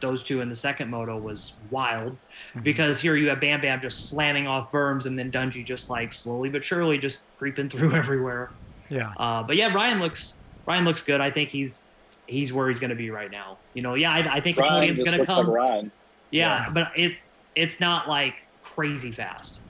those 0.00 0.24
two 0.24 0.40
in 0.40 0.48
the 0.48 0.54
second 0.54 0.90
moto 0.90 1.16
was 1.16 1.54
wild 1.70 2.16
because 2.62 3.00
here 3.00 3.14
you 3.14 3.28
have 3.28 3.40
Bam 3.40 3.60
Bam 3.60 3.80
just 3.80 4.08
slamming 4.10 4.48
off 4.48 4.72
berms 4.72 5.06
and 5.06 5.16
then 5.16 5.30
Dungey 5.30 5.64
just 5.64 5.88
like 5.88 6.12
slowly 6.12 6.48
but 6.48 6.64
surely 6.64 6.98
just 6.98 7.22
creeping 7.38 7.68
through 7.68 7.92
everywhere. 7.94 8.50
Yeah. 8.88 9.12
Uh, 9.16 9.44
but 9.44 9.56
yeah, 9.56 9.72
Ryan 9.72 10.00
looks 10.00 10.34
Ryan 10.66 10.84
looks 10.84 11.02
good. 11.02 11.20
I 11.20 11.30
think 11.30 11.50
he's 11.50 11.84
he's 12.26 12.52
where 12.52 12.68
he's 12.68 12.80
going 12.80 12.90
to 12.90 12.96
be 12.96 13.10
right 13.10 13.30
now. 13.30 13.58
You 13.74 13.82
know, 13.82 13.94
yeah, 13.94 14.12
I, 14.12 14.36
I 14.36 14.40
think 14.40 14.56
the 14.56 14.62
Ryan 14.62 14.80
podium's 14.80 15.02
going 15.02 15.18
to 15.18 15.24
come. 15.24 15.46
like 15.46 15.56
Ryan. 15.56 15.92
yeah, 16.30 16.68
but 16.70 16.90
it's 16.96 17.26
it's 17.54 17.80
not 17.80 18.08
like 18.08 18.46
crazy 18.62 19.12
fast. 19.12 19.60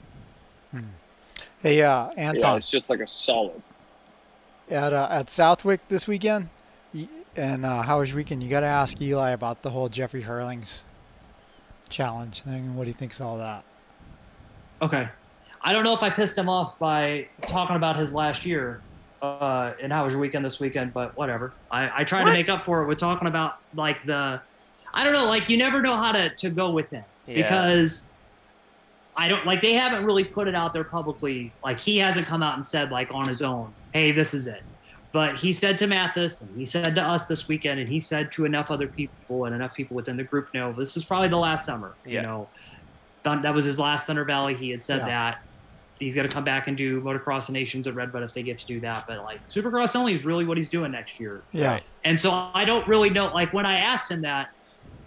Hey, 1.63 1.81
uh, 1.81 2.09
Yeah, 2.09 2.13
Anton, 2.17 2.57
it's 2.57 2.69
just 2.69 2.89
like 2.89 2.99
a 2.99 3.07
solid. 3.07 3.61
at 4.69 4.91
uh, 4.93 5.07
at 5.09 5.29
Southwick 5.29 5.79
this 5.87 6.07
weekend, 6.09 6.49
and 7.37 7.65
uh, 7.65 7.81
how 7.81 7.99
was 7.99 8.09
your 8.09 8.17
weekend? 8.17 8.43
You 8.43 8.49
got 8.49 8.59
to 8.59 8.65
ask 8.67 9.01
Eli 9.01 9.31
about 9.31 9.61
the 9.61 9.69
whole 9.69 9.87
Jeffrey 9.87 10.21
Herlings 10.21 10.83
challenge 11.89 12.41
thing 12.41 12.65
and 12.65 12.75
what 12.75 12.87
he 12.87 12.93
thinks 12.93 13.19
of 13.21 13.27
all 13.27 13.37
that. 13.37 13.63
Okay. 14.81 15.07
I 15.61 15.71
don't 15.71 15.85
know 15.85 15.93
if 15.93 16.03
I 16.03 16.09
pissed 16.09 16.37
him 16.37 16.49
off 16.49 16.77
by 16.77 17.27
talking 17.43 17.77
about 17.77 17.95
his 17.95 18.13
last 18.13 18.45
year 18.45 18.81
uh, 19.21 19.71
and 19.81 19.93
how 19.93 20.03
was 20.03 20.11
your 20.11 20.19
weekend 20.21 20.43
this 20.43 20.59
weekend, 20.59 20.93
but 20.93 21.15
whatever. 21.15 21.53
I, 21.71 22.01
I 22.01 22.03
try 22.03 22.19
to 22.25 22.33
make 22.33 22.49
up 22.49 22.61
for 22.63 22.83
it 22.83 22.87
with 22.87 22.97
talking 22.97 23.29
about 23.29 23.59
like 23.73 24.03
the, 24.05 24.41
I 24.93 25.03
don't 25.05 25.13
know, 25.13 25.25
like 25.29 25.47
you 25.47 25.57
never 25.57 25.81
know 25.81 25.95
how 25.95 26.11
to, 26.11 26.29
to 26.35 26.49
go 26.49 26.71
with 26.71 26.89
him 26.89 27.05
Yeah. 27.27 27.43
because 27.43 28.09
I 29.15 29.27
don't 29.27 29.45
like 29.45 29.61
they 29.61 29.73
haven't 29.73 30.05
really 30.05 30.23
put 30.23 30.47
it 30.47 30.55
out 30.55 30.73
there 30.73 30.83
publicly. 30.83 31.51
Like 31.63 31.79
he 31.79 31.97
hasn't 31.97 32.25
come 32.27 32.41
out 32.41 32.55
and 32.55 32.65
said 32.65 32.91
like 32.91 33.11
on 33.13 33.27
his 33.27 33.41
own, 33.41 33.73
hey, 33.93 34.11
this 34.11 34.33
is 34.33 34.47
it. 34.47 34.63
But 35.11 35.37
he 35.37 35.51
said 35.51 35.77
to 35.77 35.87
Matthes 35.87 36.41
and 36.41 36.57
he 36.57 36.65
said 36.65 36.95
to 36.95 37.01
us 37.01 37.27
this 37.27 37.47
weekend 37.47 37.79
and 37.79 37.87
he 37.87 37.99
said 37.99 38.31
to 38.31 38.45
enough 38.45 38.71
other 38.71 38.87
people 38.87 39.45
and 39.45 39.53
enough 39.53 39.75
people 39.75 39.95
within 39.95 40.17
the 40.17 40.23
group 40.23 40.51
know 40.55 40.73
this 40.73 40.97
is 40.97 41.05
probably 41.05 41.27
the 41.27 41.37
last 41.37 41.65
summer. 41.65 41.93
Yeah. 42.05 42.13
You 42.13 42.21
know, 42.23 42.49
Thun- 43.23 43.43
that 43.43 43.53
was 43.53 43.63
his 43.65 43.77
last 43.79 44.07
Thunder 44.07 44.23
Valley. 44.25 44.55
He 44.55 44.71
had 44.71 44.81
said 44.81 44.99
Yeah. 45.01 45.05
that 45.05 45.41
he's 45.99 46.15
going 46.15 46.27
to 46.27 46.33
come 46.33 46.43
back 46.43 46.67
and 46.67 46.75
do 46.75 46.99
motocross 47.01 47.47
of 47.47 47.53
nations 47.53 47.85
at 47.85 47.93
Redbud 47.93 48.23
if 48.23 48.33
they 48.33 48.41
get 48.41 48.57
to 48.59 48.65
do 48.65 48.79
that. 48.79 49.05
But 49.07 49.19
like 49.23 49.47
Supercross 49.49 49.95
only 49.95 50.15
is 50.15 50.25
really 50.25 50.45
what 50.45 50.57
he's 50.57 50.67
doing 50.67 50.91
next 50.91 51.19
year. 51.19 51.43
Yeah. 51.51 51.79
And 52.03 52.19
so 52.19 52.31
I 52.55 52.65
don't 52.65 52.85
really 52.87 53.11
know. 53.11 53.31
Like 53.31 53.53
when 53.53 53.67
I 53.67 53.77
asked 53.77 54.09
him 54.09 54.21
that, 54.21 54.49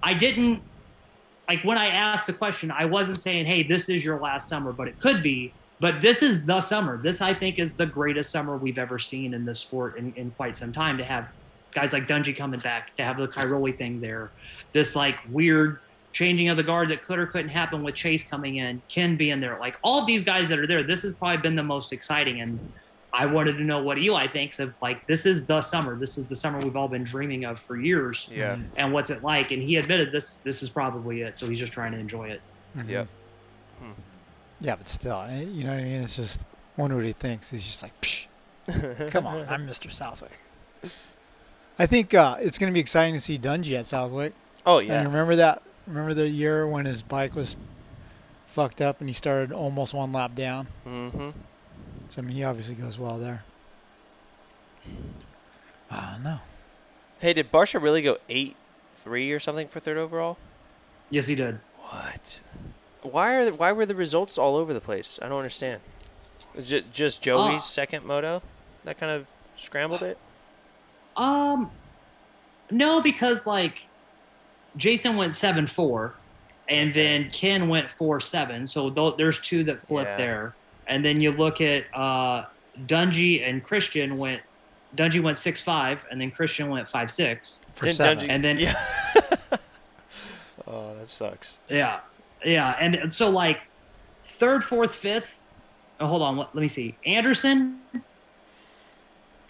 I 0.04 0.14
didn't 0.14 0.62
like 1.48 1.62
when 1.62 1.78
I 1.78 1.88
asked 1.88 2.26
the 2.26 2.32
question, 2.32 2.70
I 2.70 2.84
wasn't 2.84 3.18
saying, 3.18 3.46
"Hey, 3.46 3.62
this 3.62 3.88
is 3.88 4.04
your 4.04 4.18
last 4.18 4.48
summer," 4.48 4.72
but 4.72 4.88
it 4.88 4.98
could 5.00 5.22
be. 5.22 5.52
But 5.78 6.00
this 6.00 6.22
is 6.22 6.44
the 6.44 6.60
summer. 6.60 6.96
This 6.96 7.20
I 7.20 7.34
think 7.34 7.58
is 7.58 7.74
the 7.74 7.86
greatest 7.86 8.30
summer 8.30 8.56
we've 8.56 8.78
ever 8.78 8.98
seen 8.98 9.34
in 9.34 9.44
this 9.44 9.60
sport 9.60 9.96
in, 9.98 10.12
in 10.16 10.30
quite 10.32 10.56
some 10.56 10.72
time. 10.72 10.96
To 10.98 11.04
have 11.04 11.32
guys 11.72 11.92
like 11.92 12.08
Dungey 12.08 12.36
coming 12.36 12.60
back, 12.60 12.96
to 12.96 13.04
have 13.04 13.18
the 13.18 13.28
Cairoli 13.28 13.76
thing 13.76 14.00
there, 14.00 14.30
this 14.72 14.96
like 14.96 15.18
weird 15.30 15.80
changing 16.12 16.48
of 16.48 16.56
the 16.56 16.62
guard 16.62 16.88
that 16.88 17.04
could 17.04 17.18
or 17.18 17.26
couldn't 17.26 17.50
happen 17.50 17.82
with 17.82 17.94
Chase 17.94 18.24
coming 18.28 18.56
in, 18.56 18.80
Ken 18.88 19.16
being 19.16 19.38
there, 19.38 19.58
like 19.60 19.76
all 19.84 20.00
of 20.00 20.06
these 20.06 20.22
guys 20.22 20.48
that 20.48 20.58
are 20.58 20.66
there. 20.66 20.82
This 20.82 21.02
has 21.02 21.12
probably 21.14 21.36
been 21.38 21.56
the 21.56 21.62
most 21.62 21.92
exciting 21.92 22.40
and. 22.40 22.58
I 23.18 23.24
wanted 23.26 23.56
to 23.56 23.62
know 23.64 23.82
what 23.82 23.96
Eli 23.98 24.26
thinks 24.26 24.58
of 24.60 24.76
like 24.82 25.06
this 25.06 25.24
is 25.24 25.46
the 25.46 25.62
summer. 25.62 25.96
This 25.98 26.18
is 26.18 26.26
the 26.26 26.36
summer 26.36 26.58
we've 26.58 26.76
all 26.76 26.88
been 26.88 27.02
dreaming 27.04 27.44
of 27.44 27.58
for 27.58 27.80
years. 27.80 28.28
Yeah. 28.30 28.58
And 28.76 28.92
what's 28.92 29.08
it 29.08 29.22
like? 29.22 29.50
And 29.52 29.62
he 29.62 29.76
admitted 29.76 30.12
this 30.12 30.34
this 30.36 30.62
is 30.62 30.68
probably 30.68 31.22
it. 31.22 31.38
So 31.38 31.48
he's 31.48 31.58
just 31.58 31.72
trying 31.72 31.92
to 31.92 31.98
enjoy 31.98 32.28
it. 32.28 32.40
Mhm. 32.76 32.88
Yep. 32.90 33.08
Yeah, 34.60 34.76
but 34.76 34.88
still, 34.88 35.20
eh, 35.28 35.42
you 35.42 35.64
know 35.64 35.70
what 35.70 35.80
I 35.80 35.84
mean? 35.84 36.00
It's 36.02 36.16
just 36.16 36.40
wonder 36.76 36.96
what 36.96 37.04
he 37.04 37.12
thinks. 37.12 37.50
He's 37.50 37.64
just 37.66 37.82
like, 37.82 37.92
Psh, 38.00 38.26
come 39.10 39.26
on, 39.26 39.46
I'm 39.48 39.66
Mr. 39.66 39.90
Southwick. 39.92 40.32
I 41.78 41.84
think 41.86 42.14
uh, 42.14 42.36
it's 42.40 42.56
going 42.56 42.70
to 42.70 42.74
be 42.74 42.80
exciting 42.80 43.12
to 43.14 43.20
see 43.20 43.38
Dungey 43.38 43.78
at 43.78 43.84
Southwick. 43.86 44.32
Oh 44.64 44.78
And 44.78 44.88
yeah. 44.88 45.02
remember 45.04 45.36
that? 45.36 45.62
Remember 45.86 46.14
the 46.14 46.28
year 46.28 46.66
when 46.66 46.86
his 46.86 47.02
bike 47.02 47.34
was 47.34 47.56
fucked 48.46 48.80
up 48.80 49.00
and 49.00 49.08
he 49.10 49.12
started 49.12 49.52
almost 49.52 49.92
one 49.92 50.10
lap 50.12 50.34
down? 50.34 50.68
Mm-hmm. 50.86 51.30
So 52.08 52.22
I 52.22 52.24
mean, 52.24 52.36
he 52.36 52.44
obviously 52.44 52.74
goes 52.74 52.98
well 52.98 53.18
there. 53.18 53.44
I 55.90 56.16
don't. 56.22 56.40
Hey, 57.20 57.32
did 57.32 57.50
Barcia 57.50 57.80
really 57.82 58.02
go 58.02 58.18
eight 58.28 58.56
three 58.94 59.32
or 59.32 59.40
something 59.40 59.68
for 59.68 59.80
third 59.80 59.96
overall? 59.96 60.36
Yes, 61.10 61.26
he 61.26 61.34
did. 61.34 61.60
What? 61.78 62.42
Why 63.02 63.34
are 63.34 63.44
the, 63.44 63.54
why 63.54 63.72
were 63.72 63.86
the 63.86 63.94
results 63.94 64.36
all 64.36 64.56
over 64.56 64.74
the 64.74 64.80
place? 64.80 65.18
I 65.22 65.28
don't 65.28 65.38
understand. 65.38 65.80
Was 66.54 66.72
it 66.72 66.92
just 66.92 67.22
Joey's 67.22 67.54
Uh, 67.54 67.60
second 67.60 68.04
moto 68.04 68.42
that 68.84 68.98
kind 68.98 69.12
of 69.12 69.28
scrambled 69.56 70.02
it? 70.02 70.18
Um, 71.16 71.70
no, 72.70 73.00
because 73.00 73.46
like 73.46 73.86
Jason 74.76 75.16
went 75.16 75.34
seven 75.34 75.66
four, 75.66 76.14
and 76.68 76.92
then 76.92 77.30
Ken 77.30 77.68
went 77.68 77.90
four 77.90 78.20
seven. 78.20 78.66
So 78.66 78.90
th- 78.90 79.14
there's 79.16 79.40
two 79.40 79.64
that 79.64 79.80
flipped 79.82 80.10
Yeah. 80.10 80.16
there. 80.16 80.54
And 80.86 81.04
then 81.04 81.20
you 81.20 81.32
look 81.32 81.60
at 81.60 81.84
uh, 81.94 82.44
Dungey 82.86 83.48
and 83.48 83.62
Christian 83.62 84.16
went. 84.18 84.42
Dungey 84.94 85.22
went 85.22 85.36
six 85.36 85.60
five, 85.60 86.06
and 86.10 86.20
then 86.20 86.30
Christian 86.30 86.70
went 86.70 86.88
five 86.88 87.10
six. 87.10 87.62
For 87.74 87.86
Didn't 87.86 87.96
seven. 87.96 88.18
Dungey- 88.24 88.30
And 88.30 88.44
then 88.44 88.58
yeah. 88.58 88.74
oh, 90.66 90.94
that 90.98 91.08
sucks. 91.08 91.58
Yeah, 91.68 92.00
yeah, 92.44 92.76
and 92.80 92.94
and 92.94 93.12
so 93.12 93.28
like 93.28 93.66
third, 94.22 94.64
fourth, 94.64 94.94
fifth. 94.94 95.42
Oh, 96.00 96.06
hold 96.06 96.22
on, 96.22 96.36
let, 96.36 96.54
let 96.54 96.62
me 96.62 96.68
see. 96.68 96.94
Anderson, 97.04 97.80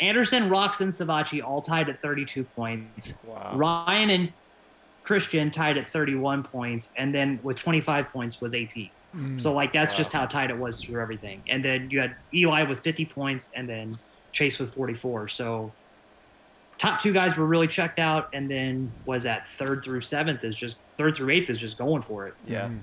Anderson, 0.01 0.49
Roczen, 0.49 0.89
Savatgy 0.89 1.43
all 1.43 1.61
tied 1.62 1.89
at 1.89 1.99
32 1.99 2.45
points. 2.45 3.14
Wow. 3.24 3.53
Ryan 3.55 4.11
and 4.11 4.32
Christian 5.03 5.51
tied 5.51 5.78
at 5.78 5.87
31 5.87 6.43
points, 6.43 6.91
and 6.97 7.14
then 7.14 7.39
with 7.43 7.57
25 7.57 8.09
points 8.09 8.41
was 8.41 8.55
AP. 8.55 8.91
Mm. 9.17 9.41
So 9.41 9.53
like 9.53 9.73
that's 9.73 9.97
just 9.97 10.12
how 10.12 10.27
tight 10.27 10.51
it 10.51 10.59
was 10.59 10.83
through 10.83 11.01
everything. 11.01 11.43
And 11.49 11.64
then 11.64 11.91
you 11.91 12.01
had 12.01 12.17
Eli 12.35 12.62
with 12.64 12.81
50 12.81 13.07
points, 13.07 13.49
and 13.55 13.69
then 13.69 13.99
Chase 14.33 14.59
with 14.59 14.75
44. 14.75 15.29
So 15.29 15.73
top 16.79 17.01
two 17.01 17.12
guys 17.12 17.37
were 17.37 17.47
really 17.47 17.69
checked 17.69 17.99
out, 17.99 18.29
and 18.35 18.51
then 18.51 18.93
was 19.07 19.23
that 19.23 19.49
third 19.49 19.83
through 19.83 20.03
seventh 20.03 20.45
is 20.45 20.55
just 20.55 20.79
third 20.99 21.17
through 21.17 21.31
eighth 21.31 21.49
is 21.51 21.59
just 21.59 21.79
going 21.79 22.03
for 22.03 22.27
it. 22.27 22.35
Yeah. 22.47 22.69
Mhm. 22.69 22.81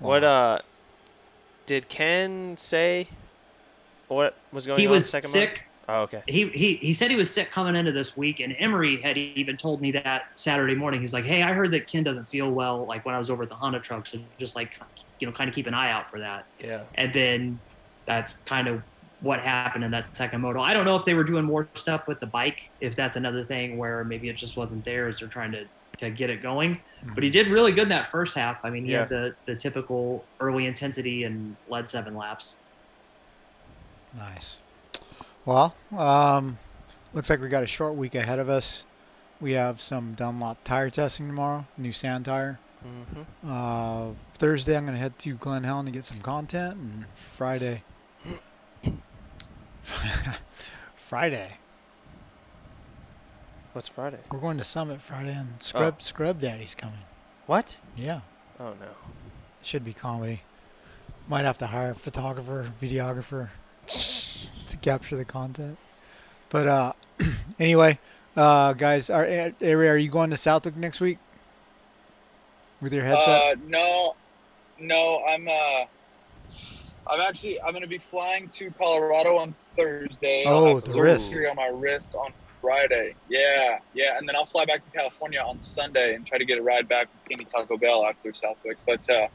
What 0.00 0.22
uh 0.24 0.58
did 1.66 1.88
Ken 1.88 2.56
say 2.58 3.08
what 4.08 4.36
was 4.52 4.66
going 4.66 4.78
he 4.78 4.86
on 4.86 4.90
He 4.90 4.94
was 4.94 5.08
second 5.08 5.30
sick. 5.30 5.48
month? 5.50 5.60
Oh, 5.88 6.02
okay. 6.02 6.22
He, 6.26 6.48
he 6.48 6.74
he 6.76 6.92
said 6.92 7.10
he 7.10 7.16
was 7.16 7.30
sick 7.30 7.50
coming 7.50 7.76
into 7.76 7.92
this 7.92 8.16
week, 8.16 8.40
and 8.40 8.54
Emery 8.58 9.00
had 9.00 9.16
even 9.18 9.56
told 9.56 9.80
me 9.80 9.90
that 9.92 10.30
Saturday 10.34 10.74
morning. 10.74 11.00
He's 11.00 11.12
like, 11.12 11.24
"Hey, 11.24 11.42
I 11.42 11.52
heard 11.52 11.70
that 11.72 11.86
Ken 11.86 12.02
doesn't 12.02 12.28
feel 12.28 12.50
well, 12.50 12.86
like 12.86 13.04
when 13.04 13.14
I 13.14 13.18
was 13.18 13.30
over 13.30 13.42
at 13.42 13.48
the 13.48 13.54
Honda 13.54 13.80
truck, 13.80 14.06
so 14.06 14.18
just 14.38 14.56
like 14.56 14.78
you 15.20 15.26
know, 15.26 15.32
kind 15.32 15.48
of 15.48 15.54
keep 15.54 15.66
an 15.66 15.74
eye 15.74 15.90
out 15.90 16.08
for 16.08 16.18
that." 16.20 16.46
Yeah. 16.58 16.84
And 16.94 17.12
then 17.12 17.58
that's 18.06 18.32
kind 18.46 18.68
of 18.68 18.82
what 19.20 19.40
happened 19.40 19.84
in 19.84 19.90
that 19.90 20.14
second 20.14 20.40
moto. 20.40 20.60
I 20.60 20.74
don't 20.74 20.84
know 20.84 20.96
if 20.96 21.04
they 21.04 21.14
were 21.14 21.24
doing 21.24 21.44
more 21.44 21.68
stuff 21.74 22.08
with 22.08 22.20
the 22.20 22.26
bike, 22.26 22.70
if 22.80 22.94
that's 22.94 23.16
another 23.16 23.44
thing 23.44 23.76
where 23.78 24.04
maybe 24.04 24.28
it 24.28 24.36
just 24.36 24.56
wasn't 24.56 24.84
theirs. 24.84 25.20
They're 25.20 25.28
trying 25.28 25.52
to 25.52 25.66
to 25.98 26.10
get 26.10 26.30
it 26.30 26.42
going. 26.42 26.80
But 27.14 27.22
he 27.22 27.28
mm-hmm. 27.28 27.32
did 27.32 27.48
really 27.48 27.72
good 27.72 27.84
in 27.84 27.88
that 27.90 28.06
first 28.06 28.34
half. 28.34 28.64
I 28.64 28.70
mean, 28.70 28.84
he 28.84 28.92
had 28.92 29.08
the 29.08 29.34
the 29.44 29.54
typical 29.54 30.24
early 30.40 30.66
intensity 30.66 31.24
and 31.24 31.56
led 31.68 31.88
seven 31.88 32.16
laps. 32.16 32.56
Nice. 34.16 34.60
Well, 35.44 35.74
um, 35.96 36.58
looks 37.12 37.28
like 37.30 37.40
we 37.40 37.48
got 37.48 37.62
a 37.62 37.66
short 37.66 37.94
week 37.94 38.14
ahead 38.14 38.38
of 38.38 38.48
us. 38.48 38.84
We 39.40 39.52
have 39.52 39.80
some 39.80 40.14
Dunlop 40.14 40.58
tire 40.64 40.90
testing 40.90 41.26
tomorrow, 41.26 41.66
new 41.76 41.92
sand 41.92 42.24
tire. 42.24 42.58
Mm-hmm. 42.86 43.50
Uh, 43.50 44.12
Thursday, 44.34 44.76
I'm 44.76 44.84
going 44.84 44.94
to 44.94 45.00
head 45.00 45.18
to 45.20 45.34
Glen 45.34 45.64
Helen 45.64 45.86
to 45.86 45.92
get 45.92 46.04
some 46.04 46.20
content, 46.20 46.76
and 46.76 47.04
Friday. 47.14 47.82
Friday, 50.94 51.50
What's 53.72 53.88
Friday? 53.88 54.18
we're 54.30 54.38
going 54.38 54.56
to 54.58 54.64
Summit 54.64 55.02
Friday, 55.02 55.34
and 55.34 55.62
Scrub 55.62 56.00
Scrub 56.00 56.40
Daddy's 56.40 56.74
coming. 56.74 57.00
What? 57.46 57.78
Yeah, 57.96 58.20
Oh 58.58 58.70
no. 58.80 58.88
should 59.62 59.84
be 59.84 59.92
comedy. 59.92 60.40
Might 61.28 61.44
have 61.44 61.58
to 61.58 61.66
hire 61.68 61.90
a 61.90 61.94
photographer, 61.94 62.72
videographer 62.80 63.50
capture 64.84 65.16
the 65.16 65.24
content. 65.24 65.78
But 66.50 66.68
uh, 66.68 66.92
anyway, 67.58 67.98
uh, 68.36 68.74
guys, 68.74 69.10
are, 69.10 69.24
Ari, 69.24 69.88
are 69.88 69.96
you 69.96 70.10
going 70.10 70.30
to 70.30 70.36
Southwick 70.36 70.76
next 70.76 71.00
week 71.00 71.18
with 72.80 72.92
your 72.92 73.02
headset? 73.02 73.28
Uh, 73.28 73.56
no, 73.66 74.14
no, 74.78 75.24
I'm 75.26 75.48
uh, 75.48 75.84
I'm 77.06 77.20
actually 77.20 77.60
I'm 77.60 77.72
gonna 77.72 77.86
be 77.86 77.98
flying 77.98 78.48
to 78.50 78.70
Colorado 78.72 79.38
on 79.38 79.54
Thursday. 79.76 80.44
Oh, 80.46 80.78
the 80.80 81.00
wrist. 81.00 81.36
on 81.48 81.56
my 81.56 81.68
wrist 81.68 82.14
on 82.14 82.32
Friday. 82.60 83.14
Yeah, 83.28 83.78
yeah, 83.94 84.18
and 84.18 84.28
then 84.28 84.36
I'll 84.36 84.46
fly 84.46 84.64
back 84.64 84.82
to 84.84 84.90
California 84.90 85.40
on 85.40 85.60
Sunday 85.60 86.14
and 86.14 86.26
try 86.26 86.38
to 86.38 86.44
get 86.44 86.58
a 86.58 86.62
ride 86.62 86.88
back 86.88 87.08
with 87.12 87.38
King 87.38 87.46
Taco 87.46 87.76
Bell 87.76 88.04
after 88.06 88.32
Southwick. 88.32 88.76
But 88.86 89.08
uh, 89.08 89.28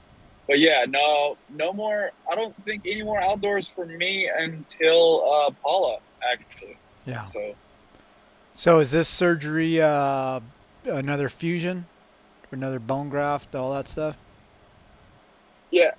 but 0.50 0.58
yeah, 0.58 0.84
no, 0.90 1.38
no 1.52 1.72
more. 1.72 2.10
I 2.30 2.34
don't 2.34 2.56
think 2.66 2.82
any 2.88 3.04
more 3.04 3.22
outdoors 3.22 3.70
for 3.70 3.86
me 3.86 4.28
until 4.36 5.32
uh, 5.32 5.52
Paula 5.62 6.00
actually. 6.30 6.76
yeah. 7.06 7.24
So 7.26 7.56
So 8.56 8.80
is 8.80 8.92
this 8.92 9.08
surgery 9.08 9.80
uh, 9.80 10.40
another 10.86 11.30
fusion, 11.30 11.86
or 12.52 12.56
another 12.56 12.80
bone 12.80 13.10
graft, 13.10 13.54
all 13.54 13.72
that 13.74 13.88
stuff? 13.88 14.18
Yeah. 15.70 15.92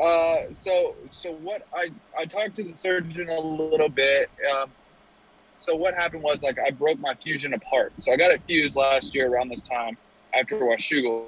Uh, 0.00 0.38
so 0.52 0.94
so 1.10 1.32
what 1.34 1.66
I 1.74 1.90
I 2.18 2.24
talked 2.24 2.56
to 2.56 2.64
the 2.64 2.74
surgeon 2.74 3.28
a 3.28 3.38
little 3.38 3.90
bit. 3.90 4.30
Um, 4.50 4.70
so 5.52 5.76
what 5.76 5.94
happened 5.94 6.22
was 6.22 6.42
like 6.42 6.58
I 6.58 6.70
broke 6.70 6.98
my 6.98 7.14
fusion 7.14 7.52
apart. 7.52 7.92
So 8.00 8.12
I 8.12 8.16
got 8.16 8.32
it 8.32 8.40
fused 8.46 8.76
last 8.76 9.14
year 9.14 9.30
around 9.30 9.50
this 9.50 9.62
time 9.62 9.98
after 10.32 10.56
Washougal. 10.56 11.26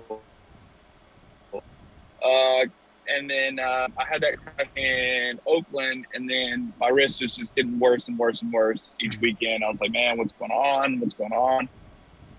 Uh, 2.23 2.67
and 3.09 3.31
then 3.31 3.59
uh, 3.59 3.89
I 3.97 4.05
had 4.05 4.23
that 4.23 4.35
in 4.77 5.39
Oakland, 5.47 6.07
and 6.15 6.29
then 6.29 6.73
my 6.81 6.89
wrist 6.89 7.23
was 7.23 7.37
just 7.37 7.55
getting 7.55 7.79
worse 7.79 8.09
and 8.09 8.19
worse 8.19 8.43
and 8.43 8.53
worse 8.53 8.95
each 9.01 9.21
weekend. 9.21 9.65
I 9.65 9.71
was 9.71 9.81
like, 9.81 9.93
man, 9.93 10.19
what's 10.19 10.33
going 10.33 10.51
on? 10.51 11.01
What's 11.01 11.15
going 11.15 11.33
on? 11.33 11.69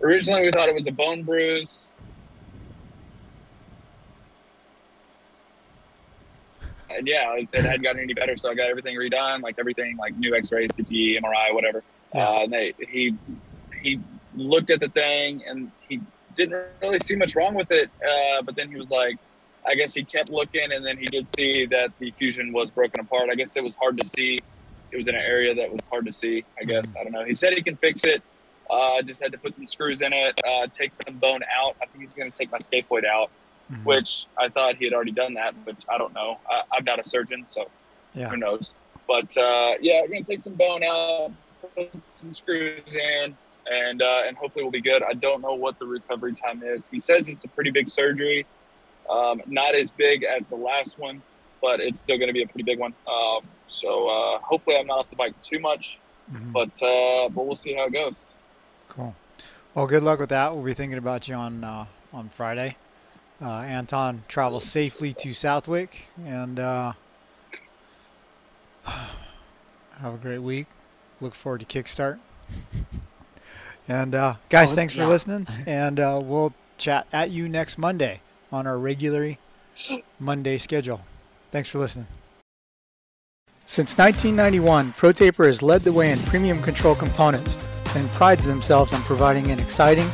Originally, 0.01 0.43
we 0.43 0.51
thought 0.51 0.69
it 0.69 0.75
was 0.75 0.87
a 0.87 0.91
bone 0.91 1.23
bruise. 1.23 1.89
And 6.89 7.07
yeah, 7.07 7.33
it, 7.33 7.49
it 7.53 7.63
hadn't 7.63 7.83
gotten 7.83 8.01
any 8.01 8.13
better, 8.13 8.37
so 8.37 8.49
I 8.49 8.55
got 8.55 8.69
everything 8.69 8.97
redone, 8.97 9.41
like 9.41 9.55
everything, 9.59 9.97
like 9.97 10.17
new 10.17 10.35
X-ray, 10.35 10.67
CT, 10.67 10.89
MRI, 10.89 11.53
whatever. 11.53 11.83
Yeah. 12.13 12.29
Uh, 12.29 12.43
and 12.43 12.53
they, 12.53 12.73
he 12.89 13.15
he 13.81 13.99
looked 14.35 14.69
at 14.69 14.79
the 14.79 14.89
thing, 14.89 15.43
and 15.47 15.71
he 15.87 16.01
didn't 16.35 16.65
really 16.81 16.99
see 16.99 17.15
much 17.15 17.35
wrong 17.35 17.55
with 17.55 17.71
it. 17.71 17.89
Uh, 18.01 18.41
but 18.41 18.55
then 18.55 18.69
he 18.69 18.77
was 18.77 18.89
like, 18.89 19.17
I 19.67 19.75
guess 19.75 19.93
he 19.93 20.03
kept 20.03 20.29
looking, 20.29 20.71
and 20.71 20.85
then 20.85 20.97
he 20.97 21.05
did 21.07 21.27
see 21.27 21.65
that 21.67 21.89
the 21.99 22.11
fusion 22.11 22.53
was 22.53 22.71
broken 22.71 22.99
apart. 23.01 23.29
I 23.31 23.35
guess 23.35 23.55
it 23.57 23.63
was 23.63 23.75
hard 23.75 24.01
to 24.01 24.07
see. 24.07 24.41
It 24.91 24.97
was 24.97 25.07
in 25.07 25.15
an 25.15 25.21
area 25.21 25.53
that 25.55 25.69
was 25.71 25.85
hard 25.87 26.05
to 26.05 26.13
see. 26.13 26.45
I 26.59 26.63
guess 26.63 26.93
I 26.99 27.03
don't 27.03 27.11
know. 27.11 27.25
He 27.25 27.33
said 27.33 27.53
he 27.53 27.61
can 27.61 27.75
fix 27.75 28.03
it. 28.05 28.21
Uh, 28.69 29.01
just 29.01 29.21
had 29.21 29.31
to 29.33 29.37
put 29.37 29.55
some 29.55 29.65
screws 29.67 30.01
in 30.01 30.11
it, 30.13 30.39
uh, 30.45 30.67
take 30.71 30.91
some 30.93 31.15
bone 31.17 31.41
out. 31.57 31.75
I 31.81 31.85
think 31.85 32.01
he's 32.01 32.13
going 32.13 32.29
to 32.31 32.37
take 32.37 32.51
my 32.51 32.57
scaphoid 32.57 33.05
out, 33.05 33.29
Mhm. 33.71 33.85
which 33.85 34.25
I 34.37 34.49
thought 34.49 34.75
he 34.75 34.83
had 34.85 34.93
already 34.93 35.11
done 35.11 35.33
that, 35.35 35.53
but 35.65 35.75
I 35.89 35.97
don't 35.97 36.13
know. 36.13 36.37
I, 36.49 36.63
I'm 36.73 36.83
not 36.83 36.99
a 36.99 37.03
surgeon, 37.07 37.43
so 37.47 37.69
Yeah. 38.13 38.29
who 38.29 38.37
knows. 38.37 38.73
But 39.07 39.35
uh, 39.37 39.73
yeah, 39.81 40.01
we're 40.01 40.07
going 40.09 40.23
to 40.23 40.29
take 40.31 40.39
some 40.39 40.55
bone 40.55 40.83
out, 40.83 41.31
put 41.75 41.89
some 42.13 42.33
screws 42.33 42.93
in, 42.95 43.37
and 43.71 44.01
uh, 44.01 44.23
and 44.27 44.35
hopefully 44.37 44.63
we'll 44.65 44.71
be 44.71 44.81
good. 44.81 45.01
I 45.03 45.13
don't 45.13 45.41
know 45.41 45.53
what 45.53 45.79
the 45.79 45.85
recovery 45.85 46.33
time 46.33 46.61
is. 46.63 46.87
He 46.89 46.99
says 46.99 47.29
it's 47.29 47.45
a 47.45 47.49
pretty 47.49 47.71
big 47.71 47.87
surgery, 47.89 48.45
um, 49.09 49.41
not 49.47 49.75
as 49.75 49.91
big 49.91 50.23
as 50.23 50.43
the 50.49 50.55
last 50.55 50.99
one, 50.99 51.21
but 51.61 51.79
it's 51.79 51.99
still 51.99 52.17
going 52.17 52.27
to 52.27 52.33
be 52.33 52.43
a 52.43 52.47
pretty 52.47 52.63
big 52.63 52.79
one. 52.79 52.93
Um, 53.07 53.41
so 53.65 54.07
uh, 54.07 54.39
hopefully 54.39 54.77
I'm 54.77 54.87
not 54.87 54.99
off 54.99 55.09
the 55.09 55.15
bike 55.15 55.39
too 55.41 55.59
much, 55.59 55.99
Mhm. 56.31 56.51
but 56.51 56.81
uh, 56.83 57.29
but 57.29 57.45
we'll 57.45 57.55
see 57.55 57.73
how 57.73 57.85
it 57.85 57.93
goes. 57.93 58.15
Cool. 58.89 59.15
Well, 59.73 59.87
good 59.87 60.03
luck 60.03 60.19
with 60.19 60.29
that. 60.29 60.53
We'll 60.53 60.63
be 60.63 60.73
thinking 60.73 60.97
about 60.97 61.27
you 61.27 61.35
on 61.35 61.63
uh, 61.63 61.85
on 62.13 62.29
Friday. 62.29 62.75
Uh, 63.41 63.59
Anton 63.61 64.23
travels 64.27 64.63
safely 64.65 65.13
to 65.13 65.31
Southwick, 65.33 66.07
and 66.25 66.59
uh, 66.59 66.93
have 68.83 70.13
a 70.13 70.17
great 70.17 70.39
week. 70.39 70.67
Look 71.21 71.33
forward 71.35 71.61
to 71.61 71.65
Kickstart. 71.65 72.19
and 73.87 74.15
uh, 74.15 74.35
guys, 74.49 74.71
Oh, 74.71 74.75
thanks 74.75 74.93
for 74.93 75.01
yeah. 75.01 75.07
listening, 75.07 75.47
and 75.65 75.99
uh, 75.99 76.19
we'll 76.23 76.53
chat 76.77 77.07
at 77.11 77.31
you 77.31 77.49
next 77.49 77.77
Monday 77.77 78.21
on 78.51 78.67
our 78.67 78.77
regular 78.77 79.37
Monday 80.19 80.57
schedule. 80.57 81.01
Thanks 81.51 81.69
for 81.69 81.79
listening. 81.79 82.07
Since 83.65 83.97
1991, 83.97 84.93
ProTaper 84.93 85.45
has 85.45 85.61
led 85.61 85.81
the 85.81 85.91
way 85.91 86.11
in 86.11 86.19
premium 86.19 86.61
control 86.61 86.95
components 86.95 87.57
and 87.95 88.07
prides 88.11 88.45
themselves 88.45 88.93
on 88.93 89.01
providing 89.01 89.51
an 89.51 89.59
exciting, 89.59 90.07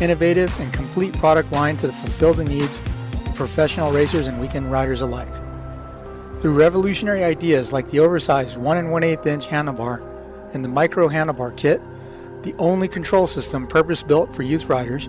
innovative, 0.00 0.56
and 0.60 0.72
complete 0.72 1.12
product 1.14 1.50
line 1.50 1.76
to 1.78 1.88
fulfill 1.88 2.34
the 2.34 2.44
needs 2.44 2.78
of 2.78 3.34
professional 3.34 3.90
racers 3.90 4.28
and 4.28 4.40
weekend 4.40 4.70
riders 4.70 5.00
alike. 5.00 5.28
Through 6.38 6.54
revolutionary 6.54 7.24
ideas 7.24 7.72
like 7.72 7.90
the 7.90 7.98
oversized 7.98 8.56
1 8.56 8.76
and 8.76 8.90
1 8.92 9.02
8 9.02 9.26
inch 9.26 9.46
handlebar 9.48 10.06
and 10.54 10.64
the 10.64 10.68
micro 10.68 11.08
handlebar 11.08 11.56
kit, 11.56 11.82
the 12.42 12.54
only 12.58 12.88
control 12.88 13.26
system 13.26 13.66
purpose 13.66 14.02
built 14.02 14.34
for 14.34 14.42
youth 14.42 14.66
riders, 14.66 15.08